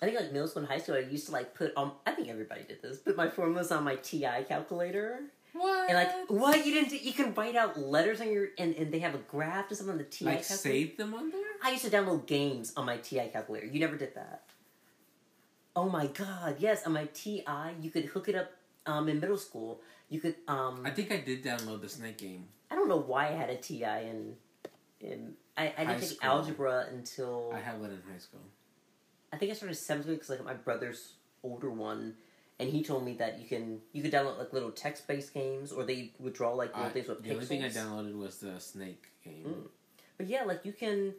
I 0.00 0.06
think 0.06 0.20
like 0.20 0.32
middle 0.32 0.46
school 0.46 0.62
and 0.62 0.70
high 0.70 0.78
school, 0.78 0.94
I 0.94 1.00
used 1.00 1.26
to 1.26 1.32
like 1.32 1.54
put 1.54 1.72
on. 1.76 1.92
I 2.06 2.12
think 2.12 2.28
everybody 2.28 2.62
did 2.62 2.82
this. 2.82 2.98
Put 2.98 3.16
my 3.16 3.28
formulas 3.28 3.72
on 3.72 3.84
my 3.84 3.96
TI 3.96 4.44
calculator. 4.46 5.20
What? 5.52 5.88
And 5.88 5.96
like, 5.96 6.30
what 6.30 6.66
you 6.66 6.74
didn't? 6.74 6.90
Do, 6.90 6.98
you 6.98 7.14
can 7.14 7.32
write 7.34 7.56
out 7.56 7.78
letters 7.80 8.20
on 8.20 8.30
your, 8.30 8.48
and, 8.58 8.74
and 8.74 8.92
they 8.92 8.98
have 8.98 9.14
a 9.14 9.18
graph 9.18 9.70
or 9.70 9.74
something 9.74 9.92
on 9.92 9.98
the 9.98 10.04
TI 10.04 10.26
Like 10.26 10.46
calculator. 10.46 10.58
save 10.62 10.96
them 10.98 11.14
on 11.14 11.30
there? 11.30 11.40
I 11.64 11.70
used 11.70 11.84
to 11.84 11.90
download 11.90 12.26
games 12.26 12.74
on 12.76 12.84
my 12.84 12.98
TI 12.98 13.28
calculator. 13.32 13.66
You 13.66 13.80
never 13.80 13.96
did 13.96 14.14
that. 14.16 14.42
Oh 15.74 15.88
my 15.88 16.06
god! 16.08 16.56
Yes, 16.58 16.86
on 16.86 16.92
my 16.92 17.06
TI, 17.06 17.42
you 17.80 17.90
could 17.90 18.04
hook 18.06 18.28
it 18.28 18.34
up. 18.34 18.50
Um, 18.88 19.08
in 19.08 19.18
middle 19.18 19.36
school, 19.36 19.80
you 20.08 20.20
could. 20.20 20.36
Um, 20.48 20.82
I 20.84 20.90
think 20.90 21.12
I 21.12 21.18
did 21.18 21.44
download 21.44 21.80
the 21.80 21.88
Snake 21.88 22.18
game. 22.18 22.46
I 22.70 22.74
don't 22.74 22.88
know 22.88 22.98
why 22.98 23.28
I 23.28 23.32
had 23.32 23.50
a 23.50 23.56
TI 23.56 23.84
in. 23.84 24.34
in 25.00 25.34
I, 25.56 25.72
I 25.76 25.84
didn't 25.84 26.08
take 26.08 26.24
algebra 26.24 26.86
until 26.92 27.52
I 27.54 27.60
had 27.60 27.80
one 27.80 27.90
in 27.90 28.02
high 28.10 28.18
school. 28.18 28.40
I 29.32 29.36
think 29.38 29.50
I 29.50 29.54
started 29.54 29.74
seventh 29.74 30.06
grade 30.06 30.18
because 30.18 30.30
like 30.30 30.44
my 30.44 30.54
brother's 30.54 31.14
older 31.42 31.70
one, 31.70 32.14
and 32.58 32.68
he 32.68 32.82
told 32.82 33.04
me 33.04 33.14
that 33.14 33.40
you 33.40 33.48
can 33.48 33.80
you 33.92 34.02
could 34.02 34.12
download 34.12 34.38
like 34.38 34.52
little 34.52 34.70
text 34.70 35.06
based 35.06 35.32
games 35.34 35.72
or 35.72 35.84
they 35.84 36.12
would 36.18 36.34
draw 36.34 36.52
like 36.52 36.74
little 36.74 36.90
I- 36.90 36.92
things 36.92 37.08
with 37.08 37.22
the 37.22 37.32
only 37.32 37.46
thing 37.46 37.64
I 37.64 37.68
downloaded 37.68 38.16
was 38.18 38.38
the 38.38 38.58
Snake 38.60 39.06
game. 39.24 39.44
Mm. 39.46 39.68
But 40.18 40.28
yeah, 40.28 40.44
like 40.44 40.64
you 40.64 40.72
can. 40.72 41.14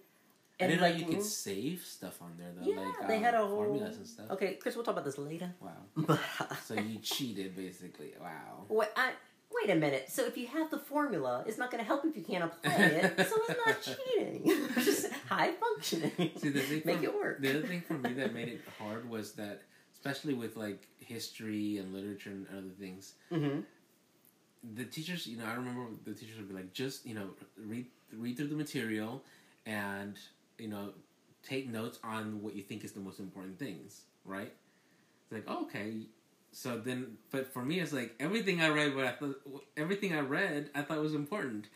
I 0.59 0.63
And 0.63 0.71
didn't 0.71 0.81
like 0.81 0.93
know 0.95 0.99
you 1.01 1.05
could 1.05 1.23
mm, 1.23 1.23
save 1.23 1.83
stuff 1.85 2.21
on 2.21 2.33
there 2.37 2.49
though. 2.55 2.67
Yeah, 2.67 2.77
like, 2.77 3.07
they 3.07 3.17
um, 3.17 3.23
had 3.23 3.33
a 3.35 3.45
whole 3.45 3.63
formulas 3.65 3.97
and 3.97 4.07
stuff. 4.07 4.31
Okay, 4.31 4.55
Chris, 4.55 4.75
we'll 4.75 4.83
talk 4.83 4.93
about 4.93 5.05
this 5.05 5.17
later. 5.17 5.53
Wow. 5.59 6.17
So 6.65 6.73
you 6.73 6.99
cheated 6.99 7.55
basically. 7.55 8.13
Wow. 8.19 8.65
Wait, 8.69 8.89
I, 8.95 9.11
wait 9.53 9.69
a 9.75 9.79
minute. 9.79 10.09
So 10.09 10.25
if 10.25 10.35
you 10.37 10.47
have 10.47 10.71
the 10.71 10.79
formula, 10.79 11.43
it's 11.45 11.57
not 11.59 11.69
going 11.71 11.81
to 11.83 11.87
help 11.87 12.05
if 12.05 12.17
you 12.17 12.23
can't 12.23 12.43
apply 12.43 12.73
it. 12.73 13.27
so 13.29 13.35
it's 13.47 13.59
not 13.65 13.81
cheating. 14.15 14.41
It's 14.45 14.85
just 14.85 15.11
high 15.29 15.51
functioning. 15.51 16.31
See 16.37 16.49
the 16.49 16.59
thing 16.61 16.81
Make 16.85 16.99
for, 16.99 17.03
it 17.03 17.15
work. 17.15 17.41
The 17.41 17.49
other 17.51 17.67
thing 17.67 17.81
for 17.81 17.93
me 17.93 18.13
that 18.13 18.33
made 18.33 18.47
it 18.47 18.61
hard 18.79 19.07
was 19.09 19.33
that 19.33 19.61
especially 19.93 20.33
with 20.33 20.57
like 20.57 20.87
history 20.99 21.77
and 21.77 21.93
literature 21.93 22.31
and 22.31 22.47
other 22.51 22.73
things, 22.79 23.13
hmm 23.29 23.59
the 24.75 24.83
teachers, 24.85 25.27
you 25.27 25.37
know, 25.37 25.45
I 25.45 25.53
remember 25.53 25.85
the 26.03 26.13
teachers 26.13 26.37
would 26.37 26.49
be 26.49 26.55
like, 26.55 26.73
just 26.73 27.05
you 27.05 27.13
know, 27.13 27.29
read 27.57 27.85
read 28.11 28.37
through 28.37 28.47
the 28.47 28.55
material, 28.55 29.23
and 29.65 30.17
you 30.57 30.67
know, 30.67 30.89
take 31.43 31.69
notes 31.69 31.99
on 32.03 32.41
what 32.41 32.55
you 32.55 32.63
think 32.63 32.83
is 32.83 32.91
the 32.91 32.99
most 32.99 33.19
important 33.19 33.59
things, 33.59 34.01
right? 34.25 34.53
It's 35.23 35.31
like 35.31 35.43
oh, 35.47 35.63
okay, 35.63 36.07
so 36.51 36.77
then, 36.77 37.17
but 37.31 37.53
for 37.53 37.63
me, 37.63 37.79
it's 37.79 37.93
like 37.93 38.15
everything 38.19 38.61
I 38.61 38.69
read, 38.69 38.95
what 38.95 39.05
I 39.05 39.11
thought, 39.11 39.41
everything 39.75 40.15
I 40.15 40.21
read, 40.21 40.69
I 40.73 40.81
thought 40.81 40.99
was 40.99 41.13
important, 41.13 41.67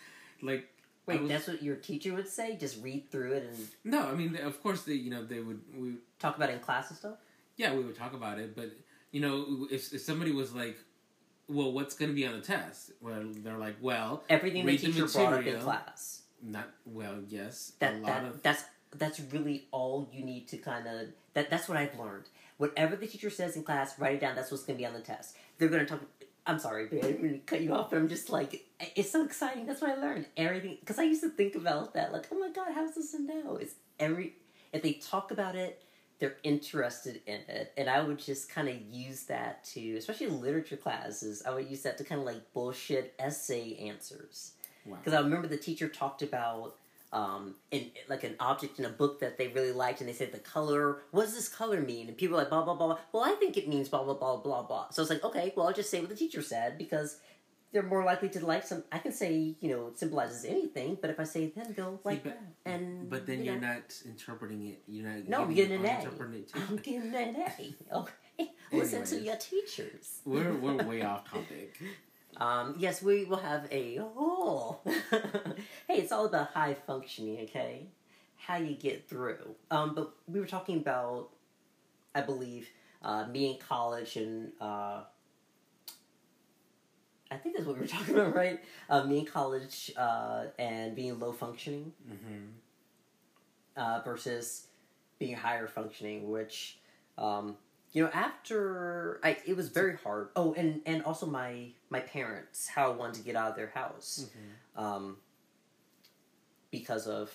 like. 0.42 0.68
Wait, 1.08 1.20
was- 1.20 1.30
that's 1.30 1.48
what 1.48 1.64
your 1.64 1.76
teacher 1.76 2.14
would 2.14 2.28
say? 2.28 2.56
Just 2.56 2.82
read 2.82 3.10
through 3.12 3.34
it 3.34 3.44
and 3.44 3.68
no, 3.84 4.08
I 4.08 4.14
mean, 4.14 4.36
of 4.38 4.62
course, 4.62 4.84
they, 4.84 4.94
you 4.94 5.10
know, 5.10 5.24
they 5.24 5.40
would, 5.40 5.60
we, 5.76 5.96
talk 6.20 6.38
about 6.38 6.50
it 6.50 6.54
in 6.54 6.60
class 6.60 6.90
and 6.90 6.98
stuff? 6.98 7.16
yeah, 7.58 7.74
we 7.74 7.84
would 7.84 7.96
talk 7.96 8.14
about 8.14 8.40
it, 8.40 8.56
but 8.56 8.72
you 9.12 9.20
know, 9.22 9.68
if, 9.70 9.94
if 9.94 10.02
somebody 10.02 10.32
was 10.32 10.54
like, 10.54 10.78
"Well, 11.48 11.72
what's 11.72 11.96
going 11.96 12.10
to 12.10 12.16
be 12.16 12.26
on 12.26 12.34
the 12.34 12.42
test?" 12.42 12.92
Well, 13.02 13.24
they're 13.44 13.58
like, 13.58 13.76
"Well, 13.82 14.24
Everything 14.30 14.66
the 14.66 14.78
teacher 14.78 15.06
brought 15.08 15.34
up 15.34 15.46
in 15.46 15.60
class. 15.60 16.21
Not 16.44 16.70
well, 16.86 17.20
yes, 17.28 17.74
That, 17.80 17.96
a 17.96 17.98
lot 17.98 18.06
that 18.08 18.26
of 18.26 18.44
that's 18.44 18.64
that's 18.98 19.20
really 19.32 19.68
all 19.72 20.10
you 20.12 20.24
need 20.24 20.48
to 20.50 20.58
kind 20.58 20.88
of 20.88 21.08
that 21.34 21.50
that's 21.50 21.68
what 21.68 21.78
I've 21.78 21.98
learned. 21.98 22.26
Whatever 22.58 22.96
the 22.96 23.08
teacher 23.08 23.30
says 23.30 23.56
in 23.56 23.64
class, 23.64 23.98
write 23.98 24.16
it 24.16 24.22
down. 24.22 24.36
That's 24.36 24.52
what's 24.52 24.64
going 24.64 24.78
to 24.78 24.82
be 24.82 24.86
on 24.86 24.94
the 24.94 25.00
test. 25.00 25.36
They're 25.58 25.70
going 25.70 25.86
to 25.86 25.90
talk. 25.90 26.02
I'm 26.46 26.60
sorry, 26.60 26.88
babe, 26.88 27.04
I 27.04 27.08
didn't 27.08 27.24
mean 27.24 27.34
to 27.34 27.40
cut 27.40 27.62
you 27.62 27.74
off, 27.74 27.92
but 27.92 27.98
I'm 27.98 28.10
just 28.10 28.32
like, 28.32 28.66
it's 28.96 29.12
so 29.12 29.24
exciting. 29.24 29.68
That's 29.68 29.80
what 29.80 29.92
I 29.92 30.02
learned. 30.02 30.26
Everything, 30.36 30.78
because 30.80 30.98
I 30.98 31.04
used 31.04 31.22
to 31.22 31.30
think 31.30 31.54
about 31.54 31.94
that, 31.94 32.12
like, 32.12 32.26
oh 32.32 32.40
my 32.40 32.50
god, 32.50 32.70
how's 32.74 32.96
this 32.96 33.12
to 33.12 33.22
know? 33.22 33.58
It's 33.58 33.76
every 34.00 34.34
if 34.74 34.82
they 34.82 34.94
talk 34.94 35.32
about 35.32 35.56
it, 35.56 35.84
they're 36.20 36.38
interested 36.44 37.22
in 37.26 37.42
it, 37.48 37.74
and 37.78 37.90
I 37.90 38.02
would 38.02 38.20
just 38.20 38.50
kind 38.50 38.70
of 38.70 38.76
use 38.92 39.24
that 39.24 39.64
to, 39.66 39.96
especially 39.98 40.28
in 40.28 40.42
literature 40.42 40.78
classes, 40.78 41.42
I 41.46 41.52
would 41.54 41.70
use 41.70 41.82
that 41.82 41.98
to 41.98 42.04
kind 42.04 42.22
of 42.22 42.28
like 42.28 42.54
bullshit 42.54 43.16
essay 43.20 43.76
answers. 43.90 44.54
Wow. 44.86 44.98
Because 44.98 45.14
I 45.14 45.20
remember 45.22 45.48
the 45.48 45.58
teacher 45.58 45.88
talked 45.88 46.22
about 46.22 46.76
um, 47.14 47.56
in 47.72 47.92
like 48.08 48.24
an 48.24 48.36
object 48.40 48.80
in 48.80 48.86
a 48.86 48.90
book 48.90 49.20
that 49.20 49.38
they 49.38 49.50
really 49.50 49.74
liked, 49.74 50.00
and 50.00 50.08
they 50.08 50.14
said 50.14 50.32
the 50.32 50.40
color. 50.40 51.00
What 51.12 51.24
does 51.24 51.34
this 51.36 51.50
color 51.50 51.82
mean? 51.82 52.08
And 52.08 52.18
people 52.18 52.36
were 52.36 52.42
like 52.44 52.50
blah 52.50 52.64
blah 52.64 52.76
blah. 52.76 52.98
Well, 53.12 53.24
I 53.24 53.34
think 53.34 53.58
it 53.58 53.68
means 53.68 53.90
blah 53.90 54.04
blah 54.04 54.14
blah 54.14 54.38
blah 54.38 54.64
blah. 54.64 54.90
So 54.92 55.02
it's 55.02 55.12
like 55.12 55.24
okay, 55.24 55.52
well 55.56 55.68
I'll 55.68 55.74
just 55.74 55.90
say 55.90 56.00
what 56.00 56.10
the 56.10 56.16
teacher 56.16 56.42
said 56.42 56.78
because 56.78 57.18
they're 57.74 57.84
more 57.84 58.04
likely 58.06 58.30
to 58.30 58.46
like 58.46 58.66
some. 58.66 58.84
I 58.92 59.00
can 59.00 59.12
say 59.12 59.56
you 59.60 59.70
know 59.70 59.88
it 59.88 60.00
symbolizes 60.00 60.46
anything, 60.46 60.98
but 61.02 61.10
if 61.10 61.20
I 61.20 61.24
say 61.26 61.52
then 61.56 61.74
they'll 61.76 62.00
like 62.06 62.24
but- 62.24 62.34
that. 62.34 62.72
And 62.72 63.10
But 63.10 63.26
then 63.28 63.40
you 63.40 63.52
you're 63.52 63.60
know, 63.60 63.74
not 63.74 64.02
interpreting 64.06 64.68
it. 64.68 64.82
You're 64.88 65.10
not. 65.10 65.28
no, 65.28 65.42
I'm 65.44 65.54
getting 65.54 65.80
an 65.80 65.86
A. 65.86 66.08
I'm 66.56 66.78
getting 66.78 67.14
an 67.14 67.36
A. 67.36 67.76
Okay, 68.40 68.52
listen 68.72 69.04
to 69.04 69.20
your 69.20 69.36
teachers. 69.36 70.20
We're 70.26 70.54
we're 70.54 70.82
way 70.88 71.02
off 71.02 71.30
topic. 71.30 71.78
Um, 72.38 72.76
yes, 72.78 73.02
we 73.02 73.26
will 73.26 73.38
have 73.38 73.68
a 73.72 74.00
oh. 74.00 74.80
hey, 74.86 75.96
it's 75.96 76.12
all 76.12 76.26
about 76.26 76.52
high 76.52 76.74
functioning, 76.74 77.40
okay? 77.42 77.88
How 78.38 78.58
you 78.58 78.76
get 78.76 79.08
through. 79.08 79.56
Um, 79.70 79.94
but 79.94 80.14
we 80.28 80.40
were 80.40 80.48
talking 80.48 80.78
about, 80.78 81.30
I 82.16 82.22
believe, 82.22 82.70
uh, 83.04 83.28
me 83.28 83.52
in 83.52 83.58
college 83.58 84.16
and 84.16 84.52
uh, 84.62 85.02
I 87.30 87.38
think 87.38 87.56
that's 87.56 87.68
what 87.68 87.76
we 87.76 87.82
were 87.82 87.88
talking 87.98 88.16
about, 88.16 88.36
right? 88.36 88.60
Uh, 88.90 89.04
me 89.04 89.20
in 89.20 89.26
college 89.26 89.92
uh, 89.98 90.46
and 90.60 90.96
being 90.96 91.20
low 91.20 91.32
functioning 91.32 91.94
hmm 92.08 92.48
uh, 93.76 94.02
versus 94.04 94.68
being 95.20 95.36
higher 95.36 95.68
functioning, 95.68 96.30
which 96.30 96.78
um, 97.18 97.56
you 97.94 98.04
know 98.04 98.10
after 98.14 99.20
I 99.24 99.38
it 99.46 99.56
was 99.58 99.70
very 99.70 99.98
hard. 99.98 100.30
Oh, 100.36 100.54
and 100.54 100.82
and 100.86 101.04
also 101.04 101.26
my 101.26 101.70
my 101.90 102.00
parents 102.00 102.68
how 102.68 102.92
I 102.92 102.96
wanted 102.96 103.16
to 103.16 103.22
get 103.22 103.36
out 103.36 103.52
of 103.52 103.56
their 103.56 103.72
house 103.74 104.30
um, 104.76 105.18
because 106.72 107.08
of 107.08 107.32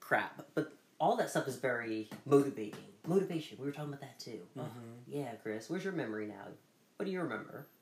crap, 0.00 0.44
but 0.54 0.72
all 1.00 1.16
that 1.16 1.30
stuff 1.30 1.46
is 1.48 1.56
very 1.56 2.08
motivating. 2.26 2.74
Motivation. 3.06 3.58
We 3.60 3.66
were 3.66 3.72
talking 3.72 3.90
about 3.90 4.00
that 4.00 4.18
too. 4.18 4.40
Oh, 4.58 4.62
Mhm. 4.62 4.68
yeah, 5.06 5.34
Chris. 5.42 5.68
Where's 5.68 5.84
your 5.84 5.92
memory 5.92 6.26
now? 6.26 6.46
What 6.96 7.06
do 7.06 7.12
you 7.12 7.20
remember? 7.20 7.66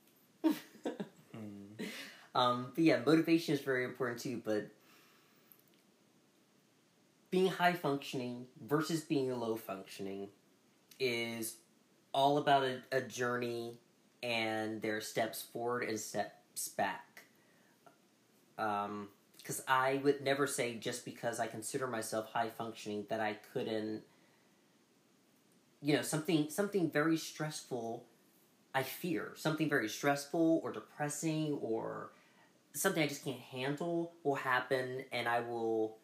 Mm. 1.35 1.87
Um, 2.35 2.73
but 2.75 2.83
yeah, 2.85 3.01
motivation 3.05 3.53
is 3.55 3.61
very 3.61 3.85
important 3.85 4.19
too. 4.21 4.41
But 4.43 4.69
being 7.31 7.49
high 7.49 7.73
functioning 7.75 8.47
versus 8.67 9.03
being 9.03 9.31
low 9.39 9.57
functioning 9.57 10.29
is 11.03 11.57
all 12.15 12.39
about 12.39 12.63
a, 12.63 12.79
a 12.93 13.01
journey, 13.01 13.79
and 14.23 14.81
there 14.81 14.97
are 14.97 15.01
steps 15.01 15.43
forward 15.43 15.83
and 15.89 15.99
steps 15.99 16.69
back. 16.69 17.25
Um, 18.59 19.09
because 19.39 19.63
I 19.67 20.01
would 20.05 20.23
never 20.23 20.47
say 20.47 20.77
just 20.77 21.05
because 21.05 21.41
I 21.41 21.49
consider 21.49 21.89
myself 21.89 22.33
high 22.33 22.51
functioning 22.51 23.07
that 23.09 23.21
I 23.21 23.39
couldn't. 23.53 24.03
You 25.81 25.97
know 25.97 26.03
something 26.03 26.49
something 26.49 26.91
very 26.91 27.17
stressful. 27.17 28.05
I 28.75 28.85
fear 28.85 29.33
something 29.35 29.69
very 29.69 29.89
stressful 29.89 30.61
or 30.63 30.73
depressing 30.73 31.59
or 31.61 32.13
something 32.73 33.03
I 33.03 33.09
just 33.09 33.25
can't 33.25 33.41
handle 33.41 34.13
will 34.23 34.37
happen, 34.37 35.05
and 35.11 35.27
I 35.29 35.41
will 35.41 35.97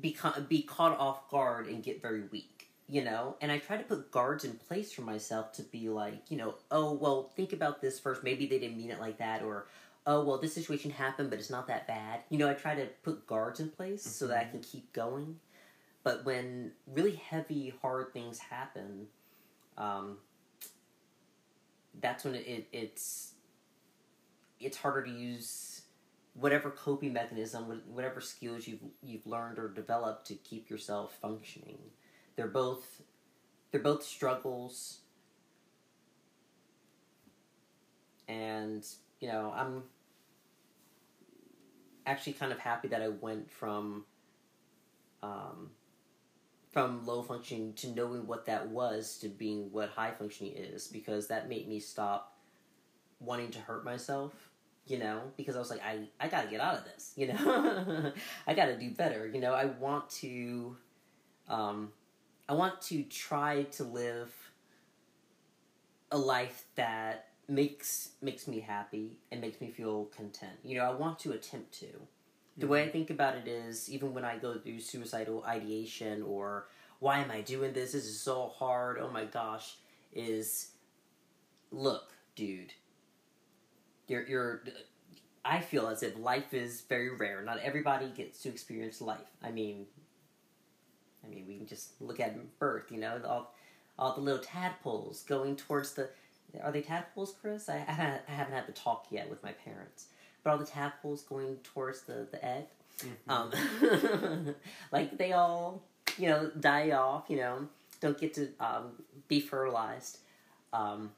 be 0.00 0.12
ca- 0.12 0.40
be 0.40 0.62
caught 0.62 0.98
off 0.98 1.30
guard 1.30 1.66
and 1.66 1.82
get 1.82 2.02
very 2.02 2.22
weak. 2.30 2.61
You 2.88 3.04
know, 3.04 3.36
and 3.40 3.50
I 3.50 3.58
try 3.58 3.78
to 3.78 3.84
put 3.84 4.10
guards 4.10 4.44
in 4.44 4.54
place 4.54 4.92
for 4.92 5.02
myself 5.02 5.52
to 5.54 5.62
be 5.62 5.88
like, 5.88 6.30
you 6.30 6.36
know, 6.36 6.56
oh 6.70 6.92
well, 6.92 7.30
think 7.34 7.52
about 7.52 7.80
this 7.80 7.98
first. 7.98 8.22
Maybe 8.22 8.46
they 8.46 8.58
didn't 8.58 8.76
mean 8.76 8.90
it 8.90 9.00
like 9.00 9.18
that, 9.18 9.42
or 9.42 9.66
oh 10.06 10.24
well, 10.24 10.38
this 10.38 10.52
situation 10.54 10.90
happened, 10.90 11.30
but 11.30 11.38
it's 11.38 11.50
not 11.50 11.68
that 11.68 11.86
bad. 11.86 12.20
You 12.28 12.38
know, 12.38 12.50
I 12.50 12.54
try 12.54 12.74
to 12.74 12.86
put 13.02 13.26
guards 13.26 13.60
in 13.60 13.70
place 13.70 14.02
so 14.02 14.26
that 14.26 14.38
I 14.38 14.44
can 14.44 14.60
keep 14.60 14.92
going. 14.92 15.36
But 16.02 16.24
when 16.24 16.72
really 16.86 17.14
heavy, 17.14 17.72
hard 17.80 18.12
things 18.12 18.38
happen, 18.38 19.06
um, 19.78 20.18
that's 22.00 22.24
when 22.24 22.34
it, 22.34 22.46
it 22.46 22.68
it's 22.72 23.32
it's 24.60 24.76
harder 24.76 25.02
to 25.04 25.10
use 25.10 25.82
whatever 26.34 26.70
coping 26.70 27.12
mechanism, 27.12 27.82
whatever 27.90 28.20
skills 28.20 28.66
you've 28.66 28.80
you've 29.02 29.26
learned 29.26 29.58
or 29.58 29.68
developed 29.68 30.26
to 30.28 30.34
keep 30.34 30.70
yourself 30.70 31.16
functioning. 31.20 31.78
They're 32.36 32.46
both 32.48 33.02
they're 33.70 33.80
both 33.80 34.02
struggles, 34.02 35.00
and 38.28 38.86
you 39.20 39.28
know 39.28 39.52
I'm 39.54 39.84
actually 42.06 42.34
kind 42.34 42.52
of 42.52 42.58
happy 42.58 42.88
that 42.88 43.02
I 43.02 43.08
went 43.08 43.50
from 43.50 44.04
um, 45.22 45.70
from 46.72 47.04
low 47.06 47.22
functioning 47.22 47.74
to 47.74 47.88
knowing 47.88 48.26
what 48.26 48.46
that 48.46 48.68
was 48.68 49.18
to 49.18 49.28
being 49.28 49.70
what 49.72 49.90
high 49.90 50.10
functioning 50.10 50.54
is 50.56 50.88
because 50.88 51.28
that 51.28 51.48
made 51.48 51.68
me 51.68 51.78
stop 51.78 52.36
wanting 53.20 53.50
to 53.50 53.58
hurt 53.60 53.84
myself 53.84 54.32
you 54.86 54.98
know 54.98 55.20
because 55.36 55.54
i 55.54 55.58
was 55.60 55.70
like 55.70 55.82
i, 55.84 56.00
I 56.18 56.26
gotta 56.28 56.48
get 56.48 56.60
out 56.60 56.74
of 56.74 56.84
this 56.84 57.12
you 57.14 57.28
know? 57.28 58.12
I 58.46 58.54
gotta 58.54 58.76
do 58.76 58.90
better 58.90 59.30
you 59.32 59.40
know? 59.40 59.52
I 59.54 59.66
want 59.66 60.10
to 60.10 60.76
um, 61.48 61.92
i 62.52 62.54
want 62.54 62.80
to 62.80 63.02
try 63.04 63.62
to 63.64 63.84
live 63.84 64.32
a 66.10 66.18
life 66.18 66.64
that 66.74 67.28
makes 67.48 68.10
makes 68.20 68.46
me 68.46 68.60
happy 68.60 69.18
and 69.30 69.40
makes 69.40 69.60
me 69.60 69.70
feel 69.70 70.04
content 70.16 70.58
you 70.62 70.76
know 70.76 70.84
i 70.84 70.94
want 70.94 71.18
to 71.18 71.32
attempt 71.32 71.72
to 71.72 71.88
the 72.56 72.66
way 72.66 72.80
I 72.80 72.84
mm-hmm. 72.84 72.92
think 72.92 73.10
about 73.10 73.36
it 73.36 73.48
is, 73.48 73.90
even 73.90 74.12
when 74.12 74.24
I 74.24 74.36
go 74.36 74.58
through 74.58 74.80
suicidal 74.80 75.44
ideation 75.44 76.22
or 76.22 76.68
why 76.98 77.18
am 77.18 77.30
I 77.30 77.40
doing 77.40 77.72
this? 77.72 77.92
This 77.92 78.04
is 78.04 78.20
so 78.20 78.52
hard. 78.56 78.98
Oh 79.00 79.10
my 79.10 79.24
gosh, 79.24 79.76
is 80.12 80.72
look, 81.70 82.12
dude. 82.36 82.74
You're 84.06 84.26
you're. 84.28 84.64
I 85.44 85.60
feel 85.60 85.88
as 85.88 86.02
if 86.02 86.16
life 86.18 86.54
is 86.54 86.82
very 86.82 87.16
rare. 87.16 87.42
Not 87.42 87.58
everybody 87.58 88.10
gets 88.10 88.42
to 88.42 88.50
experience 88.50 89.00
life. 89.00 89.18
I 89.42 89.50
mean, 89.50 89.86
I 91.24 91.28
mean, 91.28 91.44
we 91.46 91.56
can 91.56 91.66
just 91.66 92.00
look 92.00 92.20
at 92.20 92.58
birth. 92.58 92.90
You 92.90 92.98
know, 92.98 93.20
all 93.26 93.54
all 93.98 94.14
the 94.14 94.20
little 94.20 94.42
tadpoles 94.42 95.22
going 95.22 95.56
towards 95.56 95.94
the. 95.94 96.10
Are 96.62 96.72
they 96.72 96.82
tadpoles, 96.82 97.34
Chris? 97.40 97.68
I, 97.68 97.76
I 98.28 98.30
haven't 98.30 98.54
had 98.54 98.66
the 98.66 98.72
talk 98.72 99.06
yet 99.10 99.30
with 99.30 99.42
my 99.42 99.52
parents 99.52 100.06
but 100.42 100.50
all 100.50 100.58
the 100.58 100.66
tadpoles 100.66 101.22
going 101.22 101.56
towards 101.62 102.02
the 102.02 102.26
the 102.30 102.44
egg, 102.44 102.64
mm-hmm. 102.98 103.30
um, 103.30 104.54
like 104.92 105.16
they 105.16 105.32
all 105.32 105.82
you 106.18 106.28
know 106.28 106.50
die 106.58 106.90
off. 106.90 107.24
You 107.28 107.36
know, 107.36 107.68
don't 108.00 108.18
get 108.18 108.34
to 108.34 108.48
um, 108.60 108.92
be 109.28 109.40
fertilized. 109.40 110.18
Um, 110.72 111.12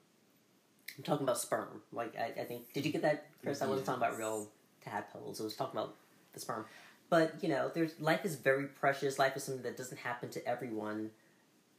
I'm 0.97 1.05
talking 1.05 1.25
about 1.25 1.39
sperm. 1.39 1.83
Like 1.93 2.15
I, 2.19 2.41
I, 2.41 2.45
think, 2.45 2.73
did 2.73 2.85
you 2.87 2.93
get 2.93 3.03
that, 3.03 3.27
Chris? 3.43 3.59
Yes. 3.59 3.63
I 3.63 3.67
wasn't 3.67 3.87
talking 3.87 4.03
about 4.03 4.19
real 4.19 4.49
tadpoles. 4.85 5.41
I 5.41 5.45
was 5.45 5.57
talking 5.57 5.79
about 5.79 5.95
the 6.33 6.41
sperm. 6.41 6.67
But 7.11 7.43
you 7.43 7.49
know, 7.49 7.71
there's 7.73 7.99
life 8.01 8.25
is 8.25 8.37
very 8.37 8.67
precious. 8.67 9.19
Life 9.19 9.37
is 9.37 9.45
something 9.45 9.63
that 9.63 9.77
doesn't 9.77 9.99
happen 9.99 10.31
to 10.31 10.47
everyone. 10.47 11.11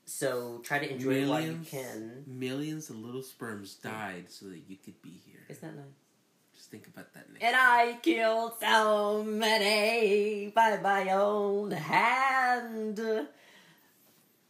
So 0.05 0.61
try 0.63 0.79
to 0.79 0.91
enjoy 0.91 1.09
millions, 1.09 1.27
it 1.27 1.31
while 1.31 1.41
you 1.41 1.59
can. 1.65 2.23
Millions 2.27 2.89
of 2.89 2.97
little 2.97 3.23
sperms 3.23 3.73
died 3.75 4.25
so 4.29 4.45
that 4.45 4.61
you 4.67 4.77
could 4.77 5.01
be 5.01 5.19
here. 5.25 5.41
Isn't 5.49 5.61
that 5.61 5.75
nice? 5.75 5.85
Just 6.55 6.71
think 6.71 6.87
about 6.87 7.11
that. 7.13 7.25
And 7.41 7.55
I 7.55 7.97
killed 8.01 8.53
so 8.61 9.23
many 9.23 10.51
by 10.55 10.77
my 10.77 11.09
own 11.09 11.71
hand. 11.71 13.01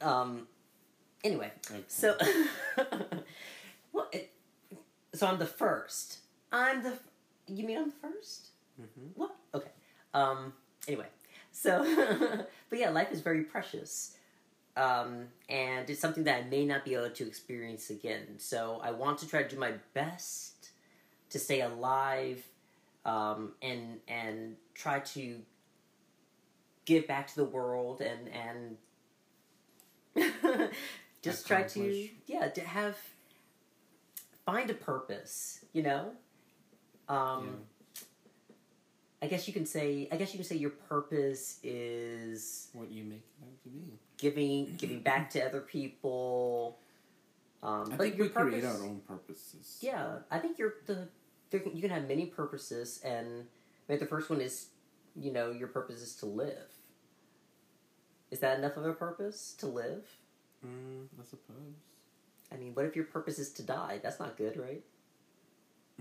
Um. 0.01 0.47
Anyway, 1.23 1.51
okay. 1.71 1.83
so 1.87 2.15
well, 3.91 4.07
it, 4.11 4.31
so 5.13 5.25
I'm 5.25 5.39
the 5.39 5.45
first. 5.47 6.19
I'm 6.51 6.83
the. 6.83 6.93
You 7.47 7.65
mean 7.65 7.77
I'm 7.77 7.85
the 7.89 8.07
1st 8.07 8.47
mm-hmm. 8.81 9.07
What? 9.15 9.35
Okay. 9.53 9.71
Um. 10.13 10.53
Anyway, 10.87 11.07
so 11.51 11.83
but 12.69 12.79
yeah, 12.79 12.89
life 12.89 13.11
is 13.11 13.21
very 13.21 13.43
precious. 13.43 14.17
Um, 14.77 15.27
and 15.47 15.89
it's 15.89 16.01
something 16.01 16.25
that 16.25 16.43
I 16.43 16.47
may 16.49 16.65
not 16.65 16.83
be 16.83 16.95
able 16.95 17.09
to 17.09 17.25
experience 17.25 17.89
again. 17.89 18.39
So 18.39 18.81
I 18.83 18.91
want 18.91 19.19
to 19.19 19.27
try 19.27 19.43
to 19.43 19.47
do 19.47 19.57
my 19.57 19.73
best 19.93 20.71
to 21.29 21.39
stay 21.39 21.61
alive 21.61 22.45
um, 23.05 23.53
and 23.61 23.99
and 24.07 24.55
try 24.73 24.99
to 24.99 25.41
give 26.85 27.07
back 27.07 27.27
to 27.27 27.35
the 27.35 27.45
world 27.45 28.01
and 28.01 28.77
and 30.15 30.69
just 31.21 31.47
try 31.47 31.63
to 31.63 32.09
yeah 32.27 32.47
to 32.47 32.61
have 32.61 32.97
find 34.45 34.69
a 34.69 34.73
purpose 34.73 35.65
you 35.73 35.81
know 35.81 36.11
um 37.09 37.43
yeah. 37.43 37.49
I 39.21 39.27
guess 39.27 39.47
you 39.47 39.53
can 39.53 39.65
say 39.65 40.07
i 40.11 40.17
guess 40.17 40.33
you 40.33 40.37
can 40.37 40.45
say 40.45 40.55
your 40.55 40.71
purpose 40.71 41.59
is 41.63 42.67
what 42.73 42.91
you 42.91 43.03
make 43.03 43.19
it 43.19 43.43
out 43.43 43.63
to 43.63 43.69
be 43.69 43.99
giving 44.17 44.75
giving 44.77 44.99
back 44.99 45.29
to 45.29 45.45
other 45.45 45.61
people 45.61 46.77
um, 47.65 47.91
I 47.91 47.97
think 47.97 48.19
we 48.19 48.29
purpose, 48.29 48.51
create 48.51 48.63
our 48.63 48.83
own 48.83 49.01
purposes. 49.07 49.79
Yeah, 49.81 50.19
I 50.29 50.37
think 50.37 50.59
you're 50.59 50.75
the 50.85 51.07
you 51.51 51.81
can 51.81 51.89
have 51.89 52.07
many 52.07 52.27
purposes, 52.27 53.01
and 53.03 53.45
maybe 53.87 53.99
the 53.99 54.05
first 54.05 54.29
one 54.29 54.41
is, 54.41 54.67
you 55.15 55.31
know, 55.31 55.51
your 55.51 55.69
purpose 55.69 56.01
is 56.01 56.15
to 56.17 56.25
live. 56.27 56.73
Is 58.29 58.39
that 58.39 58.59
enough 58.59 58.77
of 58.77 58.85
a 58.85 58.93
purpose 58.93 59.55
to 59.59 59.67
live? 59.67 60.05
Mm, 60.65 61.07
I 61.19 61.23
suppose. 61.23 61.55
I 62.51 62.57
mean, 62.57 62.73
what 62.75 62.85
if 62.85 62.95
your 62.95 63.05
purpose 63.05 63.39
is 63.39 63.51
to 63.53 63.63
die? 63.63 63.99
That's 64.03 64.19
not 64.19 64.37
good, 64.37 64.57
right? 64.57 64.83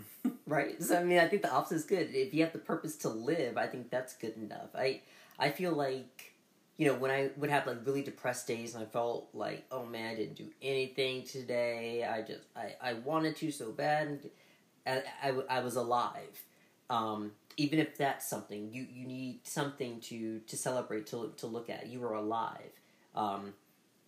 right. 0.47 0.82
So 0.82 0.99
I 0.99 1.05
mean, 1.05 1.18
I 1.18 1.28
think 1.28 1.42
the 1.42 1.53
opposite 1.53 1.76
is 1.76 1.84
good. 1.84 2.09
If 2.12 2.34
you 2.34 2.42
have 2.42 2.53
the 2.53 2.59
purpose 2.59 2.97
to 2.99 3.09
live, 3.09 3.57
I 3.57 3.66
think 3.66 3.90
that's 3.90 4.14
good 4.16 4.36
enough. 4.36 4.74
I 4.74 5.01
I 5.38 5.51
feel 5.51 5.72
like 5.72 6.32
you 6.76 6.88
know 6.88 6.95
when 6.95 7.11
I 7.11 7.30
would 7.36 7.51
have 7.51 7.66
like 7.66 7.86
really 7.86 8.03
depressed 8.03 8.47
days 8.47 8.74
and 8.74 8.82
I 8.82 8.86
felt 8.86 9.28
like 9.32 9.64
oh 9.70 9.84
man 9.86 10.12
I 10.12 10.14
didn't 10.16 10.36
do 10.36 10.49
anything 10.62 11.24
today. 11.24 12.05
I 12.05 12.22
just 12.22 12.42
I 12.57 12.74
I 12.80 12.92
wanted 12.95 13.36
to 13.36 13.51
so 13.51 13.72
bad. 13.72 14.09
And, 14.09 14.30
I, 14.86 15.03
I, 15.22 15.59
I 15.59 15.61
was 15.61 15.76
alive. 15.76 16.45
Um, 16.90 17.32
even 17.57 17.78
if 17.78 17.97
that's 17.97 18.28
something 18.28 18.70
you, 18.70 18.86
you 18.92 19.07
need 19.07 19.40
something 19.45 20.01
to 20.03 20.40
to 20.40 20.57
celebrate 20.57 21.07
to 21.09 21.32
to 21.36 21.47
look 21.47 21.70
at. 21.70 21.86
You 21.88 22.05
are 22.05 22.14
alive. 22.14 22.72
Um, 23.14 23.55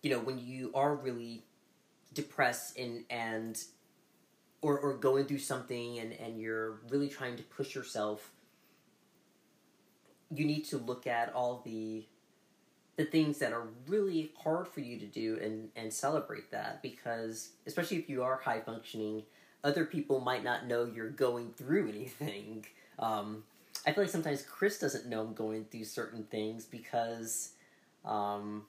you 0.03 0.11
know 0.11 0.19
when 0.19 0.37
you 0.39 0.71
are 0.75 0.95
really 0.95 1.43
depressed 2.13 2.77
and 2.77 3.03
and 3.09 3.57
or 4.61 4.77
or 4.79 4.93
going 4.95 5.25
through 5.25 5.39
something 5.39 5.99
and 5.99 6.13
and 6.13 6.39
you're 6.39 6.79
really 6.89 7.09
trying 7.09 7.35
to 7.37 7.43
push 7.43 7.75
yourself. 7.75 8.31
You 10.29 10.45
need 10.45 10.65
to 10.65 10.77
look 10.77 11.07
at 11.07 11.33
all 11.33 11.61
the 11.65 12.05
the 12.97 13.05
things 13.05 13.37
that 13.39 13.53
are 13.53 13.67
really 13.87 14.31
hard 14.43 14.67
for 14.67 14.81
you 14.81 14.99
to 14.99 15.05
do 15.05 15.39
and 15.41 15.69
and 15.75 15.93
celebrate 15.93 16.51
that 16.51 16.81
because 16.81 17.49
especially 17.65 17.97
if 17.97 18.09
you 18.09 18.23
are 18.23 18.37
high 18.37 18.59
functioning 18.59 19.23
other 19.63 19.85
people 19.85 20.19
might 20.19 20.43
not 20.43 20.65
know 20.65 20.85
you're 20.85 21.09
going 21.09 21.51
through 21.51 21.89
anything. 21.95 22.65
Um, 22.99 23.43
I 23.85 23.91
feel 23.91 24.03
like 24.03 24.11
sometimes 24.11 24.41
Chris 24.41 24.79
doesn't 24.79 25.07
know 25.07 25.21
I'm 25.21 25.33
going 25.33 25.65
through 25.65 25.85
certain 25.85 26.23
things 26.23 26.65
because 26.65 27.51
um, 28.03 28.65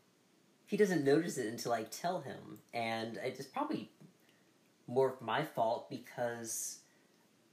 he 0.66 0.76
doesn't 0.76 1.04
notice 1.04 1.38
it 1.38 1.46
until 1.46 1.72
I 1.72 1.84
tell 1.84 2.20
him, 2.20 2.58
and 2.74 3.18
it's 3.22 3.44
probably 3.46 3.90
more 4.88 5.08
of 5.10 5.20
my 5.20 5.44
fault 5.44 5.88
because 5.88 6.78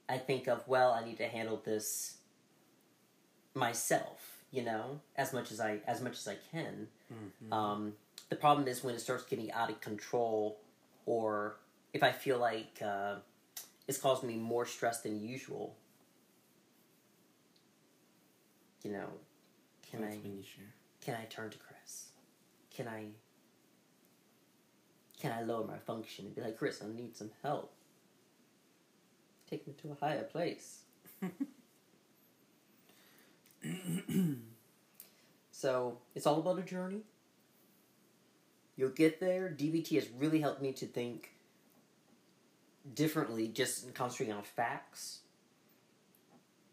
I 0.09 0.17
think 0.17 0.47
of 0.47 0.67
well, 0.67 0.91
I 0.91 1.05
need 1.05 1.17
to 1.17 1.27
handle 1.27 1.61
this 1.63 2.17
myself, 3.53 4.43
you 4.51 4.63
know, 4.63 5.01
as 5.15 5.33
much 5.33 5.51
as 5.51 5.59
I 5.59 5.79
as 5.85 6.01
much 6.01 6.13
as 6.13 6.27
I 6.27 6.37
can. 6.51 6.87
Mm-hmm. 7.13 7.53
Um, 7.53 7.93
the 8.29 8.35
problem 8.35 8.67
is 8.67 8.83
when 8.83 8.95
it 8.95 9.01
starts 9.01 9.25
getting 9.25 9.51
out 9.51 9.69
of 9.69 9.81
control, 9.81 10.59
or 11.05 11.57
if 11.93 12.01
I 12.01 12.11
feel 12.11 12.39
like 12.39 12.79
uh, 12.83 13.15
it's 13.87 13.97
caused 13.97 14.23
me 14.23 14.35
more 14.35 14.65
stress 14.65 15.01
than 15.01 15.21
usual. 15.21 15.75
You 18.83 18.91
know, 18.91 19.09
can 19.89 20.01
That's 20.01 20.15
I 20.15 20.19
can 21.03 21.15
I 21.15 21.25
turn 21.25 21.49
to 21.49 21.57
Chris? 21.57 22.09
Can 22.75 22.87
I 22.87 23.05
can 25.25 25.35
I 25.35 25.41
lower 25.41 25.65
my 25.65 25.79
function 25.79 26.25
and 26.25 26.35
be 26.35 26.41
like, 26.41 26.55
Chris, 26.55 26.83
I 26.83 26.87
need 26.95 27.17
some 27.17 27.31
help. 27.41 27.73
Take 29.49 29.65
me 29.65 29.73
to 29.81 29.91
a 29.91 29.95
higher 29.95 30.21
place. 30.21 30.81
so 35.51 35.97
it's 36.13 36.27
all 36.27 36.37
about 36.37 36.59
a 36.59 36.61
journey. 36.61 37.01
You'll 38.77 38.89
get 38.89 39.19
there. 39.19 39.49
DBT 39.49 39.95
has 39.95 40.07
really 40.15 40.41
helped 40.41 40.61
me 40.61 40.73
to 40.73 40.85
think 40.85 41.31
differently, 42.93 43.47
just 43.47 43.95
concentrating 43.95 44.35
on 44.35 44.43
facts 44.43 45.21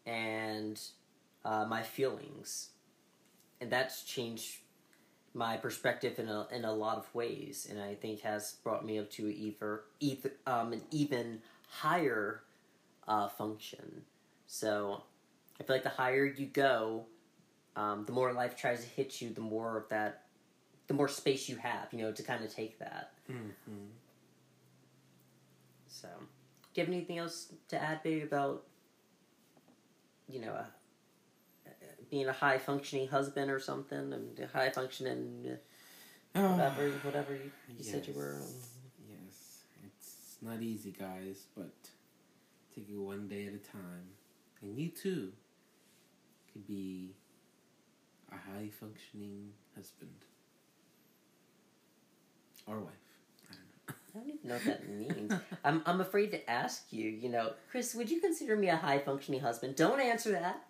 and 0.04 0.78
uh, 1.42 1.64
my 1.64 1.82
feelings, 1.82 2.68
and 3.62 3.70
that's 3.70 4.02
changed 4.02 4.58
my 5.34 5.56
perspective 5.56 6.18
in 6.18 6.28
a 6.28 6.46
in 6.52 6.64
a 6.64 6.72
lot 6.72 6.98
of 6.98 7.14
ways, 7.14 7.66
and 7.70 7.80
I 7.80 7.94
think 7.94 8.20
has 8.20 8.56
brought 8.62 8.84
me 8.84 8.98
up 8.98 9.10
to 9.12 9.28
either, 9.28 9.82
either 10.00 10.32
um, 10.46 10.72
an 10.72 10.82
even 10.90 11.40
higher 11.68 12.42
uh, 13.08 13.28
function. 13.28 14.02
So 14.46 15.02
I 15.58 15.64
feel 15.64 15.76
like 15.76 15.82
the 15.82 15.88
higher 15.88 16.26
you 16.26 16.46
go, 16.46 17.06
um, 17.76 18.04
the 18.04 18.12
more 18.12 18.32
life 18.32 18.56
tries 18.56 18.82
to 18.82 18.88
hit 18.90 19.20
you, 19.20 19.30
the 19.30 19.40
more 19.40 19.78
of 19.78 19.88
that, 19.88 20.24
the 20.86 20.94
more 20.94 21.08
space 21.08 21.48
you 21.48 21.56
have, 21.56 21.88
you 21.92 21.98
know, 21.98 22.12
to 22.12 22.22
kind 22.22 22.44
of 22.44 22.54
take 22.54 22.78
that. 22.78 23.12
Mm-hmm. 23.30 23.86
So, 25.88 26.08
do 26.08 26.80
you 26.80 26.86
have 26.86 26.92
anything 26.92 27.18
else 27.18 27.52
to 27.68 27.82
add, 27.82 28.02
babe, 28.02 28.24
about 28.24 28.64
you 30.28 30.40
know, 30.40 30.52
uh, 30.52 30.64
being 32.12 32.28
a 32.28 32.32
high 32.32 32.58
functioning 32.58 33.08
husband 33.08 33.50
or 33.50 33.58
something, 33.58 34.12
and 34.12 34.38
a 34.38 34.46
high 34.46 34.68
functioning 34.68 35.56
uh, 36.34 36.40
whatever, 36.52 36.90
whatever 37.02 37.32
you, 37.34 37.50
you 37.78 37.82
said 37.82 38.06
you 38.06 38.12
were. 38.12 38.38
Yes, 39.08 39.62
it's 39.86 40.36
not 40.42 40.60
easy, 40.60 40.92
guys, 40.92 41.46
but 41.56 41.72
take 42.74 42.88
it 42.90 42.98
one 42.98 43.28
day 43.28 43.46
at 43.46 43.54
a 43.54 43.58
time, 43.58 44.04
and 44.60 44.78
you 44.78 44.90
too 44.90 45.32
could 46.52 46.66
be 46.66 47.14
a 48.30 48.34
high 48.34 48.68
functioning 48.78 49.48
husband 49.74 50.10
or 52.66 52.78
wife. 52.78 52.92
I 53.50 53.54
don't 53.54 53.88
know. 53.88 53.94
I 54.14 54.18
don't 54.18 54.28
even 54.28 54.48
know 54.50 54.54
what 54.54 54.64
that 54.66 54.86
means. 54.86 55.32
I'm 55.64 55.82
I'm 55.86 56.00
afraid 56.02 56.30
to 56.32 56.50
ask 56.50 56.92
you. 56.92 57.08
You 57.08 57.30
know, 57.30 57.52
Chris, 57.70 57.94
would 57.94 58.10
you 58.10 58.20
consider 58.20 58.54
me 58.54 58.68
a 58.68 58.76
high 58.76 58.98
functioning 58.98 59.40
husband? 59.40 59.76
Don't 59.76 59.98
answer 59.98 60.32
that. 60.32 60.62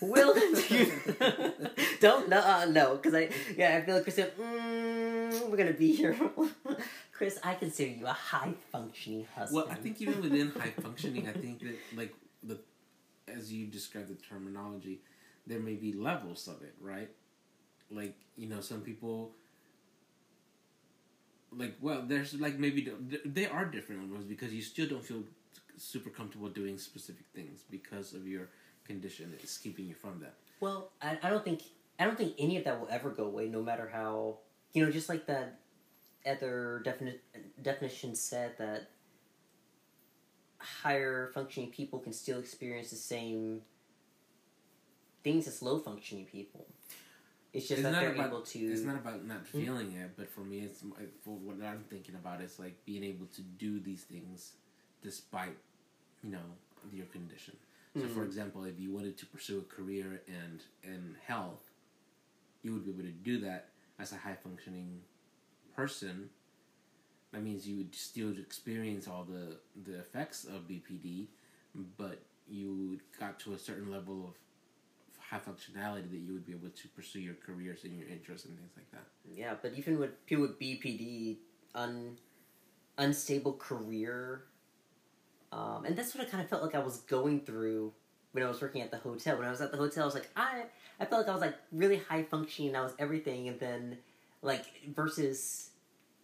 Will 0.00 0.34
don't 2.00 2.28
no 2.28 2.38
uh, 2.38 2.66
no 2.68 2.96
because 2.96 3.14
I 3.14 3.30
yeah 3.56 3.76
I 3.76 3.84
feel 3.84 3.94
like 3.94 4.04
Chris 4.04 4.16
said 4.16 4.36
mm, 4.36 5.48
we're 5.48 5.56
gonna 5.56 5.72
be 5.72 5.94
here. 5.94 6.16
Chris, 7.12 7.38
I 7.42 7.54
consider 7.54 7.90
you 7.92 8.06
a 8.06 8.12
high 8.12 8.54
functioning 8.70 9.26
husband. 9.34 9.64
Well, 9.64 9.72
I 9.72 9.76
think 9.76 10.00
even 10.00 10.20
within 10.20 10.50
high 10.50 10.72
functioning, 10.80 11.28
I 11.28 11.32
think 11.32 11.60
that 11.60 11.76
like 11.96 12.14
the 12.42 12.58
as 13.28 13.52
you 13.52 13.66
describe 13.66 14.08
the 14.08 14.14
terminology, 14.14 15.00
there 15.46 15.60
may 15.60 15.74
be 15.74 15.92
levels 15.92 16.48
of 16.48 16.62
it, 16.62 16.74
right? 16.80 17.10
Like 17.90 18.14
you 18.36 18.48
know, 18.48 18.60
some 18.60 18.80
people 18.80 19.32
like 21.56 21.76
well, 21.80 22.02
there's 22.06 22.34
like 22.34 22.58
maybe 22.58 22.90
they 23.24 23.46
are 23.46 23.64
different 23.64 24.10
ones 24.12 24.24
because 24.24 24.52
you 24.52 24.62
still 24.62 24.88
don't 24.88 25.04
feel 25.04 25.22
super 25.76 26.10
comfortable 26.10 26.48
doing 26.48 26.78
specific 26.78 27.24
things 27.34 27.64
because 27.70 28.14
of 28.14 28.26
your 28.26 28.48
condition. 28.84 29.32
is 29.42 29.58
keeping 29.58 29.86
you 29.86 29.94
from 29.94 30.20
that. 30.20 30.34
Well, 30.60 30.90
I, 31.00 31.18
I 31.22 31.30
don't 31.30 31.44
think 31.44 31.62
I 31.98 32.04
don't 32.04 32.16
think 32.16 32.34
any 32.38 32.56
of 32.56 32.64
that 32.64 32.80
will 32.80 32.88
ever 32.90 33.10
go 33.10 33.24
away, 33.24 33.48
no 33.48 33.62
matter 33.62 33.88
how 33.92 34.38
you 34.72 34.84
know. 34.84 34.90
Just 34.90 35.08
like 35.08 35.26
that 35.26 35.58
other 36.26 36.82
defini- 36.84 37.18
definition 37.62 38.14
said 38.14 38.56
that 38.58 38.88
higher 40.58 41.30
functioning 41.34 41.70
people 41.70 41.98
can 41.98 42.12
still 42.12 42.38
experience 42.38 42.90
the 42.90 42.96
same 42.96 43.62
things 45.24 45.46
as 45.48 45.62
low 45.62 45.78
functioning 45.78 46.24
people. 46.24 46.66
It's 47.52 47.68
just 47.68 47.80
It's 47.80 47.82
that 47.82 48.00
they're 48.00 48.14
about- 48.14 48.26
able 48.28 48.40
to. 48.42 48.58
It's 48.58 48.82
not 48.82 48.96
about 48.96 49.24
not 49.24 49.38
hmm? 49.48 49.60
feeling 49.60 49.92
it, 49.92 50.12
but 50.16 50.30
for 50.30 50.40
me, 50.40 50.60
it's 50.60 50.80
for 51.24 51.36
what 51.36 51.62
I'm 51.64 51.84
thinking 51.90 52.14
about. 52.14 52.40
is 52.40 52.58
like 52.58 52.84
being 52.84 53.04
able 53.04 53.26
to 53.26 53.42
do 53.42 53.78
these 53.80 54.02
things 54.04 54.52
despite, 55.02 55.56
you 56.22 56.30
know, 56.30 56.38
your 56.92 57.06
condition. 57.06 57.56
So, 57.94 58.08
for 58.08 58.22
Mhm. 58.22 58.26
example, 58.26 58.64
if 58.64 58.78
you 58.80 58.90
wanted 58.92 59.18
to 59.18 59.26
pursue 59.26 59.58
a 59.58 59.62
career 59.64 60.22
and 60.26 60.62
in 60.82 61.16
health, 61.26 61.70
you 62.62 62.72
would 62.72 62.84
be 62.84 62.90
able 62.90 63.02
to 63.02 63.10
do 63.12 63.38
that 63.40 63.70
as 63.98 64.12
a 64.12 64.16
high 64.16 64.34
functioning 64.36 65.02
person. 65.76 66.30
That 67.32 67.42
means 67.42 67.66
you 67.66 67.76
would 67.78 67.94
still 67.94 68.36
experience 68.38 69.08
all 69.08 69.24
the 69.24 69.58
the 69.84 69.98
effects 69.98 70.44
of 70.44 70.68
BPD, 70.68 71.28
but 71.96 72.20
you 72.48 73.00
got 73.18 73.38
to 73.40 73.52
a 73.54 73.58
certain 73.58 73.90
level 73.90 74.26
of 74.28 74.34
high 75.18 75.38
functionality 75.38 76.10
that 76.10 76.18
you 76.18 76.32
would 76.34 76.44
be 76.46 76.52
able 76.52 76.70
to 76.70 76.88
pursue 76.88 77.20
your 77.20 77.34
careers 77.34 77.84
and 77.84 77.98
your 77.98 78.08
interests 78.08 78.46
and 78.46 78.56
things 78.58 78.72
like 78.76 78.90
that. 78.92 79.06
Yeah, 79.34 79.54
but 79.60 79.72
even 79.74 79.98
with 79.98 80.24
people 80.26 80.42
with 80.42 80.58
BPD, 80.58 81.38
un, 81.74 82.18
unstable 82.98 83.54
career, 83.54 84.44
um, 85.52 85.84
and 85.84 85.94
that's 85.94 86.14
what 86.14 86.26
I 86.26 86.30
kind 86.30 86.42
of 86.42 86.48
felt 86.48 86.62
like 86.62 86.74
I 86.74 86.78
was 86.78 86.98
going 87.00 87.40
through 87.40 87.92
when 88.32 88.42
I 88.42 88.48
was 88.48 88.60
working 88.60 88.80
at 88.80 88.90
the 88.90 88.96
hotel. 88.96 89.36
When 89.36 89.46
I 89.46 89.50
was 89.50 89.60
at 89.60 89.70
the 89.70 89.76
hotel, 89.76 90.02
I 90.02 90.06
was 90.06 90.14
like, 90.14 90.30
I, 90.34 90.64
I 90.98 91.04
felt 91.04 91.26
like 91.26 91.28
I 91.28 91.32
was 91.32 91.42
like 91.42 91.56
really 91.70 91.98
high 91.98 92.22
functioning. 92.22 92.74
I 92.74 92.80
was 92.80 92.92
everything, 92.98 93.48
and 93.48 93.60
then 93.60 93.98
like 94.40 94.64
versus 94.94 95.70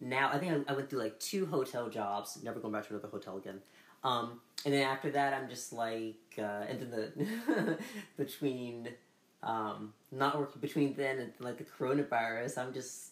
now, 0.01 0.31
I 0.33 0.39
think 0.39 0.67
I, 0.67 0.71
I 0.71 0.75
went 0.75 0.89
through 0.89 0.99
like 0.99 1.19
two 1.19 1.45
hotel 1.45 1.89
jobs. 1.89 2.39
Never 2.43 2.59
going 2.59 2.73
back 2.73 2.87
to 2.87 2.93
another 2.93 3.07
hotel 3.07 3.37
again. 3.37 3.61
Um, 4.03 4.41
and 4.65 4.73
then 4.73 4.83
after 4.83 5.11
that, 5.11 5.33
I'm 5.33 5.47
just 5.47 5.73
like, 5.73 6.15
uh, 6.37 6.65
and 6.67 6.79
then 6.79 6.89
the 6.89 7.77
between 8.17 8.89
um, 9.43 9.93
not 10.11 10.37
working 10.37 10.61
between 10.61 10.95
then 10.95 11.19
and 11.19 11.33
like 11.39 11.57
the 11.57 11.63
coronavirus, 11.63 12.57
I'm 12.57 12.73
just 12.73 13.11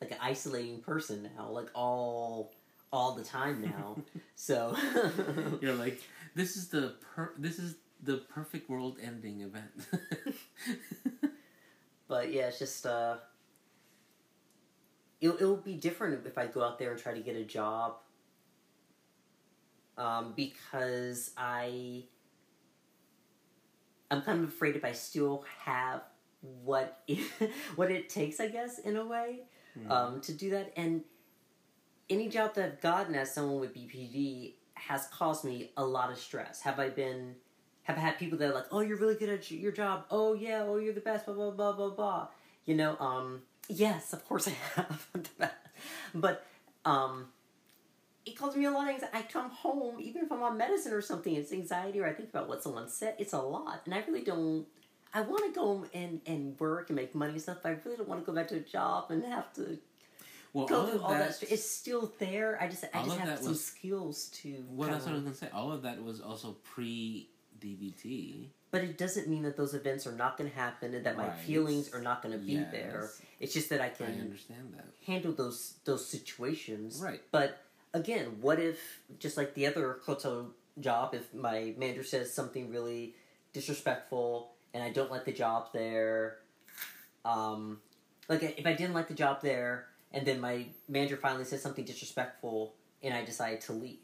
like 0.00 0.12
an 0.12 0.18
isolating 0.20 0.80
person 0.80 1.28
now, 1.36 1.50
like 1.50 1.70
all 1.74 2.52
all 2.92 3.14
the 3.14 3.24
time 3.24 3.60
now. 3.62 3.96
so 4.34 4.76
You're 5.60 5.74
like, 5.74 6.00
this 6.34 6.56
is 6.56 6.68
the 6.68 6.94
per- 7.14 7.34
this 7.38 7.58
is 7.58 7.76
the 8.02 8.18
perfect 8.18 8.70
world 8.70 8.98
ending 9.02 9.40
event. 9.40 9.86
but 12.08 12.32
yeah, 12.32 12.48
it's 12.48 12.58
just 12.58 12.86
uh 12.86 13.16
it 15.20 15.28
it'll 15.30 15.56
be 15.56 15.74
different 15.74 16.26
if 16.26 16.38
I 16.38 16.46
go 16.46 16.62
out 16.62 16.78
there 16.78 16.92
and 16.92 17.00
try 17.00 17.12
to 17.14 17.20
get 17.20 17.36
a 17.36 17.44
job. 17.44 17.96
Um, 19.96 20.32
because 20.36 21.32
I 21.36 22.04
I'm 24.10 24.22
kind 24.22 24.42
of 24.42 24.48
afraid 24.48 24.76
if 24.76 24.84
I 24.84 24.92
still 24.92 25.44
have 25.64 26.02
what 26.40 27.02
it, 27.06 27.18
what 27.76 27.90
it 27.90 28.08
takes, 28.08 28.40
I 28.40 28.48
guess, 28.48 28.78
in 28.78 28.96
a 28.96 29.04
way, 29.04 29.40
um, 29.90 30.20
to 30.22 30.32
do 30.32 30.50
that. 30.50 30.72
And 30.76 31.02
any 32.10 32.28
job 32.28 32.54
that 32.54 32.64
I've 32.64 32.80
gotten 32.80 33.14
as 33.14 33.32
someone 33.32 33.60
with 33.60 33.74
BPD 33.74 34.52
has 34.74 35.06
caused 35.08 35.44
me 35.44 35.70
a 35.76 35.84
lot 35.84 36.10
of 36.10 36.18
stress. 36.18 36.62
Have 36.62 36.78
I 36.78 36.88
been 36.88 37.34
have 37.82 37.96
I 37.96 38.00
had 38.00 38.18
people 38.18 38.38
that 38.38 38.50
are 38.50 38.54
like, 38.54 38.66
"Oh, 38.70 38.80
you're 38.80 38.98
really 38.98 39.14
good 39.14 39.30
at 39.30 39.50
your 39.50 39.72
job. 39.72 40.04
Oh 40.10 40.34
yeah, 40.34 40.62
oh 40.66 40.76
you're 40.76 40.92
the 40.92 41.00
best." 41.00 41.26
Blah 41.26 41.34
blah 41.34 41.50
blah 41.50 41.72
blah 41.72 41.90
blah. 41.90 42.28
You 42.66 42.74
know, 42.74 42.96
um, 43.00 43.42
yes, 43.68 44.12
of 44.12 44.26
course 44.28 44.46
I 44.46 44.52
have, 44.74 45.08
but 46.14 46.44
um, 46.84 47.28
it 48.26 48.36
causes 48.36 48.56
me 48.56 48.66
a 48.66 48.70
lot 48.70 48.88
of 48.88 48.94
anxiety. 48.94 49.16
I 49.16 49.22
come 49.22 49.50
home, 49.50 50.00
even 50.00 50.22
if 50.22 50.30
I'm 50.30 50.42
on 50.42 50.58
medicine 50.58 50.92
or 50.92 51.00
something, 51.00 51.34
it's 51.34 51.52
anxiety, 51.52 52.00
or 52.00 52.06
I 52.06 52.12
think 52.12 52.28
about 52.28 52.46
what 52.48 52.62
someone 52.62 52.90
said. 52.90 53.14
It's 53.18 53.32
a 53.32 53.40
lot, 53.40 53.80
and 53.86 53.94
I 53.94 54.04
really 54.06 54.22
don't. 54.22 54.66
I 55.14 55.22
want 55.22 55.46
to 55.46 55.58
go 55.58 55.86
and 55.94 56.20
and 56.26 56.60
work 56.60 56.90
and 56.90 56.96
make 56.96 57.14
money 57.14 57.32
and 57.32 57.40
stuff. 57.40 57.58
But 57.62 57.70
I 57.70 57.76
really 57.84 57.96
don't 57.96 58.08
want 58.08 58.20
to 58.20 58.26
go 58.26 58.34
back 58.34 58.48
to 58.48 58.56
a 58.56 58.60
job 58.60 59.10
and 59.10 59.24
have 59.24 59.52
to 59.54 59.78
well, 60.52 60.66
go 60.66 60.80
all 60.80 60.86
through 60.86 60.96
of 60.98 61.02
all 61.04 61.10
that. 61.10 61.40
that, 61.40 61.52
It's 61.52 61.64
still 61.68 62.12
there. 62.18 62.58
I 62.60 62.68
just 62.68 62.84
I 62.94 63.02
just 63.04 63.16
have 63.18 63.38
some 63.38 63.48
was- 63.48 63.64
skills 63.64 64.28
to. 64.42 64.64
well, 64.70 64.90
that's 64.90 65.04
what 65.04 65.12
I 65.12 65.14
was 65.14 65.22
gonna 65.24 65.34
say. 65.34 65.48
All 65.52 65.72
of 65.72 65.82
that 65.82 66.02
was 66.02 66.20
also 66.20 66.56
pre 66.64 67.28
DBT. 67.60 68.48
But 68.70 68.82
it 68.84 68.98
doesn't 68.98 69.28
mean 69.28 69.42
that 69.44 69.56
those 69.56 69.72
events 69.74 70.06
are 70.06 70.12
not 70.12 70.36
going 70.36 70.50
to 70.50 70.54
happen 70.54 70.92
and 70.92 71.04
that 71.06 71.16
my 71.16 71.30
feelings 71.30 71.90
are 71.94 72.02
not 72.02 72.22
going 72.22 72.32
to 72.38 72.38
be 72.38 72.52
Yes. 72.52 72.70
there. 72.70 73.10
It's 73.40 73.54
just 73.54 73.70
that 73.70 73.80
I 73.80 73.86
I 73.86 73.88
can 73.88 74.20
understand 74.20 74.74
that. 74.76 74.84
handle 75.06 75.32
those 75.32 75.74
those 75.84 76.04
situations. 76.06 77.00
Right. 77.02 77.22
But 77.32 77.62
again, 77.94 78.40
what 78.42 78.60
if 78.60 79.00
just 79.18 79.38
like 79.38 79.54
the 79.54 79.66
other 79.66 80.00
hotel 80.04 80.50
job, 80.80 81.14
if 81.14 81.32
my 81.32 81.74
manager 81.78 82.04
says 82.04 82.32
something 82.32 82.70
really 82.70 83.14
disrespectful 83.54 84.52
and 84.74 84.82
I 84.82 84.90
don't 84.90 85.10
like 85.10 85.24
the 85.24 85.32
job 85.32 85.68
there, 85.72 86.38
um, 87.24 87.80
like 88.28 88.42
if 88.42 88.66
I 88.66 88.74
didn't 88.74 88.94
like 88.94 89.08
the 89.08 89.14
job 89.14 89.40
there 89.42 89.86
and 90.12 90.26
then 90.26 90.40
my 90.40 90.66
manager 90.88 91.16
finally 91.16 91.44
says 91.44 91.62
something 91.62 91.84
disrespectful 91.84 92.74
and 93.02 93.14
I 93.14 93.24
decide 93.24 93.60
to 93.62 93.72
leave, 93.72 93.98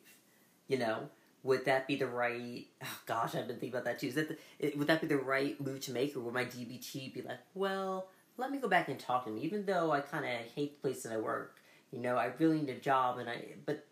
you 0.69 0.79
know, 0.79 1.09
would 1.43 1.65
that 1.67 1.87
be 1.87 1.97
the 1.97 2.07
right? 2.07 2.67
Oh 2.83 2.99
gosh, 3.07 3.35
I've 3.35 3.47
been 3.47 3.59
thinking 3.59 3.71
about 3.71 3.85
that 3.85 3.99
too. 3.99 4.09
Is 4.09 4.15
that 4.15 4.29
the, 4.29 4.73
would 4.77 4.87
that 4.87 5.01
be 5.01 5.07
the 5.07 5.19
right 5.19 5.61
move 5.61 5.81
to 5.81 5.93
make, 5.93 6.17
or 6.17 6.21
would 6.21 6.35
my 6.35 6.45
DBT 6.45 7.13
be 7.13 7.23
like, 7.23 7.39
well, 7.55 8.09
let 8.37 8.51
me 8.51 8.59
go 8.59 8.69
back 8.69 8.89
and 8.89 8.99
talk 8.99 9.25
to 9.25 9.31
him, 9.31 9.39
even 9.39 9.67
though 9.67 9.93
I 9.93 10.01
kind 10.01 10.25
of 10.25 10.31
hate 10.55 10.77
the 10.77 10.89
place 10.89 11.03
that 11.03 11.13
I 11.13 11.19
work. 11.19 11.57
You 11.93 12.01
know, 12.01 12.17
I 12.17 12.33
really 12.39 12.61
need 12.61 12.71
a 12.71 12.81
job, 12.81 13.19
and 13.19 13.29
I 13.29 13.45
but 13.65 13.87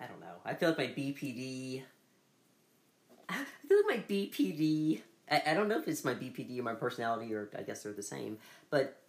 I 0.00 0.06
don't 0.06 0.20
know. 0.20 0.34
I 0.44 0.54
feel 0.54 0.70
like 0.70 0.78
my 0.78 0.86
BPD. 0.86 1.82
I 3.28 3.44
feel 3.68 3.78
like 3.86 3.98
my 3.98 4.14
BPD. 4.14 5.00
I, 5.30 5.42
I 5.46 5.54
don't 5.54 5.68
know 5.68 5.78
if 5.78 5.86
it's 5.86 6.04
my 6.04 6.14
BPD 6.14 6.58
or 6.58 6.62
my 6.62 6.74
personality, 6.74 7.32
or 7.34 7.50
I 7.56 7.62
guess 7.62 7.82
they're 7.82 7.92
the 7.92 8.02
same, 8.02 8.38
but 8.70 9.01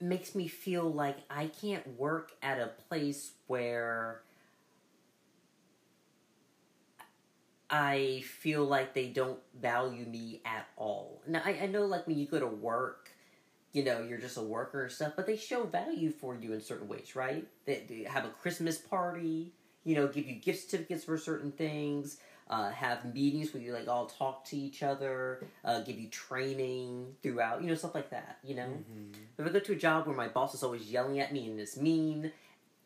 makes 0.00 0.34
me 0.34 0.48
feel 0.48 0.92
like 0.92 1.18
I 1.30 1.46
can't 1.46 1.98
work 1.98 2.32
at 2.42 2.58
a 2.58 2.70
place 2.88 3.32
where 3.46 4.22
I 7.70 8.22
feel 8.26 8.64
like 8.64 8.94
they 8.94 9.08
don't 9.08 9.38
value 9.60 10.06
me 10.06 10.40
at 10.44 10.66
all. 10.76 11.22
Now 11.26 11.42
I, 11.44 11.58
I 11.62 11.66
know 11.66 11.84
like 11.84 12.06
when 12.06 12.18
you 12.18 12.26
go 12.26 12.40
to 12.40 12.46
work, 12.46 13.10
you 13.72 13.84
know, 13.84 14.02
you're 14.02 14.18
just 14.18 14.38
a 14.38 14.42
worker 14.42 14.84
and 14.84 14.92
stuff, 14.92 15.12
but 15.16 15.26
they 15.26 15.36
show 15.36 15.64
value 15.64 16.10
for 16.10 16.34
you 16.34 16.52
in 16.54 16.60
certain 16.62 16.88
ways, 16.88 17.14
right? 17.14 17.46
They, 17.66 17.84
they 17.88 18.04
have 18.04 18.24
a 18.24 18.30
Christmas 18.30 18.78
party, 18.78 19.52
you 19.84 19.94
know, 19.94 20.08
give 20.08 20.26
you 20.26 20.36
gift 20.36 20.70
certificates 20.70 21.04
for 21.04 21.18
certain 21.18 21.52
things. 21.52 22.18
Uh, 22.50 22.70
have 22.70 23.12
meetings 23.14 23.52
where 23.52 23.62
you 23.62 23.72
like 23.72 23.88
all 23.88 24.06
talk 24.06 24.44
to 24.46 24.56
each 24.56 24.82
other, 24.82 25.44
uh, 25.64 25.80
give 25.80 25.98
you 25.98 26.08
training 26.08 27.14
throughout, 27.22 27.60
you 27.62 27.68
know, 27.68 27.74
stuff 27.74 27.94
like 27.94 28.10
that. 28.10 28.38
You 28.42 28.54
know, 28.54 28.66
Mhm. 28.66 29.14
if 29.36 29.46
I 29.46 29.50
go 29.50 29.58
to 29.58 29.72
a 29.72 29.76
job 29.76 30.06
where 30.06 30.16
my 30.16 30.28
boss 30.28 30.54
is 30.54 30.62
always 30.62 30.90
yelling 30.90 31.20
at 31.20 31.32
me 31.32 31.50
and 31.50 31.60
is 31.60 31.76
mean, 31.76 32.32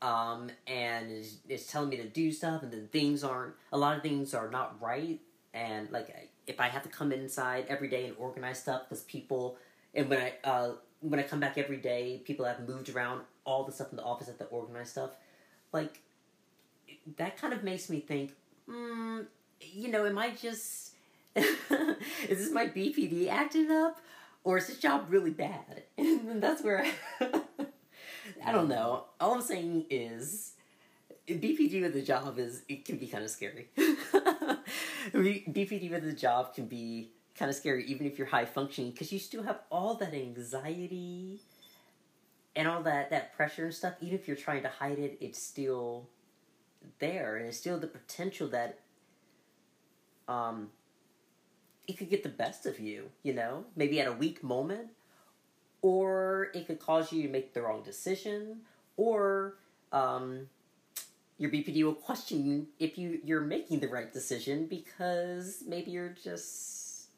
um, 0.00 0.50
and 0.66 1.10
is, 1.12 1.38
is 1.48 1.66
telling 1.66 1.90
me 1.90 1.96
to 1.96 2.08
do 2.08 2.32
stuff, 2.32 2.62
and 2.64 2.72
then 2.72 2.88
things 2.88 3.22
aren't, 3.22 3.54
a 3.72 3.78
lot 3.78 3.96
of 3.96 4.02
things 4.02 4.34
are 4.34 4.50
not 4.50 4.80
right, 4.82 5.20
and 5.54 5.90
like 5.92 6.30
if 6.46 6.58
I 6.60 6.68
have 6.68 6.82
to 6.82 6.88
come 6.88 7.12
inside 7.12 7.66
every 7.68 7.88
day 7.88 8.06
and 8.08 8.16
organize 8.18 8.58
stuff 8.58 8.88
because 8.88 9.04
people, 9.04 9.56
and 9.94 10.08
when 10.08 10.20
I 10.20 10.32
uh, 10.42 10.72
when 11.00 11.20
I 11.20 11.22
come 11.22 11.40
back 11.40 11.56
every 11.58 11.76
day, 11.76 12.20
people 12.24 12.44
have 12.46 12.66
moved 12.66 12.88
around 12.88 13.22
all 13.44 13.64
the 13.64 13.72
stuff 13.72 13.90
in 13.90 13.96
the 13.96 14.02
office 14.04 14.28
at 14.28 14.38
the 14.38 14.44
organized 14.46 14.90
stuff, 14.90 15.10
like 15.72 16.00
that 17.16 17.36
kind 17.36 17.52
of 17.52 17.62
makes 17.64 17.88
me 17.90 18.00
think, 18.00 18.34
mm, 18.68 19.26
you 19.72 19.88
know, 19.88 20.06
am 20.06 20.18
I 20.18 20.30
just 20.30 20.92
is 21.34 21.46
this 22.28 22.50
my 22.50 22.66
BPD 22.66 23.28
acting 23.28 23.70
up, 23.70 23.98
or 24.44 24.58
is 24.58 24.66
this 24.66 24.78
job 24.78 25.06
really 25.08 25.30
bad? 25.30 25.84
And 25.96 26.42
that's 26.42 26.62
where 26.62 26.84
I, 26.84 26.92
I 28.44 28.52
don't 28.52 28.68
know. 28.68 29.04
All 29.20 29.34
I'm 29.34 29.42
saying 29.42 29.86
is. 29.90 30.52
BPD 31.28 31.80
with 31.80 31.94
a 31.94 32.02
job 32.02 32.36
is 32.40 32.62
it 32.68 32.84
can 32.84 32.96
be 32.96 33.06
kind 33.06 33.22
of 33.22 33.30
scary. 33.30 33.68
BPD 35.14 35.88
with 35.88 36.04
a 36.04 36.12
job 36.12 36.52
can 36.52 36.66
be 36.66 37.12
kind 37.38 37.48
of 37.48 37.54
scary, 37.54 37.84
even 37.84 38.08
if 38.08 38.18
you're 38.18 38.26
high 38.26 38.44
functioning, 38.44 38.90
because 38.90 39.12
you 39.12 39.20
still 39.20 39.44
have 39.44 39.60
all 39.70 39.94
that 39.94 40.12
anxiety 40.14 41.40
and 42.56 42.66
all 42.66 42.82
that 42.82 43.10
that 43.10 43.34
pressure 43.36 43.66
and 43.66 43.74
stuff. 43.74 43.94
Even 44.00 44.18
if 44.18 44.26
you're 44.26 44.36
trying 44.36 44.62
to 44.62 44.68
hide 44.68 44.98
it, 44.98 45.16
it's 45.20 45.40
still 45.40 46.08
there, 46.98 47.36
and 47.36 47.46
it's 47.46 47.56
still 47.56 47.78
the 47.78 47.86
potential 47.86 48.48
that 48.48 48.80
um 50.32 50.70
it 51.88 51.98
could 51.98 52.10
get 52.10 52.22
the 52.22 52.28
best 52.28 52.64
of 52.66 52.78
you. 52.78 53.10
You 53.22 53.34
know, 53.34 53.64
maybe 53.76 54.00
at 54.00 54.06
a 54.06 54.12
weak 54.12 54.42
moment, 54.42 54.88
or 55.82 56.48
it 56.54 56.66
could 56.66 56.78
cause 56.78 57.12
you 57.12 57.22
to 57.24 57.28
make 57.28 57.54
the 57.54 57.62
wrong 57.62 57.82
decision, 57.82 58.60
or 58.96 59.54
um 59.92 60.48
your 61.38 61.50
BPD 61.50 61.82
will 61.82 61.94
question 61.94 62.68
if 62.78 62.96
you 62.96 63.20
you're 63.24 63.40
making 63.40 63.80
the 63.80 63.88
right 63.88 64.12
decision 64.12 64.66
because 64.66 65.64
maybe 65.66 65.90
you're 65.90 66.14
just 66.22 67.08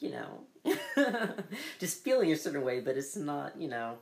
you 0.00 0.10
know 0.10 0.40
just 1.78 2.02
feeling 2.02 2.32
a 2.32 2.36
certain 2.36 2.64
way, 2.64 2.80
but 2.80 2.96
it's 2.96 3.16
not 3.16 3.58
you 3.60 3.68
know 3.68 3.96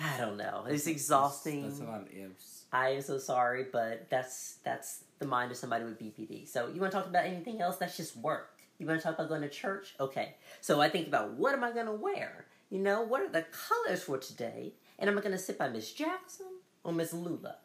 I 0.00 0.16
don't 0.16 0.36
know. 0.36 0.64
It's 0.68 0.86
exhausting. 0.86 1.62
That's, 1.62 1.78
that's 1.78 1.88
a 1.88 1.92
lot 1.92 2.02
of 2.02 2.08
ifs. 2.08 2.64
I 2.72 2.88
am 2.90 3.02
so 3.02 3.18
sorry, 3.18 3.66
but 3.70 4.08
that's 4.08 4.56
that's 4.64 5.04
the 5.22 5.28
mind 5.28 5.50
of 5.50 5.56
somebody 5.56 5.84
with 5.84 5.98
BPD. 5.98 6.48
So 6.48 6.68
you 6.68 6.80
want 6.80 6.92
to 6.92 6.98
talk 6.98 7.06
about 7.06 7.24
anything 7.24 7.60
else? 7.60 7.76
That's 7.76 7.96
just 7.96 8.16
work. 8.16 8.58
You 8.78 8.86
want 8.86 9.00
to 9.00 9.04
talk 9.06 9.14
about 9.14 9.28
going 9.28 9.42
to 9.42 9.48
church? 9.48 9.94
Okay. 10.00 10.34
So 10.60 10.80
I 10.80 10.88
think 10.88 11.06
about 11.08 11.32
what 11.34 11.54
am 11.54 11.62
I 11.64 11.70
going 11.72 11.86
to 11.86 11.92
wear? 11.92 12.46
You 12.70 12.78
know, 12.80 13.02
what 13.02 13.20
are 13.22 13.28
the 13.28 13.44
colors 13.68 14.02
for 14.02 14.18
today? 14.18 14.72
And 14.98 15.08
am 15.08 15.16
I 15.16 15.20
going 15.20 15.32
to 15.32 15.38
sit 15.38 15.58
by 15.58 15.68
Miss 15.68 15.92
Jackson 15.92 16.46
or 16.84 16.92
Miss 16.92 17.12
Lula? 17.12 17.56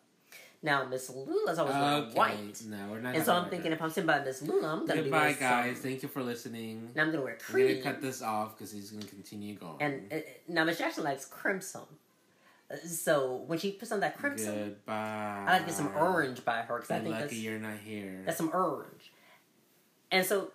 Now 0.63 0.85
Miss 0.85 1.09
Lula's 1.11 1.59
always 1.59 1.75
wearing 1.75 2.03
Okay, 2.05 2.13
white, 2.17 2.61
no, 2.65 2.77
we're 2.89 2.99
not. 2.99 3.15
and 3.15 3.23
so 3.23 3.35
I'm 3.35 3.47
thinking 3.47 3.69
that. 3.69 3.75
if 3.77 3.81
I'm 3.81 3.91
sitting 3.91 4.07
by 4.07 4.19
Miss 4.23 4.41
Lula, 4.41 4.67
I'm 4.73 4.79
going 4.85 4.87
to 4.87 4.95
be 4.95 5.01
Goodbye, 5.03 5.33
guys. 5.33 5.77
Thank 5.77 6.01
you 6.01 6.09
for 6.09 6.23
listening. 6.23 6.89
Now 6.95 7.03
I'm 7.03 7.09
going 7.09 7.19
to 7.19 7.23
wear 7.25 7.37
cream. 7.39 7.67
gonna 7.67 7.81
cut 7.93 8.01
this 8.01 8.23
off 8.23 8.57
because 8.57 8.71
he's 8.71 8.89
gonna 8.89 9.05
continue 9.05 9.53
going. 9.53 9.77
And 9.79 10.11
uh, 10.11 10.15
now 10.47 10.63
Miss 10.63 10.79
Jackson 10.79 11.03
likes 11.03 11.25
crimson. 11.25 11.81
So 12.85 13.43
when 13.47 13.59
she 13.59 13.71
puts 13.71 13.91
on 13.91 14.01
that 14.01 14.17
crimson, 14.17 14.53
Goodbye. 14.55 15.45
I 15.47 15.51
like 15.53 15.61
to 15.61 15.67
get 15.67 15.75
some 15.75 15.91
orange 15.95 16.43
by 16.43 16.57
her 16.63 16.75
because 16.77 16.91
I 16.91 16.97
I'm 16.97 17.03
think 17.03 17.13
lucky 17.13 17.23
that's 17.25 17.35
you're 17.35 17.59
not 17.59 17.77
here. 17.77 18.23
That's 18.25 18.37
some 18.37 18.51
orange. 18.53 19.11
And 20.11 20.25
so 20.25 20.51